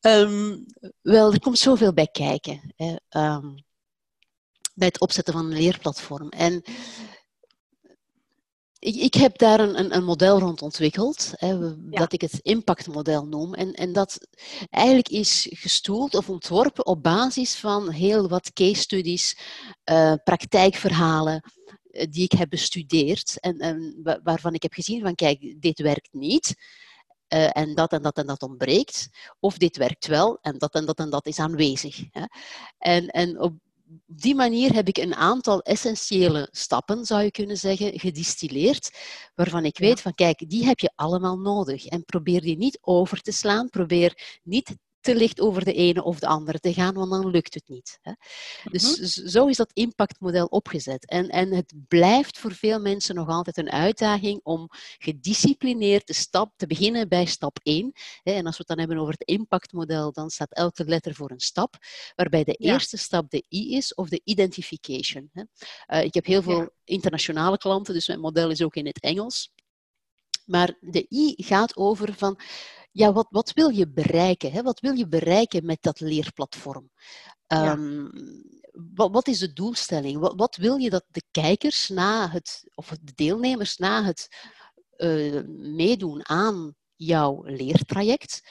Um, 0.02 0.66
wel, 1.02 1.34
er 1.34 1.40
komt 1.40 1.60
zoveel 1.60 1.94
bij 1.94 2.08
kijken. 2.08 2.74
Hè. 2.76 2.96
Um, 3.22 3.64
bij 4.74 4.88
het 4.88 5.00
opzetten 5.00 5.34
van 5.34 5.46
een 5.46 5.58
leerplatform. 5.58 6.30
En 6.30 6.64
ik, 8.86 8.96
ik 8.96 9.14
heb 9.14 9.38
daar 9.38 9.60
een, 9.60 9.96
een, 9.96 10.04
model 10.04 10.40
rond 10.40 10.62
ontwikkeld, 10.62 11.32
hè, 11.36 11.76
dat 11.90 12.14
ik 12.14 12.22
het 12.22 12.40
impactmodel 12.42 13.26
noem. 13.26 13.54
En, 13.54 13.74
en 13.74 13.94
dat 13.94 14.28
eigenlijk 14.70 15.10
is 15.10 15.48
gestoeld 15.50 16.16
of 16.16 16.30
ontworpen 16.30 16.86
op 16.86 17.04
basis 17.04 17.56
van 17.56 17.90
heel 17.90 18.28
wat 18.28 18.54
case 18.54 18.82
studies, 18.82 19.38
uh, 19.92 20.14
praktijkverhalen 20.24 21.52
uh, 21.92 22.06
die 22.10 22.24
ik 22.24 22.32
heb 22.32 22.50
bestudeerd 22.50 23.40
en, 23.40 23.58
en, 23.58 24.00
waarvan 24.24 24.54
ik 24.54 24.62
heb 24.62 24.74
gezien 24.74 25.02
van 25.02 25.16
kijk, 25.16 25.56
dit 25.60 25.80
werkt 25.80 26.14
niet. 26.14 26.56
Uh, 27.34 27.58
en 27.58 27.76
dat 27.76 27.92
en 27.92 28.02
dat 28.02 28.18
en 28.18 28.26
dat 28.26 28.42
ontbreekt. 28.42 29.10
Of 29.40 29.58
dit 29.58 29.78
werkt 29.78 30.08
wel 30.08 30.38
en 30.42 30.58
dat 30.58 30.74
en 30.74 30.86
dat 30.86 31.00
en 31.00 31.10
dat 31.10 31.26
is 31.26 31.40
aanwezig. 31.40 32.04
Hè. 32.12 32.24
En, 32.78 33.08
en 33.08 33.42
op 33.42 33.54
op 34.08 34.20
die 34.20 34.36
manier 34.36 34.74
heb 34.74 34.88
ik 34.88 34.98
een 34.98 35.16
aantal 35.16 35.62
essentiële 35.62 36.48
stappen, 36.52 37.06
zou 37.06 37.24
je 37.24 37.32
kunnen 37.32 37.58
zeggen, 37.58 38.00
gedistilleerd, 38.00 38.98
waarvan 39.36 39.66
ik 39.66 39.78
weet 39.78 40.02
van 40.02 40.14
kijk, 40.14 40.50
die 40.50 40.66
heb 40.66 40.80
je 40.80 40.92
allemaal 40.96 41.38
nodig. 41.38 41.86
En 41.86 42.06
probeer 42.06 42.42
die 42.42 42.58
niet 42.58 42.78
over 42.82 43.22
te 43.22 43.32
slaan, 43.32 43.70
probeer 43.70 44.40
niet 44.44 44.76
te 45.06 45.16
licht 45.16 45.40
over 45.40 45.66
de 45.66 45.74
ene 45.74 46.04
of 46.04 46.20
de 46.20 46.28
andere 46.28 46.60
te 46.60 46.74
gaan, 46.74 46.94
want 46.94 47.12
dan 47.12 47.30
lukt 47.30 47.54
het 47.54 47.68
niet. 47.68 48.00
Hè. 48.02 48.12
Dus 48.72 48.98
mhm. 48.98 49.28
zo 49.28 49.48
is 49.48 49.58
dat 49.58 49.72
impactmodel 49.74 50.46
opgezet. 50.46 51.06
En, 51.06 51.30
en 51.30 51.54
het 51.54 51.74
blijft 51.88 52.40
voor 52.40 52.54
veel 52.54 52.80
mensen 52.80 53.16
nog 53.16 53.28
altijd 53.28 53.58
een 53.58 53.72
uitdaging 53.72 54.40
om 54.44 54.68
gedisciplineerd 54.98 56.08
de 56.08 56.14
stap 56.14 56.54
te 56.56 56.68
beginnen 56.68 57.08
bij 57.08 57.26
stap 57.26 57.60
1. 57.64 57.92
Hè. 58.24 58.32
En 58.32 58.46
als 58.46 58.58
we 58.58 58.64
het 58.68 58.68
dan 58.68 58.80
hebben 58.80 58.98
over 58.98 59.14
het 59.14 59.28
impactmodel, 59.28 60.12
dan 60.12 60.30
staat 60.30 60.54
elke 60.54 60.86
letter 60.86 61.16
voor 61.16 61.32
een 61.32 61.40
stap, 61.40 61.76
waarbij 62.16 62.44
de 62.44 62.54
eerste 62.54 62.98
stap 62.98 63.30
de 63.30 63.46
I 63.50 63.76
is 63.76 63.94
of 63.94 64.10
de 64.10 64.22
identification. 64.24 65.30
Hè. 65.34 65.44
Uh, 65.88 66.04
ik 66.04 66.14
heb 66.14 66.26
heel 66.26 66.42
veel 66.42 66.70
internationale 66.84 67.58
klanten, 67.58 67.94
dus 67.94 68.08
mijn 68.08 68.20
model 68.20 68.50
is 68.50 68.62
ook 68.62 68.76
in 68.76 68.86
het 68.86 69.00
Engels. 69.00 69.54
Maar 70.46 70.78
de 70.80 71.06
I 71.10 71.34
gaat 71.38 71.78
over 71.78 72.14
van 72.14 72.40
ja, 72.96 73.14
wat, 73.14 73.28
wat 73.30 73.54
wil 73.54 73.70
je 73.70 73.90
bereiken? 73.90 74.52
Hè? 74.52 74.62
Wat 74.62 74.80
wil 74.80 74.94
je 74.94 75.08
bereiken 75.08 75.66
met 75.66 75.78
dat 75.82 76.00
leerplatform? 76.00 76.90
Um, 77.48 78.12
wat, 78.94 79.12
wat, 79.12 79.28
is 79.28 79.40
de 79.40 79.54
doelstelling? 79.54 80.20
Wat, 80.20 80.34
wat, 80.36 80.56
wil 80.56 80.78
je 80.78 80.90
dat 80.90 81.06
de 81.08 81.24
kijkers 81.32 81.90
na 81.90 82.30
het, 82.30 82.72
of 82.76 82.88
de 82.88 83.14
deelnemers 83.16 83.78
na 83.78 84.04
het 84.04 84.28
uh, 84.98 85.42
meedoen 85.76 86.28
aan 86.28 86.76
jouw 86.96 87.44
leertraject, 87.44 88.42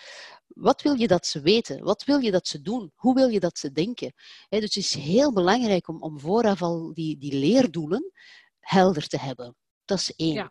wat 0.47 0.83
wil 0.83 0.95
je 0.95 1.09
dat 1.09 1.27
ze 1.27 1.41
weten? 1.41 1.85
Wat 1.85 2.05
wil 2.05 2.19
je 2.19 2.31
dat 2.31 2.49
ze 2.49 2.61
doen? 2.61 2.93
Hoe 2.95 3.15
wil 3.15 3.29
je 3.29 3.41
dat 3.41 3.59
ze 3.59 3.73
denken? 3.73 4.13
dus 4.49 4.61
het 4.61 4.77
is 4.77 4.95
heel 4.95 5.33
belangrijk 5.33 5.89
om, 5.89 6.03
om 6.03 6.21
vooraf 6.21 6.63
al 6.63 6.95
die, 6.95 7.19
die 7.19 7.39
leerdoelen 7.39 8.13
helder 8.61 9.07
te 9.07 9.19
hebben. 9.19 9.57
Dat 9.85 9.99
is 9.99 10.15
één. 10.15 10.35
Ja. 10.35 10.51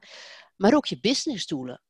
Maar 0.56 0.74
ook 0.74 0.86
je 0.86 1.00
businessdoelen 1.00 1.82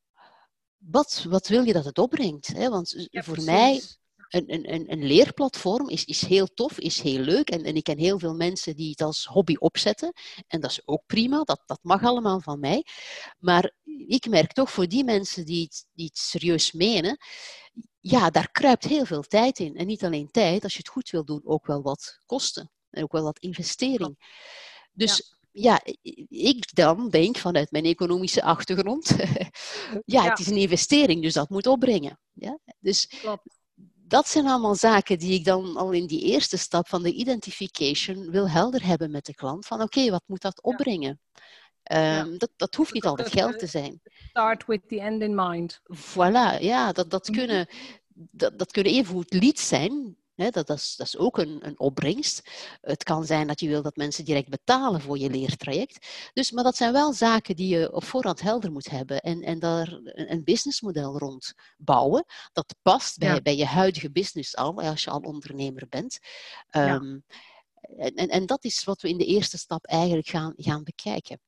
wat, 0.89 1.25
wat 1.29 1.47
wil 1.47 1.63
je 1.63 1.73
dat 1.73 1.85
het 1.85 1.97
opbrengt? 1.97 2.47
Hè? 2.47 2.69
Want 2.69 3.07
voor 3.11 3.43
mij, 3.43 3.81
een, 4.29 4.73
een, 4.73 4.91
een 4.91 5.05
leerplatform 5.05 5.89
is, 5.89 6.05
is 6.05 6.21
heel 6.21 6.47
tof, 6.47 6.79
is 6.79 7.01
heel 7.01 7.19
leuk. 7.19 7.49
En, 7.49 7.63
en 7.63 7.75
ik 7.75 7.83
ken 7.83 7.97
heel 7.97 8.19
veel 8.19 8.35
mensen 8.35 8.75
die 8.75 8.89
het 8.89 9.01
als 9.01 9.25
hobby 9.25 9.55
opzetten. 9.55 10.13
En 10.47 10.59
dat 10.59 10.71
is 10.71 10.81
ook 10.85 11.03
prima, 11.05 11.43
dat, 11.43 11.61
dat 11.65 11.79
mag 11.81 12.03
allemaal 12.03 12.41
van 12.41 12.59
mij. 12.59 12.85
Maar 13.39 13.71
ik 14.07 14.27
merk 14.29 14.53
toch 14.53 14.71
voor 14.71 14.87
die 14.87 15.03
mensen 15.03 15.45
die 15.45 15.63
het, 15.63 15.85
die 15.93 16.05
het 16.05 16.17
serieus 16.17 16.71
menen, 16.71 17.17
ja, 17.99 18.29
daar 18.29 18.51
kruipt 18.51 18.83
heel 18.83 19.05
veel 19.05 19.23
tijd 19.23 19.59
in. 19.59 19.75
En 19.75 19.87
niet 19.87 20.03
alleen 20.03 20.31
tijd, 20.31 20.63
als 20.63 20.73
je 20.73 20.79
het 20.79 20.89
goed 20.89 21.09
wil 21.09 21.25
doen, 21.25 21.41
ook 21.43 21.65
wel 21.65 21.81
wat 21.81 22.19
kosten. 22.25 22.71
En 22.89 23.03
ook 23.03 23.11
wel 23.11 23.23
wat 23.23 23.39
investering. 23.39 24.17
Dus 24.91 25.17
ja, 25.17 25.37
ik 26.29 26.75
dan 26.75 27.09
denk 27.09 27.37
vanuit 27.37 27.71
mijn 27.71 27.85
economische 27.85 28.43
achtergrond, 28.43 29.15
ja, 30.05 30.23
het 30.23 30.39
is 30.39 30.47
een 30.47 30.57
investering, 30.57 31.21
dus 31.21 31.33
dat 31.33 31.49
moet 31.49 31.67
opbrengen. 31.67 32.19
Ja? 32.33 32.59
Dus 32.79 33.09
dat 34.07 34.27
zijn 34.27 34.47
allemaal 34.47 34.75
zaken 34.75 35.19
die 35.19 35.33
ik 35.33 35.45
dan 35.45 35.77
al 35.77 35.91
in 35.91 36.07
die 36.07 36.21
eerste 36.21 36.57
stap 36.57 36.87
van 36.87 37.03
de 37.03 37.13
identification 37.13 38.31
wil 38.31 38.49
helder 38.49 38.85
hebben 38.85 39.11
met 39.11 39.25
de 39.25 39.35
klant. 39.35 39.65
Van 39.65 39.81
oké, 39.81 40.09
wat 40.09 40.23
moet 40.25 40.41
dat 40.41 40.61
opbrengen? 40.61 41.19
Um, 41.91 42.37
dat, 42.37 42.49
dat 42.55 42.75
hoeft 42.75 42.93
niet 42.93 43.05
altijd 43.05 43.31
geld 43.31 43.59
te 43.59 43.67
zijn. 43.67 44.01
Start 44.29 44.65
with 44.65 44.87
the 44.87 44.99
end 44.99 45.21
in 45.21 45.35
mind. 45.35 45.79
Voilà, 45.95 46.59
ja, 46.59 46.91
dat, 46.91 47.09
dat, 47.09 47.27
Mhm. 47.27 47.37
kunnen, 47.37 47.67
dat, 48.13 48.59
dat 48.59 48.71
kunnen 48.71 48.93
even 48.93 49.13
goed 49.13 49.33
leads 49.33 49.67
zijn. 49.67 50.17
Dat, 50.35 50.53
dat, 50.53 50.69
is, 50.69 50.95
dat 50.95 51.07
is 51.07 51.17
ook 51.17 51.37
een, 51.37 51.67
een 51.67 51.79
opbrengst. 51.79 52.49
Het 52.81 53.03
kan 53.03 53.25
zijn 53.25 53.47
dat 53.47 53.59
je 53.59 53.67
wil 53.67 53.81
dat 53.81 53.95
mensen 53.95 54.25
direct 54.25 54.49
betalen 54.49 55.01
voor 55.01 55.17
je 55.17 55.29
leertraject. 55.29 56.07
Dus, 56.33 56.51
maar 56.51 56.63
dat 56.63 56.75
zijn 56.75 56.93
wel 56.93 57.13
zaken 57.13 57.55
die 57.55 57.77
je 57.77 57.93
op 57.93 58.03
voorhand 58.03 58.41
helder 58.41 58.71
moet 58.71 58.89
hebben 58.89 59.19
en, 59.19 59.41
en 59.41 59.59
daar 59.59 59.99
een, 60.03 60.43
businessmodel 60.43 61.17
rond 61.17 61.53
bouwen. 61.77 62.25
Dat 62.53 62.75
past 62.81 63.17
bij, 63.17 63.33
Ja. 63.33 63.41
bij 63.41 63.55
je 63.55 63.65
huidige 63.65 64.11
business 64.11 64.55
al, 64.55 64.81
als 64.81 65.03
je 65.03 65.09
al 65.09 65.19
ondernemer 65.19 65.85
bent. 65.89 66.19
Ja. 66.69 66.95
Ehm, 66.95 67.19
en, 67.97 68.13
en, 68.15 68.27
en 68.27 68.45
dat 68.45 68.63
is 68.63 68.83
wat 68.83 69.01
we 69.01 69.09
in 69.09 69.17
de 69.17 69.25
eerste 69.25 69.57
stap 69.57 69.85
eigenlijk 69.85 70.27
gaan, 70.27 70.53
gaan 70.55 70.83
bekijken. 70.83 71.39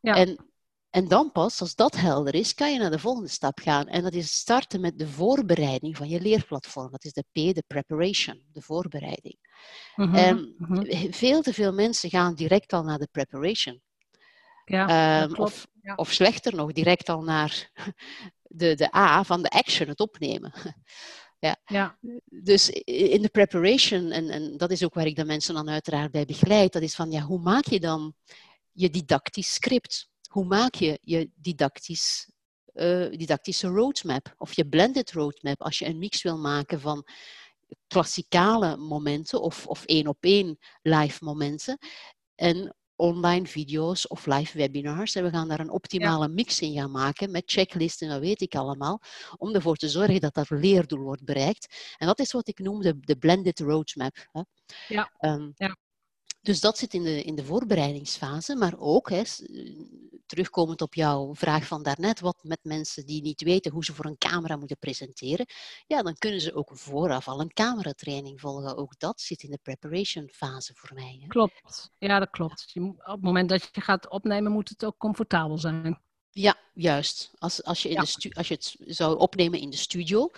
Ja. 0.00 0.16
En, 0.16 0.51
en 0.92 1.08
dan 1.08 1.32
pas, 1.32 1.60
als 1.60 1.74
dat 1.74 1.96
helder 1.96 2.34
is, 2.34 2.54
kan 2.54 2.72
je 2.72 2.78
naar 2.78 2.90
de 2.90 2.98
volgende 2.98 3.28
stap 3.28 3.60
gaan. 3.60 3.86
En 3.88 4.02
dat 4.02 4.12
is 4.12 4.32
starten 4.32 4.80
met 4.80 4.98
de 4.98 5.08
voorbereiding 5.08 5.96
van 5.96 6.08
je 6.08 6.20
leerplatform. 6.20 6.90
Dat 6.90 7.04
is 7.04 7.12
de 7.12 7.24
P, 7.32 7.54
de 7.54 7.64
preparation, 7.66 8.42
de 8.52 8.60
voorbereiding. 8.60 9.36
En 9.96 10.54
mhm. 10.58 11.12
veel 11.12 11.42
te 11.42 11.52
veel 11.52 11.72
mensen 11.72 12.10
gaan 12.10 12.34
direct 12.34 12.72
al 12.72 12.82
naar 12.82 12.98
de 12.98 13.08
preparation. 13.10 13.80
Ja, 14.64 14.88
Ehm, 15.22 15.34
of, 15.34 15.66
ja. 15.82 15.94
of 15.94 16.12
slechter 16.12 16.54
nog, 16.54 16.72
direct 16.72 17.08
al 17.08 17.22
naar 17.22 17.70
de, 18.42 18.74
de 18.74 18.96
A 18.96 19.24
van 19.24 19.42
de 19.42 19.50
action, 19.50 19.88
het 19.88 20.00
opnemen. 20.00 20.52
Ja, 21.66 21.98
Dus 22.24 22.68
in 22.84 23.22
de 23.22 23.28
preparation, 23.28 24.10
en, 24.10 24.30
en 24.30 24.56
dat 24.56 24.70
is 24.70 24.84
ook 24.84 24.94
waar 24.94 25.06
ik 25.06 25.16
de 25.16 25.24
mensen 25.24 25.54
dan 25.54 25.70
uiteraard 25.70 26.10
bij 26.10 26.24
begeleid, 26.24 26.72
dat 26.72 26.82
is 26.82 26.94
van 26.94 27.10
ja, 27.10 27.20
hoe 27.20 27.38
maak 27.38 27.64
je 27.64 27.80
dan 27.80 28.14
je 28.72 28.90
didactisch 28.90 29.54
script? 29.54 30.10
Hoe 30.32 30.44
maak 30.44 30.74
je 30.74 30.98
je 31.02 31.30
didactisch, 31.34 32.30
eh, 32.72 33.10
didactische 33.10 33.68
roadmap 33.68 34.34
of 34.38 34.52
je 34.52 34.68
blended 34.68 35.12
roadmap 35.12 35.62
als 35.62 35.78
je 35.78 35.86
een 35.86 35.98
mix 35.98 36.22
wil 36.22 36.38
maken 36.38 36.80
van 36.80 37.06
klassikale 37.86 38.76
momenten 38.76 39.40
of, 39.40 39.66
of 39.66 39.84
één 39.84 40.06
op 40.06 40.16
één 40.20 40.58
live 40.82 41.24
momenten 41.24 41.78
en 42.34 42.76
online 42.96 43.46
video's 43.46 44.10
of 44.10 44.26
live 44.26 44.58
webinars. 44.58 45.14
En 45.14 45.24
we 45.24 45.30
gaan 45.30 45.48
daar 45.48 45.60
een 45.60 45.70
optimale 45.70 46.28
mix 46.28 46.60
in 46.60 46.72
gaan 46.74 46.90
maken 46.90 47.30
met 47.30 47.42
checklisten, 47.46 48.08
dat 48.08 48.20
weet 48.20 48.40
ik 48.40 48.54
allemaal, 48.54 49.00
om 49.36 49.54
ervoor 49.54 49.76
te 49.76 49.88
zorgen 49.88 50.20
dat 50.20 50.34
dat 50.34 50.50
leerdoel 50.50 50.98
wordt 50.98 51.24
bereikt. 51.24 51.94
En 51.98 52.06
dat 52.06 52.18
is 52.18 52.32
wat 52.32 52.48
ik 52.48 52.58
noem 52.58 52.80
de, 52.80 53.00
de 53.00 53.16
blended 53.16 53.60
roadmap. 53.60 54.28
Hè. 54.32 54.42
Ja. 54.88 55.12
Ehm, 55.18 55.50
Ja. 55.56 55.76
Dus 56.42 56.60
dat 56.60 56.78
zit 56.78 56.94
in 56.94 57.02
de, 57.02 57.22
in 57.22 57.34
de 57.34 57.44
voorbereidingsfase, 57.44 58.56
maar 58.56 58.74
ook, 58.78 59.10
hè, 59.10 59.22
terugkomend 60.32 60.80
op 60.80 60.94
jouw 60.94 61.34
vraag 61.34 61.66
van 61.66 61.82
daarnet, 61.82 62.20
wat 62.20 62.36
met 62.42 62.58
mensen 62.62 63.06
die 63.06 63.22
niet 63.22 63.42
weten 63.42 63.72
hoe 63.72 63.84
ze 63.84 63.94
voor 63.94 64.04
een 64.04 64.18
camera 64.18 64.56
moeten 64.56 64.78
presenteren, 64.78 65.46
ja, 65.86 66.02
dan 66.02 66.14
kunnen 66.18 66.40
ze 66.40 66.54
ook 66.54 66.70
vooraf 66.74 67.28
al 67.28 67.40
een 67.40 67.52
cameratraining 67.52 68.40
volgen. 68.40 68.76
Ook 68.76 68.98
dat 68.98 69.20
zit 69.20 69.42
in 69.42 69.50
de 69.50 69.58
preparation 69.62 70.28
fase 70.32 70.72
voor 70.74 70.90
mij. 70.94 71.18
Hè. 71.20 71.26
klopt. 71.26 71.90
Ja, 71.98 72.18
dat 72.18 72.30
klopt. 72.30 72.70
Je, 72.72 72.80
op 72.80 72.96
het 73.04 73.22
moment 73.22 73.48
dat 73.48 73.68
je 73.72 73.80
gaat 73.80 74.08
opnemen, 74.08 74.52
moet 74.52 74.68
het 74.68 74.84
ook 74.84 74.96
comfortabel 74.98 75.58
zijn. 75.58 76.00
Ja, 76.30 76.56
juist. 76.74 77.30
Als, 77.38 77.62
als, 77.64 77.82
je 77.82 77.88
in 77.88 77.94
Ja. 77.94 78.00
de 78.00 78.34
als 78.34 78.48
je 78.48 78.54
het 78.54 78.76
zou 78.78 79.18
opnemen 79.18 79.60
in 79.60 79.70
de 79.70 79.76
studio, 79.76 80.30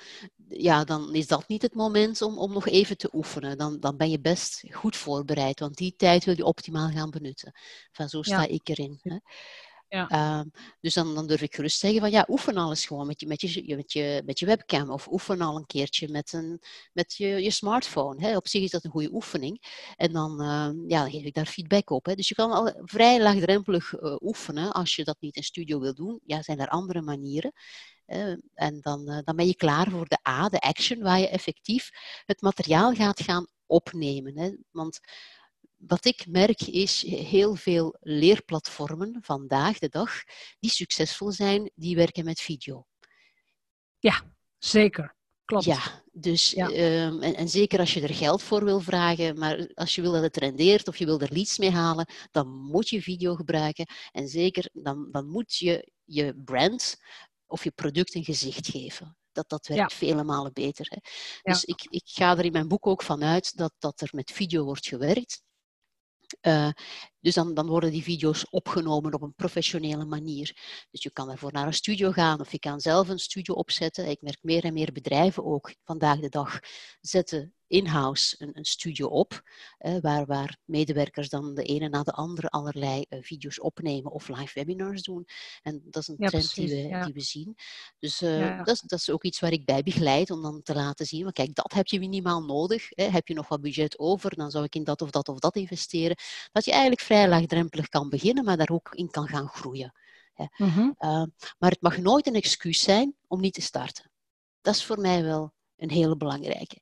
ja, 0.49 0.84
dan 0.84 1.14
is 1.14 1.26
dat 1.26 1.49
niet 1.49 1.62
het 1.62 1.74
moment 1.74 2.22
om, 2.22 2.38
om 2.38 2.53
nog 2.53 2.66
even 2.66 2.97
te 2.97 3.09
oefenen. 3.12 3.59
Dan, 3.59 3.80
dan 3.80 3.97
ben 3.97 4.11
je 4.11 4.20
best 4.20 4.64
goed 4.70 4.97
voorbereid, 4.97 5.61
want 5.61 5.76
die 5.76 5.95
tijd 5.97 6.24
wil 6.24 6.36
je 6.36 6.45
optimaal 6.45 6.88
gaan 6.90 7.11
benutten. 7.11 7.53
Van 7.92 8.09
zo 8.09 8.22
sta 8.22 8.42
Ja. 8.42 8.49
ik 8.49 8.68
erin. 8.68 8.99
Hè. 9.03 9.16
Ehm, 9.95 10.45
dus 10.80 10.95
dan, 10.95 11.14
dan 11.14 11.26
durf 11.26 11.40
ik 11.42 11.55
gerust 11.55 11.78
zeggen 11.78 12.01
van 12.01 12.11
ja, 12.11 12.26
oefen 12.28 12.57
alles 12.57 12.86
gewoon 12.86 13.07
met 13.07 13.20
je, 13.20 13.26
met 13.26 13.40
je, 13.40 13.76
met 13.76 13.92
je, 13.92 14.22
met 14.26 14.38
je 14.38 14.47
webcam 14.47 14.90
of 14.90 15.09
oefen 15.11 15.40
al 15.40 15.57
een 15.57 15.66
keertje 15.66 16.09
met, 16.09 16.32
een, 16.32 16.61
met 16.92 17.14
je, 17.14 17.26
je 17.26 17.51
smartphone. 17.51 18.26
Hè. 18.26 18.36
Op 18.36 18.49
zich 18.49 18.62
is 18.62 18.70
dat 18.70 18.84
een 18.84 18.90
goede 18.90 19.12
oefening. 19.12 19.62
En 19.97 20.12
dan, 20.12 20.40
ehm, 20.40 20.88
ja, 20.88 21.09
geef 21.09 21.24
ik 21.24 21.34
daar 21.34 21.47
feedback 21.47 21.90
op. 21.90 22.07
Hè. 22.07 22.14
Dus 22.14 22.28
je 22.28 22.34
kan 22.34 22.53
al 22.53 22.72
vrij 22.84 23.22
laagdrempelig 23.22 23.95
eh, 23.95 24.16
oefenen. 24.20 24.72
Als 24.72 24.97
je 24.97 25.05
dat 25.05 25.16
niet 25.20 25.36
in 25.36 25.42
studio 25.42 25.80
wil 25.80 25.95
doen, 25.95 26.20
ja, 26.24 26.42
zijn 26.42 26.61
er 26.61 26.68
andere 26.68 27.03
manieren. 27.03 27.53
Eh, 28.07 28.34
en 28.55 28.80
dan, 28.80 29.09
eh, 29.09 29.18
dan 29.24 29.36
ben 29.36 29.47
je 29.47 29.57
klaar 29.57 29.90
voor 29.90 30.09
de 30.09 30.18
A, 30.28 30.49
de 30.49 30.61
action, 30.61 31.03
waar 31.03 31.18
je 31.18 31.28
effectief 31.28 31.90
het 32.26 32.40
materiaal 32.40 32.92
gaat 32.92 33.20
gaan 33.20 33.47
opnemen. 33.66 34.38
Hè. 34.38 34.51
Want 34.70 35.01
wat 35.87 36.05
ik 36.05 36.26
merk 36.28 36.61
is 36.62 37.03
heel 37.07 37.55
veel 37.55 37.97
leerplatformen 38.01 39.18
vandaag 39.20 39.78
de 39.78 39.89
dag 39.89 40.22
die 40.59 40.70
succesvol 40.70 41.32
zijn, 41.32 41.70
die 41.74 41.97
werken 41.97 42.24
met 42.24 42.41
video. 42.41 42.87
Zeker. 44.59 45.14
Klopt. 45.45 45.64
Ja, 45.64 46.03
dus 46.12 46.51
Ja. 46.51 46.70
ehm, 46.70 47.22
en, 47.22 47.35
en 47.35 47.49
zeker 47.49 47.78
als 47.78 47.95
je 47.95 48.01
er 48.01 48.14
geld 48.14 48.43
voor 48.43 48.64
wil 48.64 48.80
vragen, 48.80 49.39
maar 49.39 49.70
als 49.74 49.95
je 49.95 50.01
wil 50.03 50.12
dat 50.12 50.22
het 50.22 50.37
rendeert 50.37 50.89
of 50.89 50.97
je 50.97 51.05
wil 51.05 51.20
er 51.20 51.32
leads 51.32 51.59
mee 51.59 51.70
halen, 51.70 52.07
dan 52.30 52.49
moet 52.49 52.89
je 52.89 53.03
video 53.03 53.35
gebruiken. 53.35 53.87
En 54.12 54.28
zeker 54.28 54.68
dan, 54.72 55.09
dan 55.11 55.28
moet 55.28 55.57
je 55.57 55.91
je 56.05 56.35
brand 56.45 56.97
of 57.47 57.64
je 57.64 57.70
product 57.70 58.14
een 58.14 58.24
gezicht 58.24 58.68
geven. 58.68 59.16
Dat, 59.32 59.49
dat 59.49 59.66
werkt 59.66 59.93
vele 59.93 60.24
malen 60.24 60.53
beter. 60.53 60.87
Hè. 60.89 60.97
Ja. 61.43 61.53
Dus 61.53 61.64
ik, 61.64 61.82
ik 61.89 62.03
ga 62.05 62.37
er 62.39 62.45
in 62.45 62.53
mijn 62.53 62.68
boek 62.68 62.87
ook 62.87 63.03
van 63.03 63.24
uit 63.24 63.57
dat, 63.57 63.72
dat 63.78 64.01
er 64.01 64.09
met 64.12 64.30
video 64.30 64.64
wordt 64.64 64.87
gewerkt. 64.87 65.43
uh, 66.45 66.72
dus 67.25 67.35
dan, 67.35 67.55
dan 67.55 67.66
worden 67.66 67.91
die 67.91 68.03
video's 68.03 68.47
opgenomen 68.51 69.14
op 69.14 69.22
een 69.22 69.35
professionele 69.35 70.05
manier. 70.05 70.57
Dus 70.91 71.03
je 71.03 71.11
kan 71.12 71.31
ervoor 71.31 71.53
naar 71.53 71.66
een 71.66 71.75
studio 71.75 72.11
gaan 72.11 72.41
of 72.41 72.53
je 72.53 72.59
kan 72.59 72.81
zelf 72.81 73.09
een 73.09 73.18
studio 73.18 73.55
opzetten. 73.55 74.09
Ik 74.09 74.22
merk 74.22 74.39
meer 74.43 74.64
en 74.64 74.72
meer 74.72 74.93
bedrijven 74.93 75.45
ook 75.45 75.75
vandaag 75.85 76.18
de 76.20 76.29
dag 76.29 76.59
zetten 77.01 77.55
in-house 77.66 78.35
een, 78.39 78.51
een 78.53 78.64
studio 78.64 79.07
op, 79.07 79.43
eh, 79.79 79.97
waar, 80.01 80.27
waar 80.27 80.59
medewerkers 80.64 81.29
dan 81.29 81.55
de 81.55 81.62
ene 81.62 81.89
na 81.89 82.03
de 82.03 82.12
andere 82.12 82.49
allerlei 82.49 83.05
eh, 83.09 83.18
video's 83.22 83.62
opnemen 83.62 84.12
of 84.12 84.29
live 84.29 84.51
webinars 84.55 85.03
doen. 85.03 85.27
En 85.62 85.83
dat 85.85 86.03
is 86.03 86.09
een 86.09 86.14
Ja, 86.18 86.29
trend 86.29 86.55
die, 86.55 86.68
we, 86.68 86.77
ja. 86.77 87.05
die 87.05 87.14
we 87.14 87.20
zien. 87.20 87.55
Dus 87.99 88.22
eh, 88.22 88.39
Ja. 88.39 88.57
dat, 88.57 88.75
is, 88.75 88.81
dat 88.81 88.99
is 88.99 89.11
ook 89.11 89.25
iets 89.25 89.41
waar 89.41 89.53
ik 89.53 89.64
bij 89.64 89.83
begeleid 89.83 90.31
om 90.31 90.43
dan 90.43 90.62
te 90.62 90.75
laten 90.75 91.07
zien, 91.07 91.22
maar 91.22 91.33
kijk, 91.33 91.55
dat 91.55 91.72
heb 91.72 91.87
je 91.87 91.99
minimaal 91.99 92.43
nodig. 92.43 92.87
Hè. 92.89 93.05
Heb 93.05 93.29
je 93.29 93.35
nog 93.35 93.49
wat 93.49 93.61
budget 93.61 93.99
over, 93.99 94.37
dan 94.37 94.51
zou 94.51 94.64
ik 94.64 94.75
in 94.75 94.85
dat 94.85 95.03
of 95.03 95.11
dat 95.11 95.29
of 95.29 95.39
dat 95.39 95.57
investeren. 95.57 96.16
Dat 96.53 96.64
je 96.64 96.70
eigenlijk 96.70 97.01
vrij 97.01 97.14
laagdrempelig 97.29 97.89
kan 97.89 98.09
beginnen, 98.09 98.45
maar 98.45 98.57
daar 98.57 98.71
ook 98.71 98.91
in 98.95 99.11
kan 99.11 99.29
gaan 99.29 99.49
groeien. 99.49 99.93
Mhm. 100.57 100.81
Uh, 100.81 101.23
maar 101.59 101.71
het 101.71 101.81
mag 101.81 101.99
nooit 101.99 102.27
een 102.27 102.35
excuus 102.35 102.83
zijn 102.83 103.15
om 103.27 103.41
niet 103.41 103.55
te 103.55 103.62
starten. 103.62 104.11
Dat 104.61 104.75
is 104.75 104.85
voor 104.85 105.01
mij 105.01 105.23
wel 105.23 105.53
een 105.77 105.91
hele 105.91 106.17
belangrijke. 106.17 106.81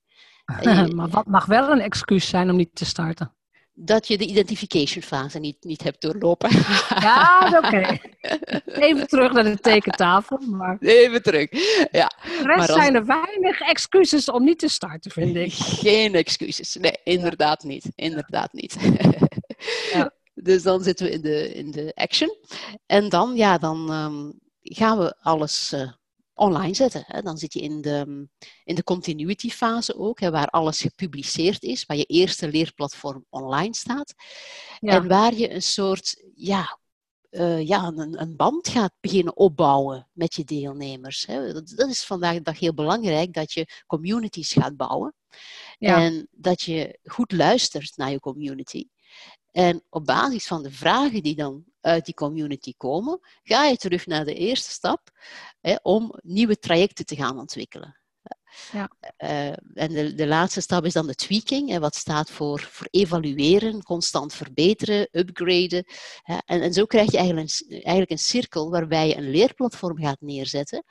Uh, 0.62 0.86
maar 0.96 1.08
wat 1.08 1.26
mag 1.26 1.46
wel 1.46 1.70
een 1.70 1.80
excuus 1.80 2.28
zijn 2.28 2.50
om 2.50 2.56
niet 2.56 2.74
te 2.74 2.84
starten? 2.84 3.34
Dat 3.74 4.08
je 4.08 4.18
de 4.18 4.26
identification 4.26 5.02
fase 5.02 5.38
niet, 5.38 5.56
niet 5.60 5.82
hebt 5.82 6.00
doorlopen. 6.00 6.50
Ja, 7.00 7.52
oké. 7.64 7.98
Even 8.86 9.06
terug 9.06 9.32
naar 9.32 9.44
de 9.44 9.58
tekentafel. 9.58 10.38
Maar... 10.38 10.76
Even 10.80 11.22
terug. 11.22 11.48
Ja. 11.90 12.12
Er 12.44 12.56
als... 12.56 12.72
zijn 12.72 12.94
er 12.94 13.06
weinig 13.06 13.60
excuses 13.60 14.30
om 14.30 14.44
niet 14.44 14.58
te 14.58 14.68
starten, 14.68 15.10
vind 15.10 15.36
ik. 15.36 15.52
Geen 15.52 16.14
excuses. 16.14 16.76
Nee, 16.76 16.96
inderdaad 17.04 17.62
niet. 17.62 17.92
Inderdaad 17.94 18.52
niet. 18.52 18.76
Ja. 19.92 20.12
Dus 20.34 20.62
dan 20.62 20.82
zitten 20.82 21.06
we 21.06 21.12
in 21.12 21.20
de, 21.20 21.54
in 21.54 21.70
de 21.70 21.92
action. 21.94 22.36
En 22.86 23.08
dan, 23.08 23.36
ja, 23.36 23.58
dan 23.58 23.92
um, 23.92 24.40
gaan 24.60 24.98
we 24.98 25.16
alles 25.20 25.72
uh, 25.72 25.92
online 26.34 26.74
zetten. 26.74 27.04
Hè. 27.06 27.22
Dan 27.22 27.38
zit 27.38 27.52
je 27.52 27.60
in 27.60 27.80
de, 27.80 28.28
in 28.64 28.74
de 28.74 28.84
continuity 28.84 29.50
fase 29.50 29.96
ook, 29.98 30.20
hè, 30.20 30.30
waar 30.30 30.46
alles 30.46 30.80
gepubliceerd 30.80 31.62
is, 31.62 31.84
waar 31.84 31.96
je 31.96 32.04
eerste 32.04 32.48
leerplatform 32.48 33.26
online 33.28 33.74
staat. 33.74 34.14
Ja. 34.78 34.92
En 34.92 35.08
waar 35.08 35.34
je 35.34 35.50
een 35.50 35.62
soort, 35.62 36.24
ja, 36.34 36.78
uh, 37.30 37.66
ja, 37.66 37.84
een, 37.84 38.20
een, 38.20 38.36
band 38.36 38.68
gaat 38.68 38.92
beginnen 39.00 39.36
opbouwen 39.36 40.08
met 40.12 40.34
je 40.34 40.44
deelnemers. 40.44 41.26
Hè. 41.26 41.52
Dat, 41.52 41.72
dat, 41.76 41.88
is 41.88 42.04
vandaag 42.04 42.34
de 42.34 42.42
dag 42.42 42.58
heel 42.58 42.74
belangrijk, 42.74 43.32
dat 43.32 43.52
je 43.52 43.82
communities 43.86 44.52
gaat 44.52 44.76
bouwen. 44.76 45.14
Ja. 45.78 46.02
En 46.02 46.28
dat 46.30 46.62
je 46.62 46.98
goed 47.02 47.32
luistert 47.32 47.96
naar 47.96 48.10
je 48.10 48.20
community. 48.20 48.84
En 49.52 49.82
op 49.88 50.04
basis 50.04 50.46
van 50.46 50.62
de 50.62 50.70
vragen 50.70 51.22
die 51.22 51.34
dan 51.34 51.64
uit 51.80 52.04
die 52.04 52.14
community 52.14 52.74
komen, 52.76 53.20
ga 53.42 53.64
je 53.66 53.76
terug 53.76 54.06
naar 54.06 54.24
de 54.24 54.34
eerste 54.34 54.70
stap 54.70 55.10
hè, 55.60 55.74
om 55.82 56.14
nieuwe 56.22 56.58
trajecten 56.58 57.06
te 57.06 57.16
gaan 57.16 57.38
ontwikkelen. 57.38 57.96
Ja. 58.72 58.90
Uh, 59.18 59.46
en 59.74 59.92
de, 59.92 60.14
de, 60.14 60.26
laatste 60.26 60.60
stap 60.60 60.84
is 60.84 60.92
dan 60.92 61.06
de 61.06 61.14
tweaking, 61.14 61.68
hè, 61.70 61.78
wat 61.78 61.94
staat 61.94 62.30
voor, 62.30 62.60
voor 62.60 62.86
evalueren, 62.90 63.82
constant 63.82 64.34
verbeteren, 64.34 65.08
upgraden. 65.10 65.84
Hè, 66.22 66.36
en, 66.44 66.62
en, 66.62 66.72
zo 66.72 66.84
krijg 66.84 67.10
je 67.10 67.16
eigenlijk 67.16 67.50
een, 67.50 67.70
eigenlijk 67.70 68.10
een 68.10 68.18
cirkel 68.18 68.70
waarbij 68.70 69.08
je 69.08 69.16
een 69.16 69.30
leerplatform 69.30 69.98
gaat 69.98 70.20
neerzetten 70.20 70.84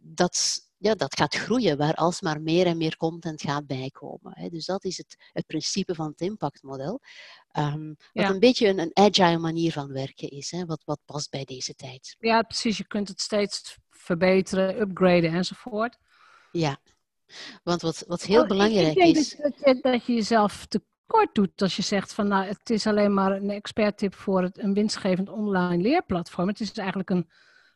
dat 0.00 0.66
ja, 0.78 0.94
dat 0.94 1.16
gaat 1.16 1.34
groeien, 1.34 1.76
waar 1.76 1.94
alsmaar 1.94 2.40
meer 2.40 2.66
en 2.66 2.76
meer 2.76 2.96
content 2.96 3.42
gaat 3.42 3.66
bijkomen. 3.66 4.32
Hè. 4.34 4.48
Dus 4.48 4.66
dat 4.66 4.84
is 4.84 4.96
het, 4.96 5.16
het 5.32 5.46
principe 5.46 5.94
van 5.94 6.06
het 6.06 6.20
impactmodel. 6.20 7.00
Um, 7.58 7.96
wat 8.12 8.30
een 8.30 8.38
beetje 8.38 8.68
een, 8.68 8.78
een, 8.78 8.90
agile 8.92 9.38
manier 9.38 9.72
van 9.72 9.92
werken 9.92 10.30
is, 10.30 10.50
hè, 10.50 10.64
wat, 10.64 10.82
wat 10.84 11.00
past 11.04 11.30
bij 11.30 11.44
deze 11.44 11.74
tijd. 11.74 12.16
Ja, 12.18 12.42
precies. 12.42 12.76
Je 12.76 12.86
kunt 12.86 13.08
het 13.08 13.20
steeds 13.20 13.78
verbeteren, 13.90 14.80
upgraden 14.80 15.32
enzovoort. 15.32 15.98
Ja, 16.52 16.78
want 17.62 17.82
wat, 17.82 18.04
wat 18.06 18.22
heel 18.22 18.42
oh, 18.42 18.48
belangrijk 18.48 18.88
ik 18.88 18.94
denk 18.94 19.16
is. 19.16 19.36
Dat, 19.36 19.58
je, 19.64 19.78
dat 19.80 20.06
je 20.06 20.14
jezelf 20.14 20.66
tekort 20.66 21.34
doet 21.34 21.62
als 21.62 21.76
je 21.76 21.82
zegt 21.82 22.12
van 22.12 22.28
nou, 22.28 22.46
het 22.46 22.70
is 22.70 22.86
alleen 22.86 23.14
maar 23.14 23.32
een 23.32 23.50
experttip 23.50 24.14
voor 24.14 24.42
het, 24.42 24.58
een 24.58 24.74
winstgevend 24.74 25.28
online 25.28 25.82
leerplatform. 25.82 26.48
Het 26.48 26.60
is 26.60 26.72
eigenlijk 26.72 27.10
een 27.10 27.30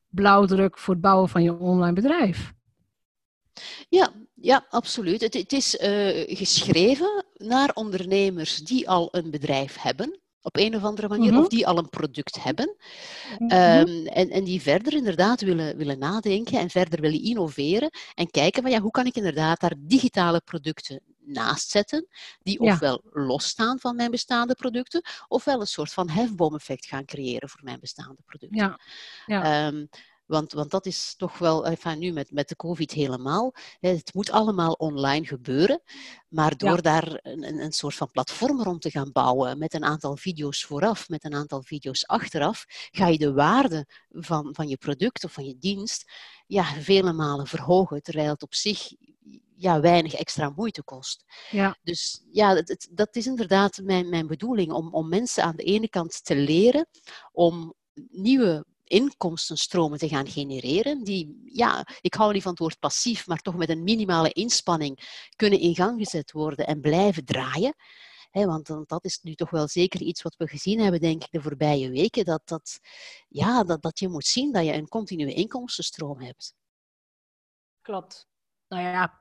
blauwdruk 0.08 0.78
voor 0.78 0.94
het 0.94 1.02
bouwen 1.02 1.28
van 1.28 1.42
je 1.42 1.58
online 1.58 1.92
bedrijf. 1.92 2.52
Ja, 3.88 4.12
ja 4.42 4.66
absoluut. 4.70 5.20
Het, 5.20 5.34
het 5.34 5.52
is 5.52 5.74
uh, 5.74 6.36
geschreven 6.36 7.24
naar 7.36 7.70
ondernemers 7.74 8.56
die 8.56 8.88
al 8.88 9.08
een 9.10 9.30
bedrijf 9.30 9.76
hebben 9.78 10.20
op 10.42 10.56
een 10.56 10.76
of 10.76 10.82
andere 10.82 11.08
manier, 11.08 11.32
of 11.32 11.38
mhm. 11.38 11.48
die 11.48 11.66
al 11.66 11.78
een 11.78 11.88
product 11.88 12.42
hebben. 12.42 12.76
Mm 13.38 13.50
en, 14.06 14.30
en 14.30 14.44
die 14.44 14.62
verder 14.62 14.92
inderdaad 14.92 15.40
willen, 15.40 15.76
willen 15.76 15.98
nadenken 15.98 16.58
en 16.58 16.70
verder 16.70 17.00
willen 17.00 17.22
innoveren 17.22 17.90
en 18.14 18.30
kijken 18.30 18.62
van 18.62 18.70
ja, 18.70 18.80
hoe 18.80 18.90
kan 18.90 19.06
ik 19.06 19.16
inderdaad 19.16 19.60
daar 19.60 19.74
digitale 19.78 20.40
producten 20.40 21.00
naast 21.24 21.70
zetten, 21.70 22.06
die 22.42 22.60
ofwel 22.60 23.02
losstaan 23.12 23.78
van 23.78 23.96
mijn 23.96 24.10
bestaande 24.10 24.54
producten, 24.54 25.02
ofwel 25.28 25.60
een 25.60 25.66
soort 25.66 25.92
van 25.92 26.08
hefboom-effect 26.08 26.86
gaan 26.86 27.04
creëren 27.04 27.48
voor 27.48 27.60
mijn 27.62 27.80
bestaande 27.80 28.22
producten. 28.26 28.58
Ja. 28.58 28.80
Ja. 29.26 29.66
Um, 29.66 29.88
want, 30.32 30.52
want 30.52 30.70
dat 30.70 30.86
is 30.86 31.14
toch 31.16 31.38
wel, 31.38 31.66
enfin, 31.66 31.98
nu 31.98 32.12
met, 32.12 32.30
met 32.30 32.48
de 32.48 32.56
COVID 32.56 32.92
helemaal. 32.92 33.54
Het 33.80 34.14
moet 34.14 34.30
allemaal 34.30 34.72
online 34.72 35.26
gebeuren. 35.26 35.82
Maar 36.28 36.56
door 36.56 36.82
daar 36.82 37.18
een, 37.22 37.62
een 37.62 37.72
soort 37.72 37.94
van 37.94 38.10
platform 38.10 38.62
rond 38.62 38.82
te 38.82 38.90
gaan 38.90 39.12
bouwen, 39.12 39.58
met 39.58 39.74
een 39.74 39.84
aantal 39.84 40.16
video's 40.16 40.64
vooraf, 40.64 41.08
met 41.08 41.24
een 41.24 41.34
aantal 41.34 41.62
video's 41.62 42.06
achteraf, 42.06 42.64
ga 42.90 43.06
je 43.06 43.18
de 43.18 43.32
waarde 43.32 43.86
van, 44.10 44.54
van 44.54 44.68
je 44.68 44.76
product 44.76 45.24
of 45.24 45.32
van 45.32 45.44
je 45.44 45.58
dienst 45.58 46.12
ja, 46.46 46.64
vele 46.64 47.12
malen 47.12 47.46
verhogen. 47.46 48.02
Terwijl 48.02 48.30
het 48.30 48.42
op 48.42 48.54
zich 48.54 48.92
ja, 49.56 49.80
weinig 49.80 50.14
extra 50.14 50.52
moeite 50.56 50.82
kost. 50.82 51.24
Ja. 51.50 51.76
Dus 51.82 52.22
ja, 52.30 52.54
het, 52.54 52.88
dat 52.90 53.16
is 53.16 53.26
inderdaad 53.26 53.80
mijn, 53.82 54.08
mijn 54.08 54.26
bedoeling, 54.26 54.72
om, 54.72 54.94
om 54.94 55.08
mensen 55.08 55.44
aan 55.44 55.56
de 55.56 55.62
ene 55.62 55.88
kant 55.88 56.24
te 56.24 56.36
leren 56.36 56.86
om 57.32 57.74
nieuwe 58.10 58.64
inkomstenstromen 58.92 59.98
te 59.98 60.08
gaan 60.08 60.26
genereren, 60.26 61.04
die, 61.04 61.42
ja, 61.44 61.86
ik 62.00 62.14
hou 62.14 62.32
niet 62.32 62.42
van 62.42 62.50
het 62.50 62.60
woord 62.60 62.78
passief, 62.78 63.26
maar 63.26 63.38
toch 63.38 63.56
met 63.56 63.68
een 63.68 63.82
minimale 63.82 64.32
inspanning 64.32 65.26
kunnen 65.36 65.60
in 65.60 65.74
gang 65.74 65.98
gezet 65.98 66.32
worden 66.32 66.66
en 66.66 66.80
blijven 66.80 67.24
draaien. 67.24 67.74
want, 68.30 68.66
dat 68.66 69.04
is 69.04 69.20
nu 69.22 69.34
toch 69.34 69.50
wel 69.50 69.68
zeker 69.68 70.00
iets 70.00 70.22
wat 70.22 70.36
we 70.36 70.48
gezien 70.48 70.80
hebben, 70.80 71.00
denk 71.00 71.22
ik, 71.22 71.30
de 71.30 71.42
voorbije 71.42 71.90
weken. 71.90 72.24
Dat, 72.24 72.42
dat, 72.44 72.78
ja, 73.28 73.64
dat, 73.64 73.82
dat 73.82 73.98
je 73.98 74.08
moet 74.08 74.26
zien 74.26 74.52
dat 74.52 74.64
je 74.64 74.72
een 74.72 74.88
continue 74.88 75.34
inkomstenstroom 75.34 76.20
hebt. 76.20 76.54
Klopt. 77.80 78.26
Nou 78.68 78.82
ja, 78.82 79.18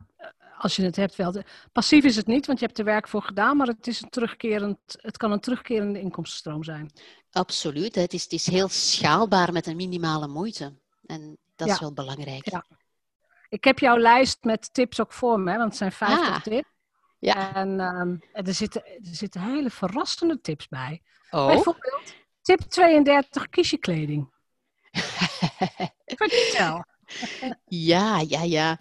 als 0.61 0.75
je 0.75 0.83
het 0.83 0.95
hebt 0.95 1.15
wel. 1.15 1.33
Passief 1.71 2.03
is 2.03 2.15
het 2.15 2.27
niet, 2.27 2.45
want 2.45 2.59
je 2.59 2.65
hebt 2.65 2.79
er 2.79 2.85
werk 2.85 3.07
voor 3.07 3.21
gedaan, 3.21 3.57
maar 3.57 3.67
het, 3.67 3.87
is 3.87 4.01
een 4.01 4.09
terugkerend, 4.09 4.79
het 4.87 5.17
kan 5.17 5.31
een 5.31 5.39
terugkerende 5.39 5.99
inkomstenstroom 5.99 6.63
zijn. 6.63 6.91
Absoluut. 7.31 7.95
Het 7.95 8.13
is, 8.13 8.23
het 8.23 8.31
is 8.31 8.47
heel 8.47 8.67
schaalbaar 8.69 9.53
met 9.53 9.67
een 9.67 9.75
minimale 9.75 10.27
moeite. 10.27 10.79
En 11.05 11.37
dat 11.55 11.67
is 11.67 11.79
wel 11.79 11.93
belangrijk. 11.93 12.51
Ja. 12.51 12.65
Ik 13.49 13.63
heb 13.63 13.79
jouw 13.79 13.97
lijst 13.97 14.43
met 14.43 14.73
tips 14.73 14.99
ook 14.99 15.13
voor 15.13 15.39
me, 15.39 15.57
want 15.57 15.63
het 15.63 15.77
zijn 15.77 15.91
50 15.91 16.29
ah. 16.29 16.41
tips. 16.41 16.69
Ja. 17.19 17.55
En 17.55 17.79
um, 17.79 18.21
er, 18.31 18.53
zitten, 18.53 18.85
er 18.85 18.99
zitten 19.01 19.41
hele 19.41 19.69
verrassende 19.69 20.41
tips 20.41 20.67
bij. 20.67 21.01
Oh. 21.29 21.47
Bijvoorbeeld, 21.47 22.15
tip 22.41 22.59
32, 22.59 23.49
kies 23.49 23.69
je 23.69 23.77
kleding. 23.77 24.33
Vertel. 26.05 26.85
Ja, 27.65 28.19
ja, 28.27 28.43
ja 28.43 28.77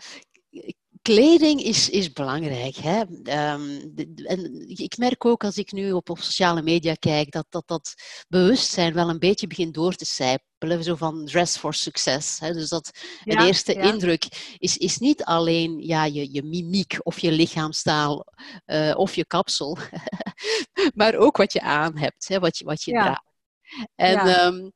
kleding 1.03 1.63
is, 1.63 1.91
is 1.91 2.13
belangrijk. 2.13 2.77
Hè? 2.77 3.03
Ehm, 3.23 3.81
en 4.25 4.69
ik 4.69 4.97
merk 4.99 5.25
ook 5.25 5.45
als 5.45 5.57
ik 5.57 5.73
nu 5.73 5.93
op, 5.93 6.11
op 6.11 6.19
sociale 6.19 6.63
media 6.63 6.95
kijk, 6.95 7.31
dat, 7.31 7.47
dat 7.49 7.63
dat 7.67 7.95
bewustzijn 8.29 8.95
wel 8.95 9.09
een 9.09 9.19
beetje 9.19 9.47
begint 9.47 9.75
door 9.75 9.95
te 9.95 10.05
sijpelen. 10.05 10.85
Zo 10.85 10.95
van 10.95 11.25
dress 11.25 11.57
for 11.57 11.75
success. 11.75 12.41
Hè? 12.41 12.53
Dus 12.53 12.69
dat 12.69 12.91
de 13.25 13.47
eerste 13.47 13.75
indruk 13.75 14.55
is, 14.59 14.77
is 14.77 14.99
niet 14.99 15.25
alleen 15.25 15.79
ja, 15.79 16.05
je, 16.05 16.33
je 16.33 16.43
mimiek 16.43 16.99
of 17.03 17.19
je 17.19 17.33
lichaamstaal 17.33 18.27
uh, 18.67 18.93
of 18.97 19.15
je 19.15 19.27
kapsel, 19.27 19.79
maar 20.95 21.15
ook 21.15 21.37
wat 21.37 21.53
je 21.53 21.61
aan 21.61 21.99
hebt, 21.99 22.29
hè? 22.29 22.39
wat 22.39 22.59
je, 22.59 22.65
wat 22.65 22.83
je 22.83 22.93
draagt. 22.93 23.29
En, 23.95 24.47
um, 24.47 24.73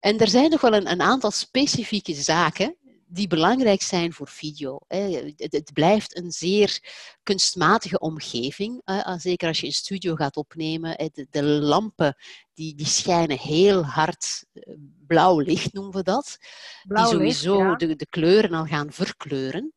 en 0.00 0.18
er 0.18 0.28
zijn 0.28 0.50
nog 0.50 0.60
wel 0.60 0.74
een, 0.74 0.90
een 0.90 1.02
aantal 1.02 1.30
specifieke 1.30 2.14
zaken 2.14 2.76
die 3.12 3.26
belangrijk 3.26 3.82
zijn 3.82 4.12
voor 4.12 4.28
video. 4.28 4.78
Het, 4.86 5.70
blijft 5.72 6.16
een 6.16 6.30
zeer 6.30 6.78
kunstmatige 7.22 7.98
omgeving. 7.98 8.82
Zeker 9.16 9.48
als 9.48 9.60
je 9.60 9.66
een 9.66 9.72
studio 9.72 10.14
gaat 10.14 10.36
opnemen. 10.36 11.10
De, 11.30 11.42
lampen 11.42 12.16
die, 12.54 12.74
die 12.74 12.86
schijnen 12.86 13.38
heel 13.38 13.84
hard 13.84 14.46
eh, 14.52 14.74
blauw 15.06 15.38
licht, 15.38 15.72
noemen 15.72 15.92
we 15.92 16.02
dat. 16.02 16.38
die 16.82 17.06
sowieso 17.06 17.76
de, 17.76 17.96
de 17.96 18.06
kleuren 18.06 18.52
al 18.52 18.64
gaan 18.64 18.92
verkleuren. 18.92 19.72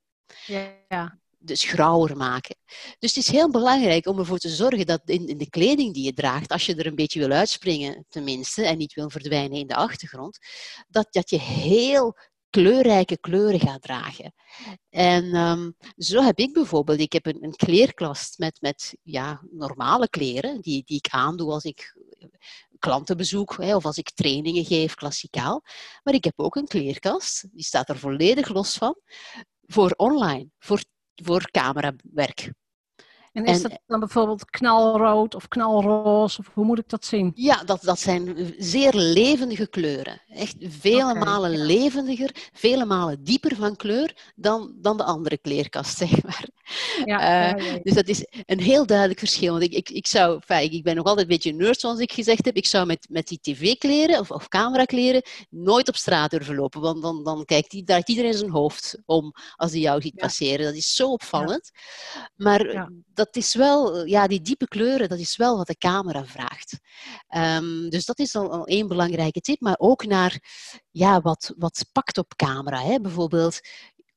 Ja. 0.46 1.22
Dus 1.38 1.64
grauwer 1.64 2.18
maken. 2.18 2.56
Dus 3.00 3.16
het 3.16 3.24
is 3.24 3.32
heel 3.32 3.52
belangrijk 3.52 4.08
om 4.08 4.20
ervoor 4.20 4.38
te 4.38 4.50
zorgen 4.50 4.86
dat 4.86 5.02
in, 5.06 5.28
in 5.28 5.38
de 5.38 5.50
kleding 5.50 5.94
die 5.94 6.04
je 6.04 6.14
draagt, 6.14 6.52
als 6.52 6.66
je 6.66 6.76
er 6.76 6.86
een 6.86 6.96
beetje 6.96 7.20
wil 7.20 7.32
uitspringen, 7.32 8.06
tenminste, 8.10 8.66
en 8.66 8.78
niet 8.78 8.94
wil 8.94 9.10
verdwijnen 9.10 9.60
in 9.60 9.68
de 9.68 9.76
achtergrond, 9.76 10.38
dat, 10.88 11.08
dat 11.12 11.30
je 11.30 11.40
heel 11.40 12.16
kleurrijke 12.54 13.18
kleuren 13.18 13.60
gaat 13.60 13.82
dragen. 13.82 14.34
En 14.90 15.36
um, 15.36 15.76
zo 15.98 16.22
heb 16.22 16.40
ik 16.40 16.54
bijvoorbeeld, 16.54 17.00
ik 17.00 17.14
heb 17.14 17.26
een, 17.26 17.44
een 17.44 17.56
kleerkast 17.56 18.38
met, 18.38 18.62
met 18.62 18.98
ja, 19.02 19.42
normale 19.52 20.10
kleren 20.10 20.62
die, 20.62 20.84
die 20.86 20.98
ik 20.98 21.08
aandoe 21.10 21.52
als 21.52 21.64
ik 21.64 21.96
klanten 22.80 23.18
bezoek 23.18 23.56
hè, 23.58 23.76
of 23.76 23.86
als 23.86 23.98
ik 23.98 24.12
trainingen 24.12 24.66
geef, 24.66 24.96
klassikaal. 24.96 25.62
Maar 26.04 26.14
ik 26.14 26.24
heb 26.24 26.34
ook 26.40 26.56
een 26.56 26.68
kleerkast, 26.68 27.46
die 27.52 27.64
staat 27.64 27.90
er 27.90 27.98
volledig 27.98 28.50
los 28.50 28.78
van, 28.78 28.96
voor 29.62 29.92
online, 29.96 30.50
voor, 30.60 30.84
voor 31.16 31.52
camerawerk. 31.52 32.52
En 33.34 33.46
is 33.46 33.62
dat 33.62 33.80
dan 33.88 34.00
bijvoorbeeld 34.00 34.50
knalrood 34.50 35.36
of 35.36 35.48
knalroze? 35.48 36.40
Of 36.40 36.50
hoe 36.54 36.66
moet 36.66 36.80
ik 36.80 36.90
dat 36.90 37.06
zien? 37.06 37.32
Ja, 37.36 37.64
dat, 37.64 37.82
dat 37.82 38.00
zijn 38.00 38.54
zeer 38.58 38.94
levendige 38.94 39.68
kleuren. 39.68 40.22
Echt 40.28 40.56
vele 40.60 41.14
malen 41.14 41.66
levendiger, 41.66 42.50
vele 42.54 42.86
malen 42.86 43.24
dieper 43.24 43.56
van 43.56 43.76
kleur 43.76 44.32
dan, 44.36 44.74
dan 44.76 44.98
de 44.98 45.04
andere 45.04 45.38
kleerkast, 45.38 45.98
zeg 46.08 46.24
maar. 46.24 46.48
Ja, 47.06 47.56
uh, 47.56 47.76
dus 47.84 47.94
dat 47.94 48.08
is 48.08 48.26
een 48.46 48.62
heel 48.62 48.86
duidelijk 48.86 49.20
verschil. 49.20 49.52
Want 49.52 49.64
ik, 49.64 49.74
ik, 49.74 49.90
ik 49.90 50.08
zou, 50.08 50.42
fijn, 50.46 50.72
ik 50.72 50.84
ben 50.84 50.96
nog 50.96 51.06
altijd 51.06 51.28
een 51.28 51.34
beetje 51.34 51.54
nerd, 51.54 51.80
zoals 51.80 52.00
ik 52.00 52.12
gezegd 52.12 52.46
heb. 52.46 52.56
Ik 52.56 52.66
zou 52.66 52.86
met, 52.86 53.08
met 53.10 53.28
die 53.28 53.40
tv-kleren 53.42 54.20
of, 54.20 54.32
of 54.32 54.48
camerakleren 54.48 55.22
nooit 55.50 55.88
op 55.88 55.96
straat 55.96 56.32
durven 56.32 56.56
lopen. 56.56 56.82
Want 56.82 57.02
dan, 57.02 57.24
dan 57.24 57.46
kijkt 57.46 57.72
die, 57.72 57.84
draait 57.84 58.10
iedereen 58.10 58.34
zijn 58.34 58.52
hoofd 58.52 58.98
om 59.06 59.34
als 59.56 59.72
hij 59.72 59.80
jou 59.80 60.02
ziet 60.02 60.16
passeren. 60.16 60.66
Dat 60.66 60.76
is 60.76 60.96
zo 60.96 61.12
opvallend. 61.12 61.72
Maar 62.36 62.90
dat 63.14 63.36
is 63.36 63.56
wel, 63.56 64.06
ja, 64.06 64.28
die 64.28 64.42
diepe 64.42 64.68
kleuren, 64.68 65.10
dat 65.10 65.20
is 65.20 65.36
wel 65.36 65.58
wat 65.58 65.68
de 65.68 65.78
camera 65.78 66.26
vraagt. 66.26 66.80
Um, 67.36 67.90
dus 67.90 68.06
dat 68.06 68.20
is 68.20 68.36
al, 68.36 68.52
al 68.52 68.66
één 68.66 68.88
belangrijke 68.88 69.40
tip. 69.40 69.62
Maar 69.62 69.76
ook 69.78 70.06
naar 70.06 70.40
ja, 70.92 71.22
wat, 71.22 71.54
wat 71.58 71.86
pakt 71.92 72.18
op 72.18 72.36
camera. 72.36 72.82
Hè? 72.82 73.00
Bijvoorbeeld 73.00 73.60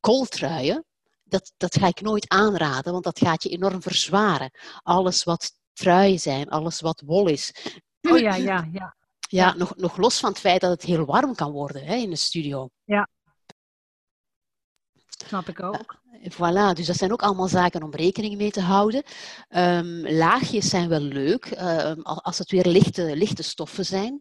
kooltruien 0.00 0.84
dat, 1.28 1.52
dat 1.56 1.78
ga 1.78 1.86
ik 1.86 2.00
nooit 2.00 2.28
aanraden, 2.28 2.92
want 2.92 3.04
dat 3.04 3.18
gaat 3.18 3.42
je 3.42 3.48
enorm 3.48 3.82
verzwaren. 3.82 4.50
Alles 4.82 5.24
wat 5.24 5.52
truien 5.72 6.20
zijn, 6.20 6.48
alles 6.48 6.80
wat 6.80 7.02
wol 7.06 7.28
is. 7.28 7.52
Oh 8.00 8.18
ja, 8.18 8.34
ja, 8.34 8.68
ja. 8.72 8.96
Ja, 9.28 9.54
Nog, 9.54 9.76
nog 9.76 9.96
los 9.96 10.18
van 10.18 10.30
het 10.30 10.38
feit 10.38 10.60
dat 10.60 10.70
het 10.70 10.82
heel 10.82 11.04
warm 11.04 11.34
kan 11.34 11.52
worden 11.52 11.84
hè, 11.84 11.94
in 11.94 12.10
de 12.10 12.16
studio. 12.16 12.68
Ja. 12.84 13.08
Snap 15.26 15.48
ik 15.48 15.62
ook. 15.62 16.04
Voilà, 16.32 16.72
dus 16.74 16.86
dat 16.86 16.96
zijn 16.96 17.12
ook 17.12 17.22
allemaal 17.22 17.48
zaken 17.48 17.82
om 17.82 17.94
rekening 17.94 18.36
mee 18.36 18.50
te 18.50 18.60
houden. 18.60 19.02
Um, 19.48 20.08
laagjes 20.08 20.68
zijn 20.68 20.88
wel 20.88 21.00
leuk, 21.00 21.50
um, 21.60 22.02
als 22.02 22.38
het 22.38 22.50
weer 22.50 22.66
lichte, 22.66 23.16
lichte 23.16 23.42
stoffen 23.42 23.84
zijn. 23.84 24.20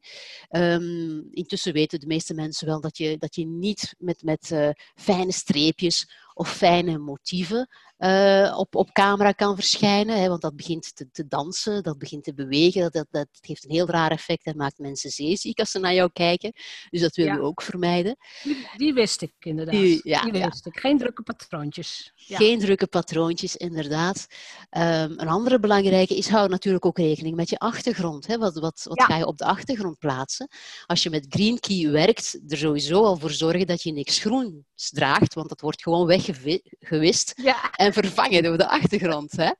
Um, 0.49 1.27
intussen 1.31 1.73
weten 1.73 1.99
de 1.99 2.07
meeste 2.07 2.33
mensen 2.33 2.67
wel 2.67 2.81
dat 2.81 2.97
je, 2.97 3.17
dat 3.17 3.35
je 3.35 3.45
niet 3.45 3.95
met, 3.97 4.23
met 4.23 4.49
uh, 4.49 4.69
fijne 4.95 5.31
streepjes 5.31 6.09
of 6.35 6.49
fijne 6.57 6.97
motieven 6.97 7.69
uh, 7.97 8.53
op, 8.57 8.75
op 8.75 8.91
camera 8.91 9.31
kan 9.31 9.55
verschijnen. 9.55 10.21
Hè, 10.21 10.27
want 10.27 10.41
dat 10.41 10.55
begint 10.55 10.95
te, 10.95 11.09
te, 11.11 11.27
dansen, 11.27 11.83
dat 11.83 11.97
begint 11.97 12.23
te 12.23 12.33
bewegen. 12.33 12.81
Dat, 12.81 12.93
dat, 12.93 13.07
dat 13.11 13.27
heeft 13.41 13.63
een 13.63 13.71
heel 13.71 13.87
raar 13.87 14.11
effect 14.11 14.45
en 14.45 14.57
maakt 14.57 14.77
mensen 14.77 15.09
zeeziek 15.09 15.59
als 15.59 15.71
ze 15.71 15.79
naar 15.79 15.93
jou 15.93 16.09
kijken. 16.13 16.51
Dus 16.89 17.01
dat 17.01 17.15
wil 17.15 17.25
je 17.25 17.41
ook 17.41 17.61
vermijden. 17.61 18.17
Die, 18.43 18.67
die, 18.75 18.93
wist 18.93 19.21
ik 19.21 19.33
inderdaad. 19.39 19.75
Die, 19.75 19.99
ja, 20.03 20.21
die 20.21 20.31
wist 20.31 20.65
ik. 20.65 20.79
Geen 20.79 20.97
drukke 20.97 21.23
patroontjes. 21.23 22.11
Geen 22.15 22.59
drukke 22.59 22.87
patroontjes, 22.87 23.55
inderdaad. 23.55 24.27
Um, 24.71 24.81
een 25.19 25.27
andere 25.27 25.59
belangrijke 25.59 26.15
is, 26.15 26.29
hou 26.29 26.49
natuurlijk 26.49 26.85
ook 26.85 26.97
rekening 26.97 27.35
met 27.35 27.49
je 27.49 27.57
achtergrond. 27.57 28.27
Hè. 28.27 28.37
Wat, 28.37 28.55
wat, 28.55 28.85
wat 28.89 29.03
ga 29.03 29.17
je 29.17 29.25
op 29.25 29.37
de 29.37 29.45
achtergrond 29.45 29.99
plaatsen? 29.99 30.47
Als 30.85 31.03
je 31.03 31.09
met 31.09 31.25
Green 31.29 31.59
Key 31.59 31.89
werkt, 31.89 32.39
er 32.47 32.57
sowieso 32.57 33.03
al 33.03 33.17
voor 33.17 33.31
zorgen 33.31 33.67
dat 33.67 33.83
je 33.83 33.91
niks 33.91 34.19
groens 34.19 34.89
draagt, 34.89 35.33
want 35.33 35.49
dat 35.49 35.61
wordt 35.61 35.83
gewoon 35.83 36.05
weggewist. 36.05 37.33
Ja 37.43 37.71
en 37.85 37.93
vervangen 37.93 38.43
door 38.43 38.57
de 38.57 38.67
achtergrond. 38.67 39.31
Hè? 39.31 39.51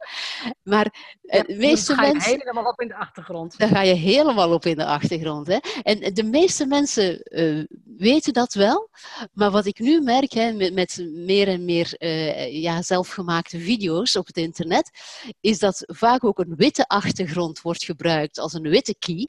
Maar 0.64 1.18
ja, 1.22 1.44
de 1.44 1.56
meeste 1.56 1.96
dan 1.96 2.22
ga 2.22 2.30
je 2.30 2.36
helemaal 2.36 2.66
op 2.66 2.82
in 2.82 2.88
de 2.88 2.96
achtergrond. 2.96 3.58
Dan 3.58 3.70
ga 3.70 3.82
je 3.82 3.94
helemaal 3.94 4.54
op 4.54 4.66
in 4.66 4.76
de 4.76 4.86
achtergrond. 4.86 5.48
Hè? 5.48 5.58
En 5.82 6.14
de 6.14 6.24
meeste 6.24 6.66
mensen 6.66 7.20
uh, 7.24 7.64
weten 7.98 8.34
dat 8.34 8.54
wel. 8.54 8.90
Maar 9.34 9.52
wat 9.52 9.66
ik 9.66 9.80
nu 9.80 10.02
merk 10.02 10.32
hè, 10.32 10.52
met, 10.52 10.74
met 10.74 11.08
meer 11.12 11.48
en 11.48 11.66
meer 11.66 11.96
uh, 12.00 12.62
ja, 12.62 12.82
zelfgemaakte 12.82 13.60
video's 13.60 14.16
op 14.16 14.28
het 14.28 14.38
internet, 14.38 14.90
is 15.42 15.60
dat 15.60 15.84
vaak 15.86 16.24
ook 16.24 16.40
een 16.40 16.56
witte 16.56 16.88
achtergrond 16.88 17.62
wordt 17.62 17.84
gebruikt 17.84 18.40
als 18.40 18.54
een 18.54 18.70
witte 18.70 18.96
key. 19.00 19.28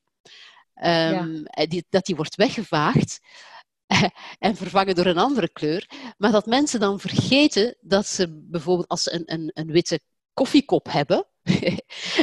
Um, 0.84 1.42
ja. 1.44 1.66
die, 1.66 1.84
dat 1.88 2.07
die 2.07 2.16
wordt 2.16 2.36
weggevaagd. 2.36 3.18
en 4.39 4.57
vervangen 4.57 4.95
door 4.95 5.07
een 5.07 5.18
andere 5.18 5.49
kleur. 5.53 5.91
Maar 6.18 6.32
dat 6.32 6.47
mensen 6.47 6.80
dan 6.80 7.01
vergeten 7.01 7.76
dat 7.80 8.07
ze 8.07 8.45
bijvoorbeeld 8.51 8.89
als 8.89 9.03
ze 9.03 9.12
een, 9.14 9.32
een, 9.32 9.51
een 9.55 9.70
witte 9.72 10.01
koffiekop 10.34 10.87
hebben 10.91 11.26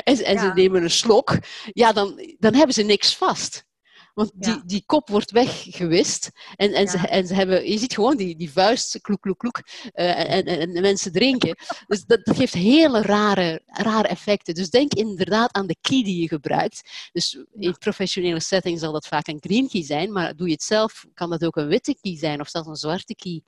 en, 0.03 0.26
en 0.26 0.39
ze 0.39 0.51
nemen 0.55 0.84
een 0.84 0.89
slok, 0.91 1.38
ja, 1.72 1.91
dan, 1.91 2.36
dan 2.39 2.53
hebben 2.53 2.74
ze 2.74 2.84
niks 2.84 3.16
vast. 3.16 3.66
Want 4.14 4.32
die, 4.36 4.61
die 4.66 4.84
kop 4.86 5.09
wordt 5.09 5.32
weggewist. 5.32 6.32
En, 6.55 6.74
en, 6.74 6.88
ze, 6.88 6.97
en 6.97 7.28
ze 7.28 7.34
hebben, 7.34 7.70
je 7.72 7.78
ziet 7.78 7.93
gewoon 7.93 8.18
die, 8.18 8.36
die 8.36 8.51
vuist, 8.51 9.01
kloek, 9.01 9.22
kloek, 9.22 9.39
kloek. 9.39 9.61
Uh, 9.93 10.20
en, 10.34 10.45
en, 10.45 10.59
en, 10.59 10.82
mensen 10.82 11.11
drinken. 11.11 11.55
Dus 11.88 12.05
dat, 12.05 12.26
dat 12.26 12.36
geeft 12.36 12.53
hele 12.53 13.01
rare, 13.01 13.61
rare 13.66 14.07
effecten. 14.07 14.53
Dus 14.53 14.70
denk 14.70 14.93
inderdaad 14.93 15.53
aan 15.53 15.68
de 15.68 15.76
key 15.82 16.03
die 16.03 16.22
je 16.22 16.28
gebruikt. 16.28 17.09
Dus 17.11 17.43
in 17.53 17.78
professionele 17.78 18.41
settings 18.41 18.82
zal 18.82 18.91
dat 18.91 19.07
vaak 19.07 19.28
een 19.28 19.41
green 19.41 19.70
key 19.70 19.84
zijn. 19.84 20.11
Maar 20.11 20.36
doe 20.36 20.47
je 20.47 20.53
het 20.53 20.64
zelf, 20.64 21.05
kan 21.14 21.30
dat 21.30 21.45
ook 21.45 21.55
een 21.55 21.68
witte 21.68 21.97
key 22.01 22.18
zijn. 22.18 22.39
Of 22.39 22.49
zelfs 22.49 22.68
een 22.68 22.76
zwarte 22.76 23.16
key. 23.16 23.43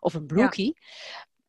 Of 0.00 0.14
een 0.14 0.26
blue 0.26 0.48
key. 0.48 0.74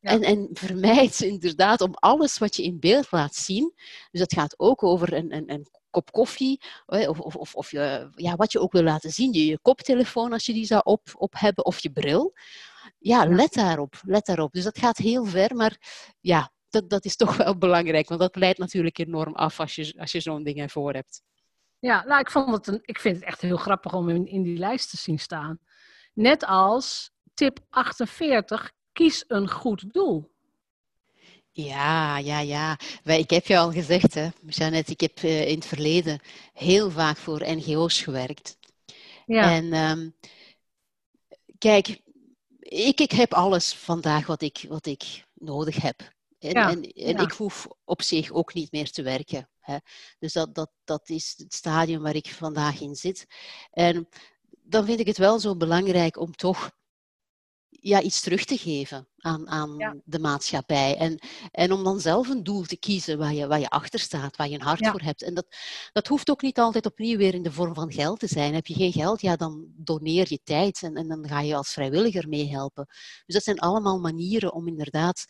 Ja. 0.00 0.10
En, 0.10 0.22
en 0.22 0.48
vermijd 0.52 1.20
inderdaad 1.20 1.80
om 1.80 1.94
alles 1.94 2.38
wat 2.38 2.56
je 2.56 2.62
in 2.62 2.80
beeld 2.80 3.10
laat 3.10 3.34
zien. 3.34 3.72
Dus 4.10 4.20
dat 4.20 4.32
gaat 4.32 4.58
ook 4.58 4.82
over 4.82 5.12
een, 5.12 5.34
een, 5.34 5.50
een 5.50 5.68
kop 5.90 6.10
koffie, 6.10 6.60
of, 6.86 7.20
of, 7.20 7.36
of, 7.36 7.54
of 7.54 7.70
je, 7.70 8.10
ja, 8.14 8.36
wat 8.36 8.52
je 8.52 8.60
ook 8.60 8.72
wil 8.72 8.82
laten 8.82 9.10
zien. 9.10 9.32
Je, 9.32 9.46
je 9.46 9.58
koptelefoon 9.58 10.32
als 10.32 10.46
je 10.46 10.52
die 10.52 10.64
zou 10.64 10.80
op, 10.84 11.08
op 11.16 11.32
hebben, 11.36 11.64
of 11.64 11.78
je 11.78 11.90
bril. 11.90 12.32
Ja, 12.98 13.26
let 13.26 13.52
daarop, 13.52 13.94
let 14.02 14.26
daarop. 14.26 14.52
Dus 14.52 14.64
dat 14.64 14.78
gaat 14.78 14.96
heel 14.96 15.24
ver, 15.24 15.56
maar 15.56 15.76
ja, 16.20 16.52
dat, 16.68 16.90
dat 16.90 17.04
is 17.04 17.16
toch 17.16 17.36
wel 17.44 17.58
belangrijk, 17.58 18.08
want 18.08 18.20
dat 18.20 18.36
leidt 18.36 18.58
natuurlijk 18.58 18.98
enorm 18.98 19.34
af 19.34 19.60
als 19.60 19.74
je, 19.74 19.94
als 19.98 20.12
je 20.12 20.20
zo'n 20.20 20.42
ding 20.42 20.58
ervoor 20.58 20.92
hebt. 20.92 21.22
Ja, 21.78 22.04
nou, 22.04 22.20
ik, 22.20 22.30
vond 22.30 22.52
het 22.52 22.66
een, 22.66 22.80
ik 22.82 22.98
vind 22.98 23.16
het 23.16 23.24
echt 23.24 23.40
heel 23.40 23.56
grappig 23.56 23.94
om 23.94 24.08
in, 24.08 24.26
in 24.26 24.42
die 24.42 24.58
lijst 24.58 24.90
te 24.90 24.96
zien 24.96 25.18
staan. 25.18 25.58
Net 26.14 26.44
als 26.44 27.10
tip 27.34 27.58
48, 27.68 28.72
kies 28.92 29.24
een 29.28 29.50
goed 29.50 29.92
doel. 29.92 30.30
Ja, 31.52 32.18
ja, 32.18 32.40
ja. 32.40 32.78
Ik 33.04 33.30
heb 33.30 33.46
je 33.46 33.58
al 33.58 33.72
gezegd, 33.72 34.14
hè, 34.14 34.28
Jeannette, 34.46 34.92
ik 34.92 35.00
heb 35.00 35.18
eh, 35.18 35.48
in 35.48 35.54
het 35.54 35.66
verleden 35.66 36.20
heel 36.52 36.90
vaak 36.90 37.16
voor 37.16 37.42
NGO's 37.44 38.02
gewerkt. 38.02 38.58
Ja. 39.26 39.50
En 39.50 39.74
um, 39.74 40.14
kijk, 41.58 42.00
ik, 42.58 43.00
ik 43.00 43.10
heb 43.10 43.34
alles 43.34 43.74
vandaag 43.74 44.26
wat 44.26 44.42
ik, 44.42 44.64
wat 44.68 44.86
ik 44.86 45.24
nodig 45.34 45.76
heb. 45.76 46.12
En, 46.38 46.50
ja, 46.50 46.70
en, 46.70 46.82
en 46.82 47.12
ja. 47.12 47.20
ik 47.20 47.32
hoef 47.32 47.68
op 47.84 48.02
zich 48.02 48.30
ook 48.30 48.54
niet 48.54 48.72
meer 48.72 48.90
te 48.90 49.02
werken. 49.02 49.48
Hè. 49.60 49.76
Dus 50.18 50.32
dat, 50.32 50.54
dat, 50.54 50.70
dat 50.84 51.08
is 51.08 51.34
het 51.36 51.54
stadium 51.54 52.02
waar 52.02 52.14
ik 52.14 52.28
vandaag 52.28 52.80
in 52.80 52.94
zit. 52.94 53.26
En 53.70 54.08
dan 54.62 54.84
vind 54.84 55.00
ik 55.00 55.06
het 55.06 55.18
wel 55.18 55.38
zo 55.38 55.56
belangrijk 55.56 56.18
om 56.18 56.32
toch 56.32 56.70
ja, 57.80 58.00
iets 58.00 58.20
terug 58.20 58.44
te 58.44 58.56
geven 58.56 59.08
aan, 59.18 59.48
aan 59.48 60.02
de 60.04 60.18
maatschappij. 60.18 60.96
En, 60.96 61.18
en 61.50 61.72
om 61.72 61.84
dan 61.84 62.00
zelf 62.00 62.28
een 62.28 62.42
doel 62.42 62.62
te 62.62 62.76
kiezen 62.76 63.18
waar 63.18 63.34
je, 63.34 63.46
waar 63.46 63.60
je 63.60 63.68
achter 63.68 64.00
staat, 64.00 64.36
waar 64.36 64.48
je 64.48 64.54
een 64.54 64.62
hart 64.62 64.86
voor 64.86 65.00
hebt. 65.00 65.22
En 65.22 65.34
dat, 65.34 65.46
dat 65.92 66.06
hoeft 66.06 66.30
ook 66.30 66.42
niet 66.42 66.58
altijd 66.58 66.86
opnieuw 66.86 67.16
weer 67.16 67.34
in 67.34 67.42
de 67.42 67.52
vorm 67.52 67.74
van 67.74 67.92
geld 67.92 68.18
te 68.18 68.26
zijn. 68.26 68.54
Heb 68.54 68.66
je 68.66 68.74
geen 68.74 68.92
geld, 68.92 69.20
ja, 69.20 69.36
dan 69.36 69.66
doneer 69.76 70.26
je 70.28 70.40
tijd 70.44 70.82
en, 70.82 70.94
en 70.94 71.08
dan 71.08 71.28
ga 71.28 71.40
je 71.40 71.56
als 71.56 71.72
vrijwilliger 71.72 72.28
meehelpen. 72.28 72.86
Dus 73.26 73.34
dat 73.34 73.44
zijn 73.44 73.58
allemaal 73.58 73.98
manieren 73.98 74.52
om 74.52 74.68
inderdaad 74.68 75.24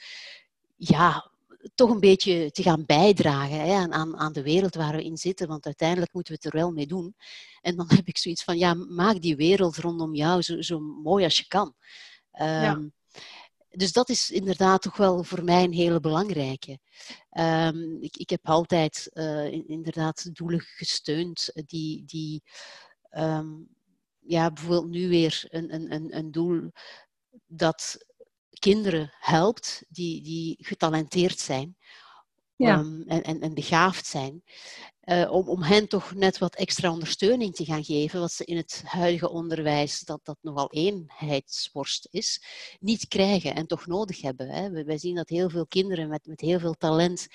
ja, 0.76 1.30
toch 1.74 1.90
een 1.90 2.01
beetje 2.01 2.51
te 2.51 2.62
gaan 2.62 2.86
bijdragen 2.86 3.61
hè, 3.61 3.88
aan, 3.88 4.16
aan 4.16 4.32
de 4.32 4.42
wereld 4.42 4.74
waar 4.74 4.96
we 4.96 5.05
in 5.05 5.16
zitten. 5.16 5.48
Want 5.48 5.66
uiteindelijk 5.66 6.12
moeten 6.12 6.32
we 6.32 6.40
het 6.42 6.53
er 6.55 6.61
wel 6.61 6.72
mee 6.72 6.86
doen. 6.86 7.14
En 7.61 7.76
dan 7.76 7.86
heb 7.96 8.07
ik 8.07 8.18
zoiets 8.18 8.44
van, 8.44 8.59
ja, 8.59 8.74
maak 8.74 9.20
die 9.20 9.36
wereld 9.36 9.76
rondom 9.76 10.14
jou 10.14 10.42
zo, 10.42 10.61
zo 10.61 10.80
mooi 10.80 11.24
als 11.24 11.38
je 11.38 11.46
kan. 11.48 11.74
Um, 12.33 12.93
Dus 13.70 13.93
dat 13.93 14.09
is 14.09 14.31
inderdaad 14.31 14.83
toch 14.83 14.97
wel 14.97 15.24
voor 15.24 15.45
mij 15.45 15.64
een 15.64 15.72
hele 15.72 16.01
belangrijke. 16.01 16.78
Um, 17.39 18.03
ik, 18.03 18.16
ik, 18.16 18.31
heb 18.31 18.49
altijd 18.49 19.11
uh, 19.12 19.53
inderdaad 19.53 20.35
doelen 20.35 20.61
gesteund 20.61 21.53
die, 21.66 22.05
die 22.05 22.43
um, 23.11 23.68
ja, 24.20 24.53
bijvoorbeeld 24.53 24.91
nu 24.91 25.09
weer 25.09 25.45
een, 25.49 25.93
een, 25.93 26.16
een 26.16 26.31
doel 26.31 26.72
dat 27.47 28.07
kinderen 28.59 29.12
helpt 29.18 29.85
die, 29.89 30.22
die 30.22 30.57
getalenteerd 30.61 31.39
zijn 31.39 31.76
ja. 32.57 32.78
en, 33.07 33.22
en, 33.22 33.41
en 33.41 33.55
begaafd 33.55 34.07
zijn. 34.07 34.43
Uh, 35.05 35.32
om, 35.32 35.48
om 35.48 35.62
hen 35.62 35.88
toch 35.88 36.14
net 36.14 36.38
wat 36.38 36.55
extra 36.55 36.90
ondersteuning 36.90 37.55
te 37.55 37.64
gaan 37.64 37.84
geven, 37.84 38.20
wat 38.20 38.32
ze 38.32 38.44
in 38.44 38.57
het 38.57 38.82
huidige 38.86 39.30
onderwijs, 39.30 40.01
dat 40.01 40.20
dat 40.22 40.36
nogal 40.40 40.70
eenheidsworst 40.72 42.09
is, 42.11 42.42
niet 42.80 43.09
krijgen 43.09 43.55
en 43.55 43.66
toch 43.66 43.86
nodig 43.86 44.20
hebben. 44.20 44.48
Hè. 44.48 44.84
Wij 44.84 44.98
zien 44.98 45.14
dat 45.14 45.28
heel 45.28 45.51
veel 45.51 45.66
kinderen 45.66 46.09
met, 46.09 46.26
met 46.26 46.40
heel 46.40 46.59
veel 46.59 46.74
talent 46.74 47.26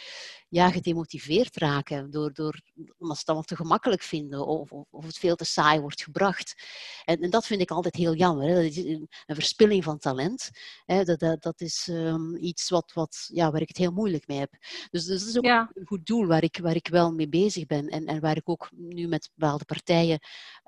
ja, 0.49 0.71
gedemotiveerd 0.71 1.57
raken, 1.57 2.11
door, 2.11 2.33
door, 2.33 2.61
omdat 2.75 3.15
ze 3.15 3.19
het 3.19 3.25
allemaal 3.25 3.43
te 3.43 3.55
gemakkelijk 3.55 4.01
vinden 4.01 4.45
of, 4.47 4.71
of, 4.71 4.85
of 4.89 5.05
het 5.05 5.17
veel 5.17 5.35
te 5.35 5.45
saai 5.45 5.79
wordt 5.79 6.03
gebracht. 6.03 6.63
En, 7.05 7.19
en, 7.19 7.29
dat 7.29 7.45
vind 7.45 7.61
ik 7.61 7.71
altijd 7.71 7.95
heel 7.95 8.15
jammer. 8.15 8.47
Hè. 8.47 8.53
Dat 8.53 8.63
is 8.63 8.77
een, 8.77 9.09
een 9.25 9.35
verspilling 9.35 9.83
van 9.83 9.97
talent. 9.97 10.49
Hè. 10.85 11.03
Dat, 11.03 11.19
dat, 11.19 11.41
dat 11.41 11.61
is 11.61 11.87
um, 11.91 12.35
iets 12.35 12.69
wat, 12.69 12.91
wat, 12.93 13.29
ja, 13.33 13.51
waar 13.51 13.61
ik 13.61 13.67
het 13.67 13.77
heel 13.77 13.91
moeilijk 13.91 14.27
mee 14.27 14.39
heb. 14.39 14.51
Dus, 14.89 15.05
dus 15.05 15.19
dat 15.19 15.29
is 15.29 15.37
ook 15.37 15.45
ja. 15.45 15.71
een 15.73 15.85
goed 15.85 16.05
doel 16.05 16.25
waar 16.25 16.43
ik, 16.43 16.57
waar 16.61 16.75
ik 16.75 16.87
wel 16.87 17.13
mee 17.13 17.29
bezig 17.29 17.54
ben 17.63 17.87
en, 17.87 18.05
en 18.05 18.19
waar 18.19 18.37
ik 18.37 18.49
ook 18.49 18.69
nu 18.71 19.07
met 19.07 19.31
bepaalde 19.35 19.65
partijen 19.65 20.19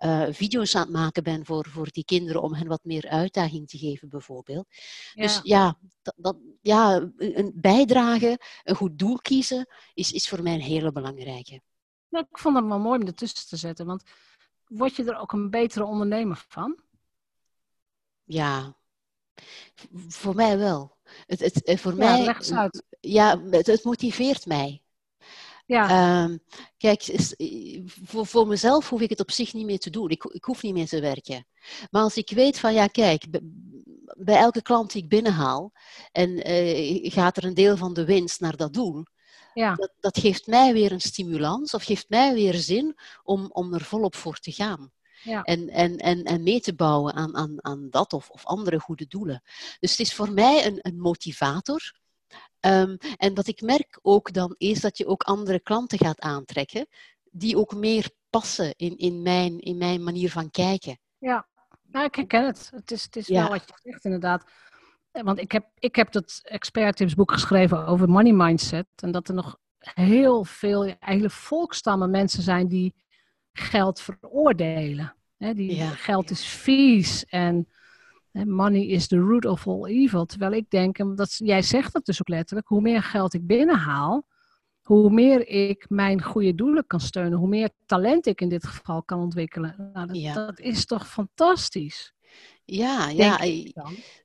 uh, 0.03 0.27
video's 0.29 0.75
aan 0.75 0.81
het 0.81 0.91
maken 0.91 1.23
ben 1.23 1.45
voor, 1.45 1.67
voor 1.69 1.87
die 1.91 2.05
kinderen 2.05 2.41
om 2.41 2.53
hen 2.53 2.67
wat 2.67 2.83
meer 2.83 3.07
uitdaging 3.07 3.67
te 3.67 3.77
geven 3.77 4.09
bijvoorbeeld. 4.09 4.67
Ja. 5.13 5.23
Dus 5.23 5.39
ja, 5.43 5.77
dat, 6.01 6.13
dat, 6.17 6.37
ja, 6.61 7.09
een 7.17 7.51
bijdrage, 7.55 8.39
een 8.63 8.75
goed 8.75 8.99
doel 8.99 9.17
kiezen 9.17 9.67
is, 9.93 10.11
is 10.11 10.27
voor 10.27 10.43
mij 10.43 10.53
een 10.53 10.61
hele 10.61 10.91
belangrijke. 10.91 11.61
Ja, 12.09 12.19
ik 12.19 12.37
vond 12.37 12.55
het 12.55 12.65
wel 12.65 12.79
mooi 12.79 12.99
om 12.99 13.07
ertussen 13.07 13.47
te 13.47 13.57
zetten, 13.57 13.85
want 13.85 14.03
word 14.65 14.95
je 14.95 15.03
er 15.03 15.17
ook 15.17 15.31
een 15.31 15.49
betere 15.49 15.85
ondernemer 15.85 16.45
van? 16.47 16.79
Ja, 18.23 18.77
voor 20.07 20.35
mij 20.35 20.57
wel. 20.57 20.97
Het, 21.25 21.39
het, 21.39 21.63
eh, 21.63 21.77
voor 21.77 21.95
ja, 21.95 21.97
mij. 21.97 22.35
Ja, 22.99 23.41
het, 23.49 23.67
het 23.67 23.83
motiveert 23.83 24.45
mij. 24.45 24.81
Ja. 25.67 26.23
Um, 26.23 26.39
kijk, 26.77 27.03
voor, 28.05 28.25
voor 28.25 28.47
mezelf 28.47 28.89
hoef 28.89 29.01
ik 29.01 29.09
het 29.09 29.19
op 29.19 29.31
zich 29.31 29.53
niet 29.53 29.65
meer 29.65 29.79
te 29.79 29.89
doen. 29.89 30.09
Ik, 30.09 30.23
ik 30.23 30.43
hoef 30.43 30.63
niet 30.63 30.73
meer 30.73 30.87
te 30.87 31.01
werken. 31.01 31.47
Maar 31.91 32.01
als 32.01 32.17
ik 32.17 32.29
weet 32.29 32.59
van, 32.59 32.73
ja, 32.73 32.87
kijk, 32.87 33.25
bij 34.17 34.37
elke 34.37 34.61
klant 34.61 34.91
die 34.91 35.03
ik 35.03 35.09
binnenhaal 35.09 35.71
en 36.11 36.51
uh, 36.51 37.11
gaat 37.11 37.37
er 37.37 37.43
een 37.43 37.53
deel 37.53 37.77
van 37.77 37.93
de 37.93 38.05
winst 38.05 38.39
naar 38.39 38.55
dat 38.55 38.73
doel, 38.73 39.05
ja. 39.53 39.75
dat, 39.75 39.91
dat 39.99 40.19
geeft 40.19 40.47
mij 40.47 40.73
weer 40.73 40.91
een 40.91 41.01
stimulans 41.01 41.73
of 41.73 41.83
geeft 41.83 42.09
mij 42.09 42.33
weer 42.33 42.53
zin 42.53 42.95
om, 43.23 43.49
om 43.51 43.73
er 43.73 43.83
volop 43.83 44.15
voor 44.15 44.37
te 44.37 44.51
gaan. 44.51 44.91
Ja. 45.23 45.43
En, 45.43 45.69
en, 45.69 45.97
en, 45.97 46.23
en 46.23 46.43
mee 46.43 46.59
te 46.59 46.75
bouwen 46.75 47.13
aan, 47.13 47.35
aan, 47.35 47.65
aan 47.65 47.87
dat 47.89 48.13
of, 48.13 48.29
of 48.29 48.45
andere 48.45 48.79
goede 48.79 49.07
doelen. 49.07 49.41
Dus 49.79 49.91
het 49.91 49.99
is 49.99 50.13
voor 50.13 50.31
mij 50.31 50.65
een, 50.65 50.79
een 50.81 50.99
motivator. 50.99 51.95
Um, 52.61 52.97
en 53.17 53.35
wat 53.35 53.47
ik 53.47 53.61
merk 53.61 53.99
ook 54.01 54.33
dan 54.33 54.55
is 54.57 54.81
dat 54.81 54.97
je 54.97 55.07
ook 55.07 55.23
andere 55.23 55.59
klanten 55.59 55.97
gaat 55.97 56.19
aantrekken 56.19 56.87
die 57.31 57.57
ook 57.57 57.75
meer 57.75 58.09
passen 58.29 58.73
in, 58.75 58.97
in, 58.97 59.21
mijn, 59.21 59.59
in 59.59 59.77
mijn 59.77 60.03
manier 60.03 60.31
van 60.31 60.51
kijken. 60.51 60.99
Ja, 61.17 61.47
nou, 61.91 62.05
ik 62.05 62.15
herken 62.15 62.45
het. 62.45 62.69
Het 62.73 62.91
is, 62.91 63.03
het 63.03 63.15
is 63.15 63.27
wel 63.27 63.49
wat 63.49 63.63
je 63.65 63.89
zegt 63.89 64.05
inderdaad. 64.05 64.43
Want 65.11 65.39
ik 65.39 65.51
heb, 65.51 65.65
ik 65.79 65.95
heb 65.95 66.11
dat 66.11 66.41
expert 66.43 67.15
boek 67.15 67.31
geschreven 67.31 67.85
over 67.85 68.09
money 68.09 68.33
mindset. 68.33 68.87
En 68.95 69.11
dat 69.11 69.27
er 69.27 69.33
nog 69.33 69.57
heel 69.79 70.43
veel 70.43 70.95
hele 70.99 71.29
volkstammen 71.29 72.09
mensen 72.09 72.43
zijn 72.43 72.67
die 72.67 72.95
geld 73.53 74.01
veroordelen. 74.01 75.15
die 75.37 75.81
geld 75.81 76.29
is 76.29 76.45
vies 76.45 77.25
en 77.25 77.67
money 78.45 78.85
is 78.85 79.07
the 79.07 79.19
root 79.19 79.45
of 79.45 79.67
all 79.67 79.85
evil. 79.85 80.25
Terwijl 80.25 80.51
ik 80.51 80.69
denk, 80.69 81.17
dat, 81.17 81.35
jij 81.37 81.61
zegt 81.61 81.93
dat 81.93 82.05
dus 82.05 82.21
ook 82.21 82.29
letterlijk, 82.29 82.67
hoe 82.67 82.81
meer 82.81 83.03
geld 83.03 83.33
ik 83.33 83.47
binnenhaal, 83.47 84.27
hoe 84.81 85.09
meer 85.09 85.47
ik 85.47 85.85
mijn 85.89 86.21
goede 86.23 86.55
doelen 86.55 86.87
kan 86.87 86.99
steunen, 86.99 87.37
hoe 87.37 87.47
meer 87.47 87.69
talent 87.85 88.25
ik 88.25 88.41
in 88.41 88.49
dit 88.49 88.67
geval 88.67 89.03
kan 89.03 89.19
ontwikkelen. 89.19 89.89
Nou, 89.93 90.07
dat, 90.07 90.33
dat 90.33 90.59
is 90.59 90.85
toch 90.85 91.07
fantastisch? 91.07 92.15
Ja, 92.65 93.09
ja 93.09 93.39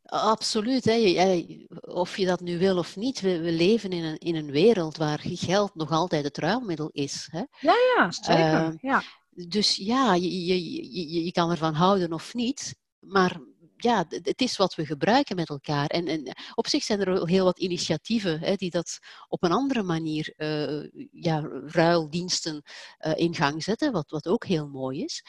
absoluut. 0.02 0.84
Hè. 0.84 1.38
Of 1.80 2.16
je 2.16 2.26
dat 2.26 2.40
nu 2.40 2.58
wil 2.58 2.78
of 2.78 2.96
niet, 2.96 3.20
we, 3.20 3.40
we, 3.40 3.52
leven 3.52 3.90
in 3.90 4.04
een, 4.04 4.18
in 4.18 4.34
een 4.34 4.50
wereld 4.50 4.96
waar 4.96 5.20
geld 5.22 5.74
nog 5.74 5.90
altijd 5.90 6.24
het 6.24 6.38
ruilmiddel 6.38 6.88
is. 6.92 7.28
Hè. 7.30 7.42
Ja, 7.60 7.74
ja, 7.96 8.10
zeker. 8.10 8.78
Ja. 8.80 9.02
Dus 9.30 9.76
ja, 9.76 10.14
je, 10.14 10.44
je, 10.46 10.92
je, 10.92 11.24
je 11.24 11.32
kan 11.32 11.50
ervan 11.50 11.74
houden 11.74 12.12
of 12.12 12.34
niet, 12.34 12.74
maar 12.98 13.40
ja, 13.82 14.04
het 14.08 14.40
is 14.40 14.56
wat 14.56 14.74
we 14.74 14.86
gebruiken 14.86 15.36
met 15.36 15.48
elkaar. 15.48 15.86
En, 15.86 16.06
en 16.06 16.36
op 16.54 16.66
zich 16.66 16.82
zijn 16.82 17.00
er 17.00 17.28
heel 17.28 17.44
wat 17.44 17.58
initiatieven 17.58 18.40
hè, 18.40 18.54
die 18.54 18.70
dat 18.70 18.98
op 19.28 19.42
een 19.42 19.52
andere 19.52 19.82
manier, 19.82 20.34
uh, 20.36 21.06
ja, 21.12 21.48
ruildiensten 21.66 22.62
uh, 23.00 23.12
in 23.16 23.34
gang 23.34 23.62
zetten, 23.62 23.92
wat, 23.92 24.10
wat 24.10 24.26
ook 24.26 24.44
heel 24.44 24.68
mooi 24.68 25.02
is. 25.02 25.24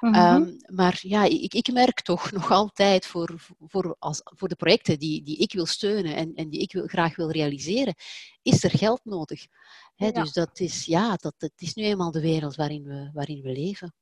Mm 0.00 0.14
-hmm. 0.14 0.42
um, 0.42 0.56
maar 0.66 0.98
ja, 1.00 1.24
ik, 1.24 1.54
ik 1.54 1.72
merk 1.72 2.00
toch 2.00 2.30
nog 2.38 2.50
altijd 2.50 3.06
voor, 3.06 3.34
voor, 3.58 3.96
als, 3.98 4.20
voor 4.24 4.48
de 4.48 4.56
projecten 4.56 4.98
die, 4.98 5.22
die 5.22 5.36
ik 5.36 5.52
wil 5.52 5.66
steunen 5.66 6.16
en, 6.16 6.34
en 6.34 6.48
die 6.48 6.60
ik 6.60 6.72
wil, 6.72 6.86
graag 6.86 7.16
wil 7.16 7.30
realiseren, 7.30 7.94
is 8.42 8.64
er 8.64 8.70
geld 8.70 9.00
nodig. 9.04 9.46
Hè, 9.94 10.06
ja. 10.06 10.12
Dus 10.12 10.32
dat 10.32 10.60
is, 10.60 10.84
ja, 10.84 11.16
dat, 11.16 11.34
dat 11.38 11.52
is 11.56 11.74
nu 11.74 11.82
eenmaal 11.82 12.10
de 12.10 12.20
wereld 12.20 12.56
waarin 12.56 12.84
we, 12.84 13.10
waarin 13.12 13.42
we 13.42 13.52
leven. 13.52 13.94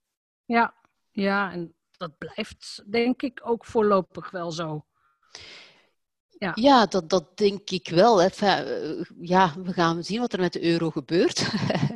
Ja, 0.45 0.75
ja, 1.11 1.53
en 1.53 1.76
dat 1.99 2.18
blijft 2.18 2.82
denk 2.86 3.22
ik 3.22 3.40
ook 3.44 3.64
voorlopig 3.64 4.30
wel 4.30 4.53
zo. 4.53 4.84
Ja, 6.38 6.53
ja 6.55 6.86
dat, 6.86 7.11
dat 7.11 7.36
denk 7.36 7.70
ik 7.70 7.88
wel. 7.88 8.22
Eh, 8.22 9.03
ja, 9.20 9.55
we 9.62 9.72
gaan 9.72 10.05
zien 10.05 10.20
wat 10.20 10.32
er 10.32 10.40
met 10.40 10.53
de 10.53 10.64
euro 10.64 10.90
gebeurt. 10.90 11.47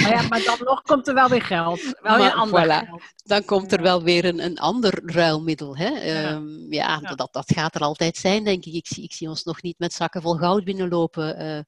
maar, 0.00 0.10
ja, 0.10 0.28
maar 0.28 0.42
dan 0.44 0.58
nog 0.64 0.82
komt 0.82 1.08
er 1.08 1.14
wel 1.14 1.28
weer 1.28 1.42
geld. 1.42 1.80
Wel 2.00 2.18
maar, 2.18 2.32
ander 2.32 2.64
voilà. 2.64 2.86
geld. 2.88 3.02
Dan 3.24 3.44
komt 3.44 3.72
er 3.72 3.82
wel 3.82 4.02
weer 4.02 4.24
een, 4.24 4.44
een 4.44 4.58
ander 4.58 5.00
ruilmiddel. 5.04 5.76
Hè. 5.76 5.88
Ja, 5.88 6.32
um, 6.32 6.66
ja, 6.72 6.98
ja. 7.02 7.14
Dat, 7.14 7.32
dat 7.32 7.52
gaat 7.54 7.74
er 7.74 7.80
altijd 7.80 8.16
zijn, 8.16 8.44
denk 8.44 8.64
ik. 8.64 8.74
Ik 8.74 8.86
zie, 8.86 9.04
ik 9.04 9.12
zie 9.12 9.28
ons 9.28 9.44
nog 9.44 9.62
niet 9.62 9.78
met 9.78 9.92
zakken 9.92 10.22
vol 10.22 10.36
goud 10.36 10.64
binnenlopen, 10.64 11.42
uh, 11.42 11.60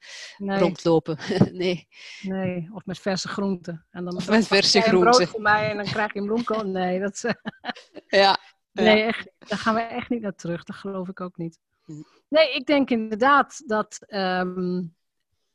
nee. 0.48 0.58
rondlopen. 0.58 1.18
nee. 1.52 1.88
nee, 2.22 2.68
of 2.72 2.84
met 2.84 2.98
verse 2.98 3.28
groenten. 3.28 3.86
En 3.90 4.04
dan 4.04 4.16
of 4.16 4.28
met 4.28 4.46
verse 4.46 4.80
groenten. 4.80 5.28
voor 5.28 5.42
mij 5.42 5.70
en 5.70 5.76
dan 5.76 5.86
krijg 5.86 6.12
je 6.12 6.18
een 6.18 6.26
bloemkool. 6.26 6.64
Nee, 6.64 7.00
dat 7.00 7.12
is... 7.14 7.34
ja. 8.20 8.38
Nee, 8.72 9.02
echt, 9.02 9.30
daar 9.38 9.58
gaan 9.58 9.74
we 9.74 9.80
echt 9.80 10.08
niet 10.08 10.22
naar 10.22 10.34
terug. 10.34 10.64
Dat 10.64 10.76
geloof 10.76 11.08
ik 11.08 11.20
ook 11.20 11.36
niet. 11.36 11.58
Hm. 11.84 12.02
Nee, 12.28 12.54
ik 12.54 12.66
denk 12.66 12.90
inderdaad 12.90 13.62
dat, 13.66 13.98
um, 14.08 14.94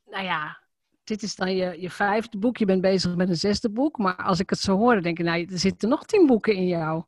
nou 0.04 0.24
ja, 0.24 0.60
dit 1.10 1.22
is 1.22 1.34
dan 1.34 1.56
je, 1.56 1.80
je 1.80 1.90
vijfde 1.90 2.38
boek. 2.38 2.56
Je 2.56 2.64
bent 2.64 2.80
bezig 2.80 3.16
met 3.16 3.28
een 3.28 3.36
zesde 3.36 3.70
boek. 3.70 3.98
Maar 3.98 4.16
als 4.16 4.40
ik 4.40 4.50
het 4.50 4.58
zo 4.58 4.76
hoor, 4.76 4.92
dan 4.92 5.02
denk 5.02 5.18
ik, 5.18 5.24
nou, 5.24 5.46
er 5.50 5.58
zitten 5.58 5.88
nog 5.88 6.04
tien 6.04 6.26
boeken 6.26 6.54
in 6.54 6.66
jou. 6.66 7.02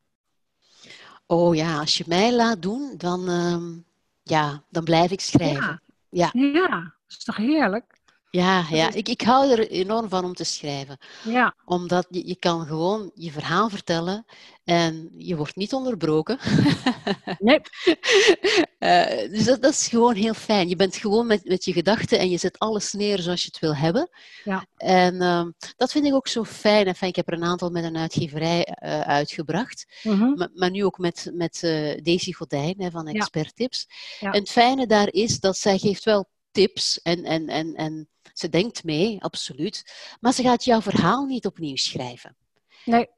Oh 1.26 1.54
ja, 1.54 1.78
als 1.78 1.98
je 1.98 2.04
mij 2.06 2.34
laat 2.34 2.62
doen, 2.62 2.94
dan, 2.96 3.28
um, 3.28 3.84
ja, 4.22 4.62
dan 4.70 4.84
blijf 4.84 5.10
ik 5.10 5.20
schrijven. 5.20 5.80
Ja, 6.08 6.30
ja. 6.32 6.50
ja 6.52 6.68
dat 7.06 7.18
is 7.18 7.24
toch 7.24 7.36
heerlijk? 7.36 7.91
Ja, 8.34 8.66
ja. 8.70 8.92
Ik, 8.92 9.08
ik 9.08 9.20
hou 9.20 9.50
er 9.50 9.70
enorm 9.70 10.08
van 10.08 10.24
om 10.24 10.34
te 10.34 10.44
schrijven. 10.44 10.98
Ja. 11.24 11.54
Omdat 11.64 12.06
je, 12.10 12.26
je 12.26 12.36
kan 12.36 12.66
gewoon 12.66 13.10
je 13.14 13.30
verhaal 13.30 13.68
vertellen 13.68 14.24
en 14.64 15.10
je 15.16 15.36
wordt 15.36 15.56
niet 15.56 15.72
onderbroken. 15.72 16.38
Nee. 17.38 17.60
uh, 18.78 19.30
dus 19.30 19.44
dat, 19.44 19.62
dat, 19.62 19.72
is 19.72 19.86
gewoon 19.88 20.14
heel 20.14 20.34
fijn. 20.34 20.68
Je 20.68 20.76
bent 20.76 20.96
gewoon 20.96 21.26
met, 21.26 21.44
met 21.44 21.64
je 21.64 21.72
gedachten 21.72 22.18
en 22.18 22.30
je 22.30 22.38
zet 22.38 22.58
alles 22.58 22.92
neer 22.92 23.18
zoals 23.18 23.42
je 23.42 23.48
het 23.52 23.58
wil 23.58 23.76
hebben. 23.76 24.08
Ja. 24.44 24.66
En 24.76 25.14
uh, 25.14 25.46
dat 25.76 25.92
vind 25.92 26.06
ik 26.06 26.14
ook 26.14 26.28
zo 26.28 26.44
fijn. 26.44 26.86
Enfin, 26.86 27.08
ik 27.08 27.16
heb 27.16 27.28
er 27.28 27.34
een 27.34 27.44
aantal 27.44 27.70
met 27.70 27.84
een 27.84 27.96
uitgeverij 27.96 28.76
uh, 28.84 29.00
uitgebracht. 29.00 30.00
Mm 30.02 30.18
-hmm. 30.18 30.34
maar, 30.34 30.48
maar, 30.54 30.70
nu 30.70 30.84
ook 30.84 30.98
met, 30.98 31.30
met 31.34 31.58
Daisy 32.02 32.32
Godijn 32.32 32.74
hè, 32.78 32.90
van 32.90 33.08
Expert 33.08 33.56
Tips. 33.56 33.86
Ja. 34.20 34.32
En 34.32 34.40
het 34.40 34.50
fijne 34.50 34.86
daar 34.86 35.08
is 35.10 35.40
dat 35.40 35.56
zij 35.56 35.78
geeft 35.78 36.04
wel 36.04 36.28
tips 36.52 37.02
en, 37.02 37.24
en, 37.24 37.48
en, 37.48 37.74
en 37.74 38.08
ze 38.32 38.48
denkt 38.48 38.84
mee, 38.84 39.22
absoluut. 39.22 39.92
Maar 40.20 40.32
ze 40.32 40.42
gaat 40.42 40.64
jouw 40.64 40.80
verhaal 40.80 41.24
niet 41.24 41.46
opnieuw 41.46 41.76
schrijven. 41.76 42.36
Nee. 42.84 43.08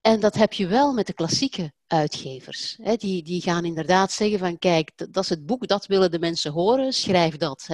En 0.00 0.20
dat 0.20 0.34
heb 0.34 0.52
je 0.52 0.66
wel 0.66 0.92
met 0.92 1.06
de 1.06 1.12
klassieke 1.12 1.72
uitgevers. 1.86 2.78
Die, 2.96 3.22
die 3.22 3.40
gaan 3.40 3.64
inderdaad 3.64 4.12
zeggen 4.12 4.38
van 4.38 4.58
kijk, 4.58 4.92
dat 4.96 5.22
is 5.22 5.28
het 5.28 5.46
boek, 5.46 5.66
dat 5.66 5.86
willen 5.86 6.10
de 6.10 6.18
mensen 6.18 6.52
horen, 6.52 6.92
schrijf 6.92 7.36
dat. 7.36 7.66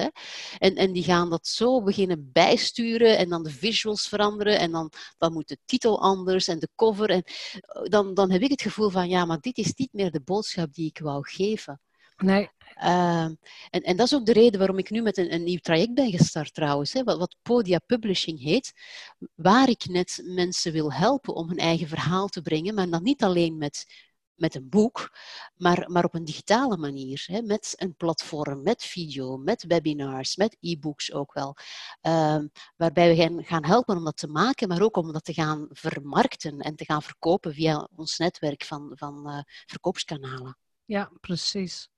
En, 0.57 0.75
en 0.75 0.91
die 0.91 1.03
gaan 1.03 1.29
dat 1.29 1.47
zo 1.47 1.83
beginnen 1.83 2.29
bijsturen 2.31 3.17
en 3.17 3.29
dan 3.29 3.43
de 3.43 3.51
visuals 3.51 4.07
veranderen 4.07 4.59
en 4.59 4.71
dan, 4.71 4.91
dan 5.17 5.33
moet 5.33 5.47
de 5.47 5.57
titel 5.65 6.01
anders 6.01 6.47
en 6.47 6.59
de 6.59 6.69
cover. 6.75 7.09
En 7.09 7.23
dan, 7.83 8.13
dan 8.13 8.31
heb 8.31 8.41
ik 8.41 8.49
het 8.49 8.61
gevoel 8.61 8.89
van 8.89 9.09
ja, 9.09 9.25
maar 9.25 9.39
dit 9.39 9.57
is 9.57 9.73
niet 9.73 9.93
meer 9.93 10.11
de 10.11 10.21
boodschap 10.21 10.73
die 10.73 10.87
ik 10.87 10.99
wou 10.99 11.29
geven. 11.29 11.81
Nee. 12.17 12.49
Uh, 12.83 13.23
en, 13.69 13.81
en 13.81 13.97
dat 13.97 14.05
is 14.05 14.13
ook 14.13 14.25
de 14.25 14.33
reden 14.33 14.59
waarom 14.59 14.77
ik 14.77 14.89
nu 14.89 15.01
met 15.01 15.17
een, 15.17 15.33
een 15.33 15.43
nieuw 15.43 15.59
traject 15.59 15.93
ben 15.93 16.11
gestart 16.11 16.53
trouwens, 16.53 16.93
hè, 16.93 17.03
wat, 17.03 17.35
Podia 17.41 17.79
Publishing 17.79 18.39
heet, 18.39 18.73
waar 19.35 19.69
ik 19.69 19.85
net 19.85 20.21
mensen 20.25 20.71
wil 20.71 20.93
helpen 20.93 21.35
om 21.35 21.47
hun 21.47 21.57
eigen 21.57 21.87
verhaal 21.87 22.27
te 22.27 22.41
brengen, 22.41 22.73
maar 22.73 22.89
dan 22.89 23.03
niet 23.03 23.23
alleen 23.23 23.57
met, 23.57 23.85
met 24.35 24.55
een 24.55 24.69
boek, 24.69 25.17
maar, 25.55 25.91
maar 25.91 26.03
op 26.03 26.13
een 26.13 26.25
digitale 26.25 26.77
manier, 26.77 27.23
hè, 27.25 27.41
met 27.41 27.73
een 27.77 27.95
platform, 27.95 28.63
met 28.63 28.83
video, 28.83 29.37
met 29.37 29.65
webinars, 29.67 30.35
met 30.35 30.57
e-books 30.59 31.13
ook 31.13 31.33
wel, 31.33 31.55
uh, 32.01 32.39
waarbij 32.75 33.09
we 33.09 33.15
gaan, 33.15 33.43
gaan 33.43 33.65
helpen 33.65 33.97
om 33.97 34.03
dat 34.03 34.17
te 34.17 34.27
maken, 34.27 34.67
maar 34.67 34.81
ook 34.81 34.97
om 34.97 35.13
dat 35.13 35.23
te 35.23 35.33
gaan 35.33 35.67
vermarkten 35.69 36.59
en 36.59 36.75
te 36.75 36.85
gaan 36.85 37.01
verkopen 37.01 37.53
via 37.53 37.89
ons 37.95 38.17
netwerk 38.17 38.63
van, 38.63 38.91
van 38.95 39.29
uh, 39.29 39.41
verkoopskanalen. 39.65 40.57
Ja, 40.85 41.11
precies. 41.19 41.89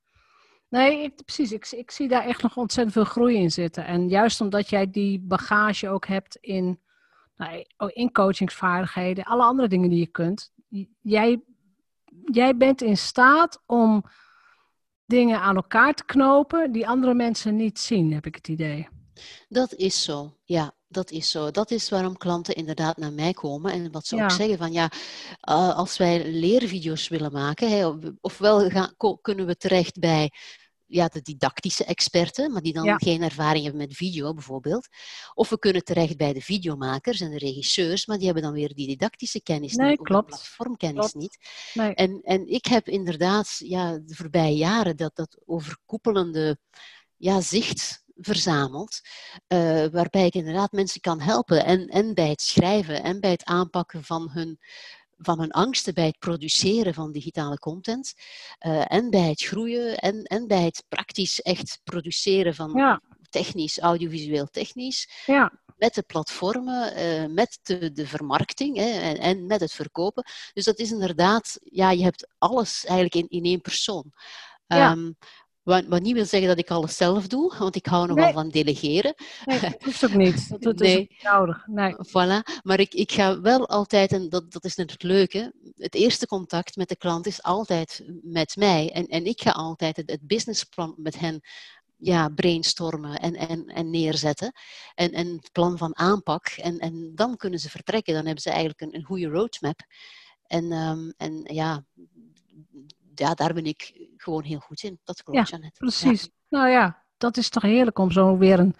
Nee, 0.71 1.03
ik, 1.03 1.15
precies. 1.25 1.51
Ik, 1.51 1.71
ik 1.71 1.91
zie 1.91 2.07
daar 2.07 2.25
echt 2.25 2.41
nog 2.41 2.57
ontzettend 2.57 2.93
veel 2.95 3.13
groei 3.13 3.35
in 3.37 3.51
zitten. 3.51 3.85
En 3.85 4.09
juist 4.09 4.41
omdat 4.41 4.69
jij 4.69 4.91
die 4.91 5.19
bagage 5.19 5.89
ook 5.89 6.07
hebt 6.07 6.35
in, 6.35 6.79
nou, 7.35 7.65
oh, 7.77 7.89
in 7.93 8.11
coachingsvaardigheden, 8.11 9.23
alle 9.23 9.43
andere 9.43 9.67
dingen 9.67 9.89
die 9.89 9.99
je 9.99 10.07
kunt. 10.07 10.51
Jij, 11.01 11.41
jij 12.25 12.57
bent 12.57 12.81
in 12.81 12.97
staat 12.97 13.63
om 13.65 14.03
dingen 15.05 15.39
aan 15.39 15.55
elkaar 15.55 15.93
te 15.93 16.05
knopen 16.05 16.71
die 16.71 16.87
andere 16.87 17.13
mensen 17.13 17.55
niet 17.55 17.79
zien, 17.79 18.13
heb 18.13 18.25
ik 18.25 18.35
het 18.35 18.47
idee. 18.47 18.87
Dat 19.49 19.73
is 19.73 20.03
zo, 20.03 20.37
ja 20.43 20.73
dat 20.91 21.11
is 21.11 21.29
zo. 21.29 21.51
Dat 21.51 21.71
is 21.71 21.89
waarom 21.89 22.17
klanten 22.17 22.55
inderdaad 22.55 22.97
naar 22.97 23.13
mij 23.13 23.33
komen. 23.33 23.71
En 23.71 23.91
wat 23.91 24.05
ze 24.05 24.15
ja. 24.15 24.23
ook 24.23 24.31
zeggen 24.31 24.57
van 24.57 24.71
ja, 24.71 24.91
uh, 25.49 25.77
als 25.77 25.97
wij 25.97 26.31
leervideo's 26.31 27.07
willen 27.07 27.31
maken, 27.31 28.17
ofwel 28.21 28.69
gaan, 28.69 28.93
kunnen 29.21 29.45
we 29.45 29.57
terecht 29.57 29.99
bij 29.99 30.31
ja, 30.91 31.07
de 31.07 31.21
didactische 31.21 31.85
experten, 31.85 32.51
maar 32.51 32.61
die 32.61 32.73
dan 32.73 32.83
ja. 32.83 32.95
geen 32.97 33.21
ervaring 33.21 33.63
hebben 33.63 33.81
met 33.81 33.95
video 33.95 34.33
bijvoorbeeld. 34.33 34.87
Of 35.33 35.49
we 35.49 35.59
kunnen 35.59 35.83
terecht 35.83 36.17
bij 36.17 36.33
de 36.33 36.41
videomakers 36.41 37.19
en 37.19 37.31
de 37.31 37.37
regisseurs, 37.37 38.05
maar 38.05 38.17
die 38.17 38.25
hebben 38.25 38.43
dan 38.43 38.53
weer 38.53 38.73
die 38.73 38.87
didactische 38.87 39.41
kennis 39.41 39.75
nee, 39.75 39.89
niet, 39.89 40.01
klopt. 40.01 40.31
of 40.31 40.37
platformkennis 40.37 41.11
klopt. 41.11 41.15
niet. 41.15 41.37
Nee. 41.73 41.93
En, 41.93 42.19
en 42.21 42.47
ik 42.47 42.65
heb 42.65 42.87
inderdaad 42.87 43.55
ja, 43.57 43.97
de 43.97 44.15
voorbije 44.15 44.55
jaren 44.55 44.97
dat, 44.97 45.15
dat 45.15 45.37
overkoepelende 45.45 46.57
ja, 47.17 47.41
zicht 47.41 48.03
verzameld, 48.15 49.01
uh, 49.47 49.85
waarbij 49.85 50.25
ik 50.25 50.33
inderdaad 50.33 50.71
mensen 50.71 51.01
kan 51.01 51.21
helpen. 51.21 51.65
En, 51.65 51.87
en 51.87 52.13
bij 52.13 52.29
het 52.29 52.41
schrijven 52.41 53.03
en 53.03 53.19
bij 53.19 53.31
het 53.31 53.45
aanpakken 53.45 54.03
van 54.03 54.29
hun, 54.31 54.59
van 55.21 55.39
hun 55.39 55.51
angsten, 55.51 55.93
bij 55.93 56.05
het 56.05 56.19
produceren 56.19 56.93
van 56.93 57.11
digitale 57.11 57.57
content. 57.57 58.13
Uh, 58.65 58.93
en 58.93 59.09
bij 59.09 59.29
het 59.29 59.41
groeien 59.41 59.97
en, 59.97 60.23
en 60.23 60.47
bij 60.47 60.63
het 60.63 60.83
praktisch 60.87 61.41
echt 61.41 61.79
produceren 61.83 62.55
van, 62.55 62.71
ja. 62.75 63.01
technisch, 63.29 63.79
audiovisueel 63.79 64.47
technisch. 64.47 65.23
Ja. 65.25 65.59
Met 65.77 65.93
de 65.93 66.01
platformen, 66.01 66.97
uh, 66.97 67.33
met 67.33 67.59
de, 67.63 67.91
de 67.91 68.07
vermarkting 68.07 68.77
hè, 68.77 68.89
en, 68.99 69.17
en, 69.17 69.45
met 69.45 69.59
het 69.59 69.71
verkopen. 69.71 70.25
Dus 70.53 70.65
dat 70.65 70.79
is 70.79 70.91
inderdaad, 70.91 71.59
ja, 71.63 71.91
je 71.91 72.03
hebt 72.03 72.27
alles 72.37 72.85
eigenlijk 72.85 73.15
in, 73.15 73.37
in 73.37 73.45
één 73.45 73.61
persoon. 73.61 74.11
Ja. 74.67 74.91
Um, 74.91 75.17
wat, 75.63 75.85
wat, 75.85 76.01
niet 76.01 76.13
wil 76.13 76.25
zeggen 76.25 76.49
dat 76.49 76.59
ik 76.59 76.69
alles 76.71 76.97
zelf 76.97 77.27
doe, 77.27 77.55
want 77.57 77.75
ik 77.75 77.85
hou 77.85 78.07
nogal 78.07 78.23
Nee. 78.23 78.33
van 78.33 78.49
delegeren. 78.49 79.13
Nee, 79.45 79.59
dat 79.59 79.83
hoeft 79.83 80.05
ook 80.05 80.13
niet. 80.13 80.49
Dat, 80.49 80.61
dat 80.77 80.81
is 80.81 80.87
Nee. 80.87 80.97
niet 80.97 81.23
nodig. 81.23 81.67
Nee. 81.67 81.95
Voilà. 82.07 82.61
Maar 82.61 82.79
ik, 82.79 82.93
ik 82.93 83.11
ga 83.11 83.41
wel 83.41 83.67
altijd, 83.67 84.11
en 84.11 84.29
dat, 84.29 84.51
dat 84.51 84.63
is 84.65 84.75
net 84.75 84.91
het 84.91 85.03
leuke, 85.03 85.53
het 85.75 85.95
eerste 85.95 86.27
contact 86.27 86.75
met 86.75 86.89
de 86.89 86.95
klant 86.95 87.27
is 87.27 87.43
altijd 87.43 88.03
met 88.21 88.55
mij. 88.55 88.91
En, 88.91 89.07
en 89.07 89.25
ik 89.25 89.41
ga 89.41 89.51
altijd 89.51 89.97
het, 89.97 90.09
het 90.11 90.27
businessplan 90.27 90.93
met 90.97 91.19
hen 91.19 91.41
ja, 91.97 92.29
brainstormen 92.29 93.19
en, 93.19 93.35
en, 93.35 93.65
en 93.65 93.89
neerzetten. 93.89 94.51
En, 94.95 95.11
en 95.11 95.27
het 95.27 95.51
plan 95.51 95.77
van 95.77 95.97
aanpak. 95.97 96.47
En, 96.47 96.79
en 96.79 97.11
dan 97.15 97.37
kunnen 97.37 97.59
ze 97.59 97.69
vertrekken. 97.69 98.13
Dan 98.13 98.25
hebben 98.25 98.41
ze 98.41 98.49
eigenlijk 98.49 98.81
een, 98.81 98.95
een 98.95 99.03
goede 99.05 99.27
roadmap. 99.27 99.79
En, 100.47 100.71
ehm, 100.71 101.11
en 101.17 101.41
ja, 101.43 101.85
ja, 103.15 103.33
daar 103.33 103.53
ben 103.53 103.65
ik 103.65 104.07
gewoon 104.17 104.43
heel 104.43 104.59
goed 104.59 104.83
in. 104.83 104.99
Dat 105.03 105.23
klopt, 105.23 105.49
Janet. 105.49 105.77
Precies. 105.77 106.29
Nou 106.49 106.69
ja, 106.69 107.03
dat 107.17 107.37
is 107.37 107.49
toch 107.49 107.63
heerlijk 107.63 107.99
om 107.99 108.11
zo 108.11 108.37
weer 108.37 108.59
een. 108.59 108.75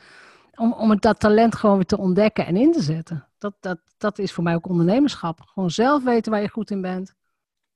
Om, 0.56 0.74
om 0.74 1.00
dat 1.00 1.20
talent 1.20 1.56
gewoon 1.56 1.76
weer 1.76 1.86
te 1.86 1.98
ontdekken 1.98 2.46
en 2.46 2.56
in 2.56 2.72
te 2.72 2.82
zetten. 2.82 3.28
Dat, 3.38 3.54
dat, 3.60 3.80
dat 3.98 4.20
is 4.20 4.32
voor 4.32 4.44
mij 4.44 4.56
ook 4.56 4.68
ondernemerschap. 4.68 5.42
Gewoon 5.42 5.70
zelf 5.72 6.04
weten 6.04 6.32
waar 6.32 6.42
je 6.42 6.50
goed 6.50 6.72
in 6.72 6.82
bent. 6.82 7.14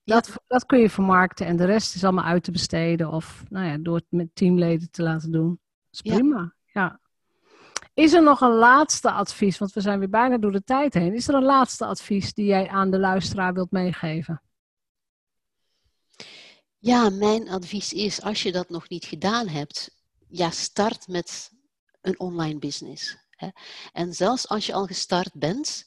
Dat, 0.03 0.34
dat 0.47 0.66
kun 0.66 0.80
je 0.80 0.89
vermarkten 0.89 1.45
en 1.45 1.56
de 1.56 1.66
rest 1.66 1.95
is 1.95 2.03
allemaal 2.03 2.24
uit 2.26 2.43
te 2.43 2.51
besteden. 2.51 3.12
Of 3.12 3.43
nou 3.49 3.66
ja, 3.66 3.78
door 3.78 3.95
het 3.95 4.06
met 4.10 4.36
teamleden 4.36 4.91
te 4.91 5.03
laten 5.03 5.32
doen. 5.32 5.49
Dat 5.49 5.60
is 5.91 5.99
Ja. 6.03 6.14
prima. 6.14 6.53
Ja. 6.66 6.99
Is 7.93 8.14
er 8.14 8.24
nog 8.24 8.41
een 8.41 8.56
laatste 8.56 9.12
advies? 9.12 9.58
Want 9.58 9.74
we 9.74 9.82
zijn 9.82 9.99
weer 9.99 10.10
bijna 10.10 10.38
door 10.38 10.51
de 10.51 10.64
tijd 10.64 10.93
heen. 10.93 11.14
Is 11.14 11.28
er 11.28 11.36
een 11.36 11.43
laatste 11.43 11.86
advies 11.86 12.34
die 12.34 12.45
jij 12.45 12.70
aan 12.70 12.91
de 12.91 12.99
luisteraar 12.99 13.53
wilt 13.53 13.72
meegeven? 13.72 14.41
Ja, 16.86 17.09
mijn 17.09 17.49
advies 17.49 17.93
is, 17.93 18.21
als 18.21 18.43
je 18.43 18.51
dat 18.51 18.69
nog 18.69 18.89
niet 18.89 19.05
gedaan 19.05 19.47
hebt, 19.47 19.89
ja, 20.27 20.49
start 20.49 21.07
met 21.07 21.51
een 22.01 22.19
online 22.19 22.59
business. 22.59 23.17
Hè. 23.29 23.47
En 23.93 24.13
zelfs 24.13 24.47
als 24.47 24.65
je 24.65 24.73
al 24.73 24.86
gestart 24.86 25.33
bent, 25.33 25.86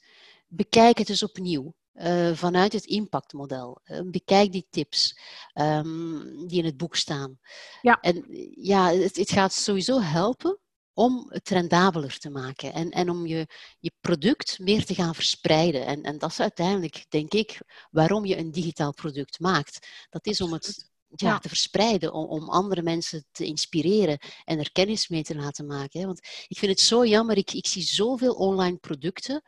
bekijk 0.48 0.98
het 0.98 1.08
eens 1.08 1.22
opnieuw. 1.22 1.74
eh, 1.92 2.32
vanuit 2.34 2.72
het 2.72 2.84
impactmodel. 2.84 3.80
Eh, 3.84 4.00
bekijk 4.04 4.52
die 4.52 4.66
tips 4.70 5.18
ehm, 5.52 6.46
die 6.46 6.58
in 6.58 6.64
het 6.64 6.76
boek 6.76 6.96
staan. 6.96 7.38
Ja. 7.82 7.98
En 8.00 8.24
ja, 8.54 8.92
het, 8.92 9.16
het 9.16 9.30
gaat 9.30 9.52
sowieso 9.52 10.00
helpen 10.00 10.58
om 10.98 11.26
het 11.28 11.48
rendabeler 11.48 12.18
te 12.18 12.30
maken 12.30 12.72
en, 12.72 12.90
en 12.90 13.10
om 13.10 13.26
je, 13.26 13.46
je 13.78 13.92
product 14.00 14.58
meer 14.58 14.84
te 14.84 14.94
gaan 14.94 15.14
verspreiden. 15.14 15.86
En, 15.86 16.02
en 16.02 16.18
dat 16.18 16.30
is 16.30 16.40
uiteindelijk, 16.40 17.04
denk 17.08 17.32
ik, 17.32 17.60
waarom 17.90 18.24
je 18.24 18.36
een 18.38 18.50
digitaal 18.50 18.94
product 18.94 19.40
maakt. 19.40 19.88
Dat 20.10 20.26
is 20.26 20.40
om 20.40 20.52
het 20.52 20.90
ja, 21.08 21.28
Ja. 21.28 21.38
te 21.38 21.48
verspreiden, 21.48 22.12
om, 22.12 22.26
om 22.26 22.48
andere 22.48 22.82
mensen 22.82 23.24
te 23.30 23.44
inspireren 23.44 24.18
en 24.44 24.58
er 24.58 24.72
kennis 24.72 25.08
mee 25.08 25.22
te 25.22 25.34
laten 25.34 25.66
maken. 25.66 26.00
Hè. 26.00 26.06
Want 26.06 26.18
ik 26.48 26.58
vind 26.58 26.70
het 26.70 26.80
zo 26.80 27.06
jammer, 27.06 27.36
ik, 27.36 27.52
ik 27.52 27.66
zie 27.66 27.82
zoveel 27.82 28.34
online 28.34 28.76
producten, 28.76 29.42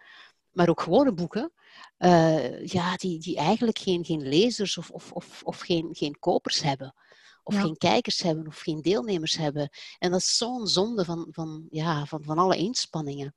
maar 0.50 0.68
ook 0.68 0.80
gewone 0.80 1.12
boeken, 1.12 1.52
eh, 1.96 2.66
ja, 2.66 2.96
die, 2.96 3.18
die 3.18 3.36
eigenlijk 3.36 3.78
geen, 3.78 4.04
geen 4.04 4.28
lezers 4.28 4.78
of, 4.78 4.90
of, 4.90 5.12
of, 5.12 5.42
of 5.42 5.58
geen, 5.60 5.88
geen 5.92 6.18
kopers 6.18 6.62
hebben. 6.62 6.94
Of 7.50 7.56
Ja. 7.56 7.62
geen 7.62 7.76
kijkers 7.76 8.22
hebben 8.22 8.46
of 8.46 8.58
geen 8.58 8.82
deelnemers 8.82 9.36
hebben. 9.36 9.70
En 9.98 10.10
dat 10.10 10.20
is 10.20 10.36
zo'n 10.36 10.66
zonde 10.66 11.04
van, 11.04 11.26
van, 11.30 11.66
ja, 11.70 12.04
van, 12.06 12.22
van 12.24 12.38
alle 12.38 12.56
inspanningen. 12.56 13.34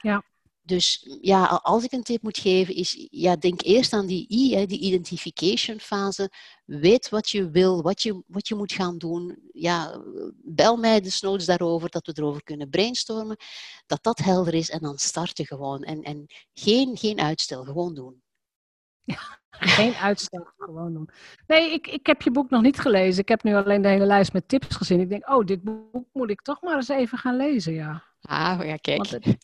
Ja. 0.00 0.24
Dus 0.62 1.06
ja, 1.20 1.42
a- 1.42 1.60
als 1.62 1.84
ik 1.84 1.92
een 1.92 2.02
tip 2.02 2.22
moet 2.22 2.38
geven, 2.38 2.74
is 2.74 3.06
ja, 3.10 3.36
denk 3.36 3.62
eerst 3.62 3.92
aan 3.92 4.06
die 4.06 4.26
I, 4.30 4.54
hè, 4.54 4.66
die 4.66 4.78
identification 4.78 5.80
fase. 5.80 6.30
Weet 6.64 7.08
wat 7.08 7.28
je 7.28 7.50
wil, 7.50 7.82
wat 7.82 8.02
je, 8.02 8.22
wat 8.26 8.48
je 8.48 8.54
moet 8.54 8.72
gaan 8.72 8.98
doen. 8.98 9.38
Ja, 9.52 10.02
bel 10.34 10.76
mij 10.76 11.00
desnoods 11.00 11.44
daarover, 11.44 11.90
dat 11.90 12.06
we 12.06 12.12
erover 12.16 12.42
kunnen 12.42 12.70
brainstormen. 12.70 13.36
Dat 13.86 14.02
dat 14.02 14.18
helder 14.18 14.54
is 14.54 14.70
en 14.70 14.80
dan 14.80 14.98
starten 14.98 15.46
gewoon. 15.46 15.82
En, 15.82 16.02
en 16.02 16.26
geen, 16.54 16.96
geen 16.96 17.20
uitstel, 17.20 17.64
gewoon 17.64 17.94
doen. 17.94 18.22
Geen 19.50 19.94
uitstel, 19.94 20.48
gewoon 20.58 20.92
doen. 20.92 21.08
Nee, 21.46 21.72
ik, 21.72 21.86
ik 21.86 22.06
heb 22.06 22.22
je 22.22 22.30
boek 22.30 22.50
nog 22.50 22.62
niet 22.62 22.78
gelezen. 22.80 23.22
Ik 23.22 23.28
heb 23.28 23.42
nu 23.42 23.54
alleen 23.54 23.82
de 23.82 23.88
hele 23.88 24.04
lijst 24.06 24.32
met 24.32 24.48
tips 24.48 24.76
gezien. 24.76 25.00
Ik 25.00 25.08
denk, 25.08 25.28
oh, 25.30 25.44
dit 25.44 25.62
boek 25.62 26.06
moet 26.12 26.30
ik 26.30 26.42
toch 26.42 26.62
maar 26.62 26.74
eens 26.76 26.88
even 26.88 27.18
gaan 27.18 27.36
lezen, 27.36 27.72
ja. 27.72 28.02
Ah, 28.20 28.60
ja, 28.64 28.76
kijk. 28.76 29.06
Het- 29.06 29.36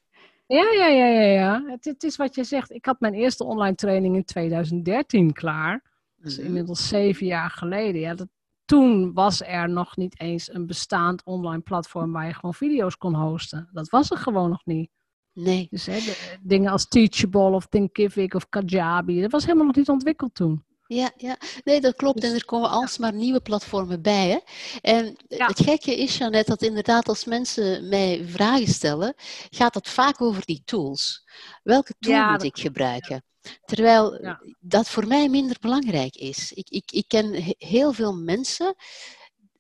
Ja, 0.47 0.71
ja, 0.73 0.87
ja, 0.87 1.07
ja, 1.07 1.21
ja. 1.27 1.62
Het, 1.67 1.85
het 1.85 2.03
is 2.03 2.17
wat 2.17 2.35
je 2.35 2.45
zegt. 2.45 2.71
Ik 2.71 2.85
had 2.85 3.01
mijn 3.01 3.15
eerste 3.15 3.45
online 3.45 3.75
training 3.75 4.17
in 4.17 4.25
2013 4.25 5.33
klaar. 5.33 5.83
Dat 6.17 6.31
is 6.31 6.37
Mhm. 6.39 6.47
inmiddels 6.47 6.89
zeven 6.89 7.27
jaar 7.27 7.51
geleden. 7.51 8.01
Ja, 8.01 8.15
dat, 8.15 8.29
toen 8.65 9.12
was 9.12 9.43
er 9.43 9.69
nog 9.69 9.97
niet 9.97 10.21
eens 10.21 10.55
een 10.55 10.67
bestaand 10.67 11.25
online 11.25 11.62
platform 11.62 12.12
waar 12.12 12.27
je 12.27 12.35
gewoon 12.35 12.55
video's 12.55 12.97
kon 12.97 13.15
hosten. 13.15 13.69
Dat 13.73 13.89
was 13.89 14.11
er 14.11 14.17
gewoon 14.19 14.49
nog 14.51 14.65
niet. 14.65 14.91
Nee. 15.35 15.66
Dus 15.70 15.87
hè, 15.87 15.95
de- 15.99 16.37
dingen 16.43 16.70
als 16.72 16.89
Teachable 16.89 17.51
of 17.55 17.66
Thinkific 17.66 18.35
of 18.35 18.49
Kajabi, 18.49 19.20
dat 19.20 19.30
was 19.30 19.45
helemaal 19.45 19.66
nog 19.66 19.76
niet 19.76 19.89
ontwikkeld 19.89 20.35
toen. 20.35 20.64
Ja, 20.87 21.11
ja, 21.16 21.37
nee, 21.64 21.80
dat 21.80 21.97
klopt. 21.97 22.20
Dus- 22.20 22.30
en 22.30 22.37
er 22.37 22.45
komen 22.45 22.70
alsmaar 22.70 23.12
nieuwe 23.14 23.41
platformen 23.41 24.03
bij. 24.03 24.28
Hè? 24.28 24.39
En 24.80 25.16
Ja. 25.28 25.47
het 25.47 25.61
gekke 25.61 25.97
is, 25.97 26.16
Jeannette, 26.18 26.51
dat 26.51 26.62
inderdaad 26.62 27.09
als 27.09 27.24
mensen 27.24 27.89
mij 27.89 28.24
vragen 28.26 28.66
stellen, 28.68 29.14
gaat 29.51 29.72
dat 29.74 29.89
vaak 29.89 30.20
over 30.22 30.43
die 30.45 30.62
tools. 30.64 31.24
Welke 31.62 31.95
tool 31.99 32.12
Ja, 32.12 32.30
moet 32.32 32.43
ik 32.43 32.59
gebruiken? 32.59 33.24
Terwijl 33.64 34.37
dat 34.61 34.89
voor 34.89 35.07
mij 35.07 35.28
minder 35.28 35.57
belangrijk 35.61 36.14
is. 36.16 36.53
Ik, 36.53 36.68
ik, 36.70 36.91
ik 36.93 37.05
ken 37.09 37.32
he- 37.43 37.55
heel 37.59 37.93
veel 37.93 38.14
mensen 38.16 38.74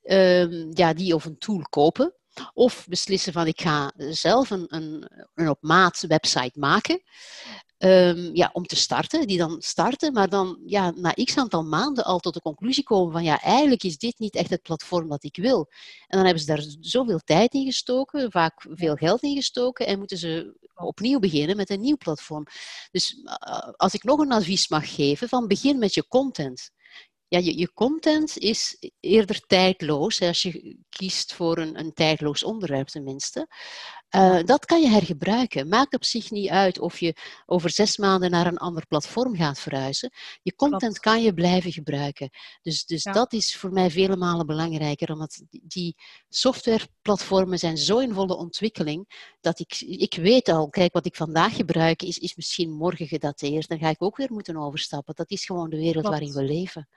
ehm, 0.02 0.70
ja, 0.72 0.92
die 0.94 1.14
of 1.14 1.24
een 1.24 1.38
tool 1.38 1.62
kopen, 1.70 2.14
of 2.52 2.86
beslissen 2.88 3.32
van 3.32 3.46
ik 3.46 3.60
ga 3.60 3.92
zelf 3.96 4.50
een, 4.50 4.64
een, 4.68 5.10
een 5.34 5.48
op 5.48 5.58
maat 5.60 6.04
website 6.08 6.58
maken. 6.58 7.02
Ehm, 7.78 8.30
ja, 8.32 8.50
om 8.52 8.66
te 8.66 8.76
starten, 8.76 9.26
die 9.26 9.38
dan 9.38 9.56
starten, 9.62 10.12
maar 10.12 10.28
dan 10.28 10.58
ja, 10.66 10.90
na 10.90 11.12
x 11.12 11.36
aantal 11.36 11.64
maanden 11.64 12.04
al 12.04 12.18
tot 12.18 12.34
de 12.34 12.40
conclusie 12.40 12.84
komen 12.84 13.12
van 13.12 13.24
ja, 13.24 13.40
eigenlijk 13.40 13.82
is 13.82 13.98
dit 13.98 14.18
niet 14.18 14.34
echt 14.34 14.50
het 14.50 14.62
platform 14.62 15.08
dat 15.08 15.24
ik 15.24 15.36
wil. 15.36 15.68
En 16.06 16.16
dan 16.16 16.24
hebben 16.24 16.42
ze 16.42 16.46
daar 16.46 16.64
zoveel 16.80 17.18
tijd 17.18 17.54
in 17.54 17.64
gestoken, 17.64 18.30
vaak 18.30 18.66
veel 18.70 18.94
geld 18.94 19.22
in 19.22 19.34
gestoken 19.34 19.86
en 19.86 19.98
moeten 19.98 20.18
ze 20.18 20.56
opnieuw 20.74 21.18
beginnen 21.18 21.56
met 21.56 21.70
een 21.70 21.80
nieuw 21.80 21.96
platform. 21.96 22.46
Dus 22.90 23.22
uh, 23.24 23.68
als 23.76 23.94
ik 23.94 24.04
nog 24.04 24.18
een 24.18 24.32
advies 24.32 24.68
mag 24.68 24.94
geven, 24.94 25.28
van 25.28 25.48
begin 25.48 25.78
met 25.78 25.94
je 25.94 26.08
content. 26.08 26.70
Ja, 27.34 27.40
je, 27.40 27.58
je 27.58 27.72
content 27.72 28.38
is 28.38 28.90
eerder 29.00 29.40
tijdloos, 29.40 30.18
hè, 30.18 30.26
als 30.26 30.42
je 30.42 30.76
kiest 30.88 31.34
voor 31.34 31.58
een, 31.58 31.78
een 31.78 31.92
tijdloos 31.92 32.44
onderwerp 32.44 32.88
tenminste. 32.88 33.48
Uh, 34.16 34.42
dat 34.44 34.64
kan 34.64 34.80
je 34.80 34.88
hergebruiken. 34.88 35.68
Maakt 35.68 35.94
op 35.94 36.04
zich 36.04 36.30
niet 36.30 36.48
uit 36.48 36.78
of 36.78 37.00
je 37.00 37.16
over 37.46 37.70
zes 37.70 37.96
maanden 37.96 38.30
naar 38.30 38.46
een 38.46 38.56
ander 38.58 38.86
platform 38.86 39.36
gaat 39.36 39.58
verhuizen. 39.58 40.10
Je 40.42 40.54
content 40.54 40.80
Klopt. 40.80 40.98
kan 40.98 41.22
je 41.22 41.34
blijven 41.34 41.72
gebruiken. 41.72 42.30
Dus, 42.62 42.84
dus 42.84 43.02
ja. 43.02 43.12
dat 43.12 43.32
is 43.32 43.56
voor 43.56 43.72
mij 43.72 43.90
vele 43.90 44.16
malen 44.16 44.46
belangrijker, 44.46 45.12
omdat 45.12 45.42
die 45.50 45.96
softwareplatformen 46.28 47.58
zijn 47.58 47.78
zo 47.78 47.98
in 47.98 48.14
volle 48.14 48.36
ontwikkeling, 48.36 49.32
dat 49.40 49.58
ik, 49.58 49.80
ik 49.80 50.14
weet 50.14 50.48
al, 50.48 50.68
kijk, 50.68 50.92
wat 50.92 51.06
ik 51.06 51.16
vandaag 51.16 51.56
gebruik 51.56 52.02
is, 52.02 52.18
is 52.18 52.36
misschien 52.36 52.72
morgen 52.72 53.06
gedateerd. 53.06 53.68
Dan 53.68 53.78
ga 53.78 53.88
ik 53.88 54.02
ook 54.02 54.16
weer 54.16 54.32
moeten 54.32 54.56
overstappen. 54.56 55.14
Dat 55.14 55.30
is 55.30 55.44
gewoon 55.44 55.70
de 55.70 55.76
wereld 55.76 56.04
Klopt. 56.04 56.08
waarin 56.08 56.32
we 56.32 56.42
leven. 56.42 56.88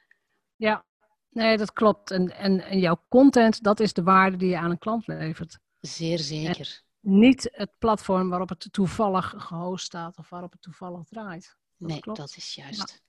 Ja, 0.58 0.86
nee, 1.30 1.58
dat 1.58 1.74
klopt. 1.74 2.12
En, 2.12 2.36
en, 2.36 2.62
en 2.62 2.80
jouw 2.80 3.03
content, 3.10 3.64
dat 3.64 3.80
is 3.80 3.93
de 3.93 4.03
waarde 4.03 4.38
die 4.38 4.49
je 4.49 4.58
aan 4.58 4.72
een 4.72 4.78
klant 4.78 5.08
levert. 5.08 5.60
Zeer 5.80 6.20
zeker. 6.20 6.84
En 7.01 7.12
niet 7.12 7.49
het 7.51 7.72
platform 7.78 8.30
waarop 8.30 8.49
het 8.49 8.68
toevallig 8.72 9.34
gehost 9.38 9.86
staat 9.86 10.18
of 10.18 10.30
waarop 10.30 10.51
het 10.51 10.62
toevallig 10.62 11.03
draait. 11.03 11.58
Dat 11.78 11.89
nee, 11.89 11.99
klopt. 11.99 12.20
dat 12.20 12.34
is 12.38 12.55
juist. 12.55 13.05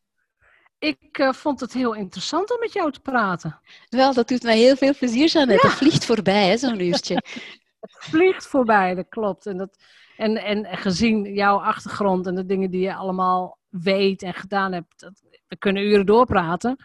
Ik 0.79 1.19
uh, 1.19 1.33
vond 1.33 1.61
het 1.61 1.73
heel 1.73 1.95
interessant 1.95 2.53
om 2.53 2.59
met 2.59 2.73
jou 2.73 2.93
te 2.93 3.01
praten. 3.01 3.61
Wel, 3.89 4.15
dat 4.15 4.29
doet 4.29 4.43
mij 4.43 4.59
heel 4.59 4.77
veel 4.77 4.95
plezier, 4.95 5.29
Jeannette. 5.29 5.67
Ja. 5.67 5.73
Het 5.73 5.83
vliegt 5.83 6.05
voorbij, 6.05 6.49
hè, 6.49 6.57
zo'n 6.57 6.81
uurtje. 6.81 7.15
het 7.81 7.97
vliegt 7.99 8.47
voorbij, 8.47 8.95
dat 8.95 9.09
klopt. 9.09 9.47
En, 9.47 9.57
dat, 9.57 9.79
en, 10.17 10.37
en 10.37 10.77
gezien 10.77 11.35
jouw 11.35 11.59
achtergrond 11.59 12.27
en 12.27 12.35
de 12.35 12.47
dingen 12.47 12.71
die 12.71 12.81
je 12.81 12.95
allemaal 12.95 13.59
weet 13.69 14.23
en 14.23 14.35
gedaan 14.35 14.73
hebt, 14.73 15.01
dat, 15.01 15.23
we 15.47 15.57
kunnen 15.57 15.83
uren 15.83 16.07
doorpraten. 16.07 16.85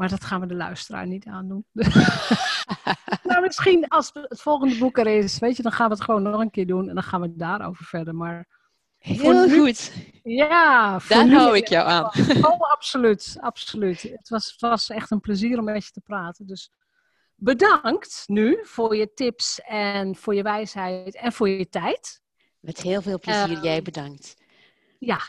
Maar 0.00 0.08
dat 0.08 0.24
gaan 0.24 0.40
we 0.40 0.46
de 0.46 0.54
luisteraar 0.54 1.06
niet 1.06 1.26
aandoen. 1.26 1.64
nou, 3.22 3.40
misschien 3.40 3.88
als 3.88 4.10
het 4.12 4.40
volgende 4.40 4.78
boek 4.78 4.98
er 4.98 5.06
is, 5.06 5.38
weet 5.38 5.56
je, 5.56 5.62
dan 5.62 5.72
gaan 5.72 5.88
we 5.88 5.94
het 5.94 6.04
gewoon 6.04 6.22
nog 6.22 6.40
een 6.40 6.50
keer 6.50 6.66
doen 6.66 6.88
en 6.88 6.94
dan 6.94 7.02
gaan 7.02 7.20
we 7.20 7.36
daarover 7.36 7.84
verder. 7.84 8.14
Maar 8.14 8.48
heel 8.98 9.46
nu, 9.46 9.58
goed. 9.58 9.92
Ja, 10.22 10.98
daar 11.08 11.26
nu, 11.26 11.34
hou 11.34 11.56
ik 11.56 11.68
jou 11.68 11.88
aan. 11.88 12.10
Oh, 12.42 12.72
absoluut, 12.72 13.36
absoluut. 13.40 14.02
Het 14.02 14.28
was, 14.28 14.56
was 14.58 14.90
echt 14.90 15.10
een 15.10 15.20
plezier 15.20 15.58
om 15.58 15.64
met 15.64 15.84
je 15.84 15.90
te 15.90 16.00
praten. 16.00 16.46
Dus 16.46 16.72
bedankt 17.34 18.22
nu 18.26 18.58
voor 18.62 18.96
je 18.96 19.14
tips 19.14 19.60
en 19.60 20.16
voor 20.16 20.34
je 20.34 20.42
wijsheid 20.42 21.16
en 21.16 21.32
voor 21.32 21.48
je 21.48 21.68
tijd. 21.68 22.22
Met 22.60 22.80
heel 22.80 23.02
veel 23.02 23.18
plezier, 23.18 23.56
Ehm, 23.56 23.64
jij 23.64 23.82
bedankt. 23.82 24.36
Ja, 24.98 25.20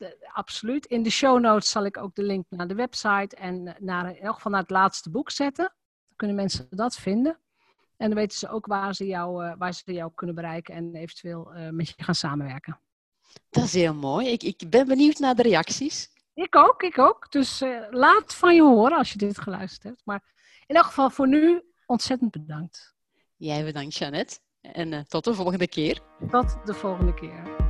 de- 0.00 0.30
absoluut. 0.32 0.86
In 0.86 1.02
de 1.02 1.10
show 1.10 1.40
notes 1.40 1.70
zal 1.70 1.84
ik 1.84 1.96
ook 1.96 2.14
de 2.14 2.22
link 2.22 2.44
naar 2.48 2.68
de 2.68 2.74
website 2.74 3.36
en 3.36 3.66
eh, 3.66 3.74
naar, 3.80 4.16
in 4.16 4.22
elk 4.22 4.34
geval 4.34 4.52
naar 4.52 4.60
het 4.60 4.70
laatste 4.70 5.10
boek 5.10 5.30
zetten. 5.30 5.64
Dan 6.06 6.16
kunnen 6.16 6.36
mensen 6.36 6.66
dat 6.70 6.94
vinden. 6.96 7.38
En 7.96 8.08
dan 8.08 8.18
weten 8.18 8.38
ze 8.38 8.48
ook 8.48 8.66
waar 8.66 8.94
ze 8.94 9.06
jou, 9.06 9.44
eh, 9.44 9.52
waar 9.58 9.74
ze 9.74 9.92
jou 9.92 10.10
kunnen 10.14 10.34
bereiken 10.34 10.74
en 10.74 10.94
eventueel 10.94 11.52
eh, 11.52 11.68
met 11.68 11.88
je 11.88 12.02
gaan 12.04 12.14
samenwerken. 12.14 12.80
Dat 13.50 13.64
is 13.64 13.72
heel 13.72 13.94
mooi. 13.94 14.28
Ik, 14.28 14.42
ik 14.42 14.70
ben 14.70 14.86
benieuwd 14.86 15.18
naar 15.18 15.34
de 15.34 15.42
reacties. 15.42 16.08
Ik 16.34 16.56
ook, 16.56 16.82
ik 16.82 16.98
ook. 16.98 17.32
Dus 17.32 17.62
laat 17.90 18.34
van 18.34 18.54
je 18.54 18.62
horen 18.62 18.98
als 18.98 19.12
je 19.12 19.18
dit 19.18 19.40
geluisterd 19.40 19.82
hebt. 19.82 20.02
Maar 20.04 20.22
in 20.66 20.76
elk 20.76 20.84
geval 20.84 21.10
voor 21.10 21.28
nu 21.28 21.62
ontzettend 21.86 22.30
bedankt. 22.30 22.94
Jij 23.36 23.64
bedankt, 23.64 23.96
Jeannette. 23.96 24.38
En 24.60 25.06
tot 25.08 25.24
de 25.24 25.34
volgende 25.34 25.68
keer. 25.68 26.00
Tot 26.30 26.56
de 26.64 26.74
volgende 26.74 27.14
keer. 27.14 27.69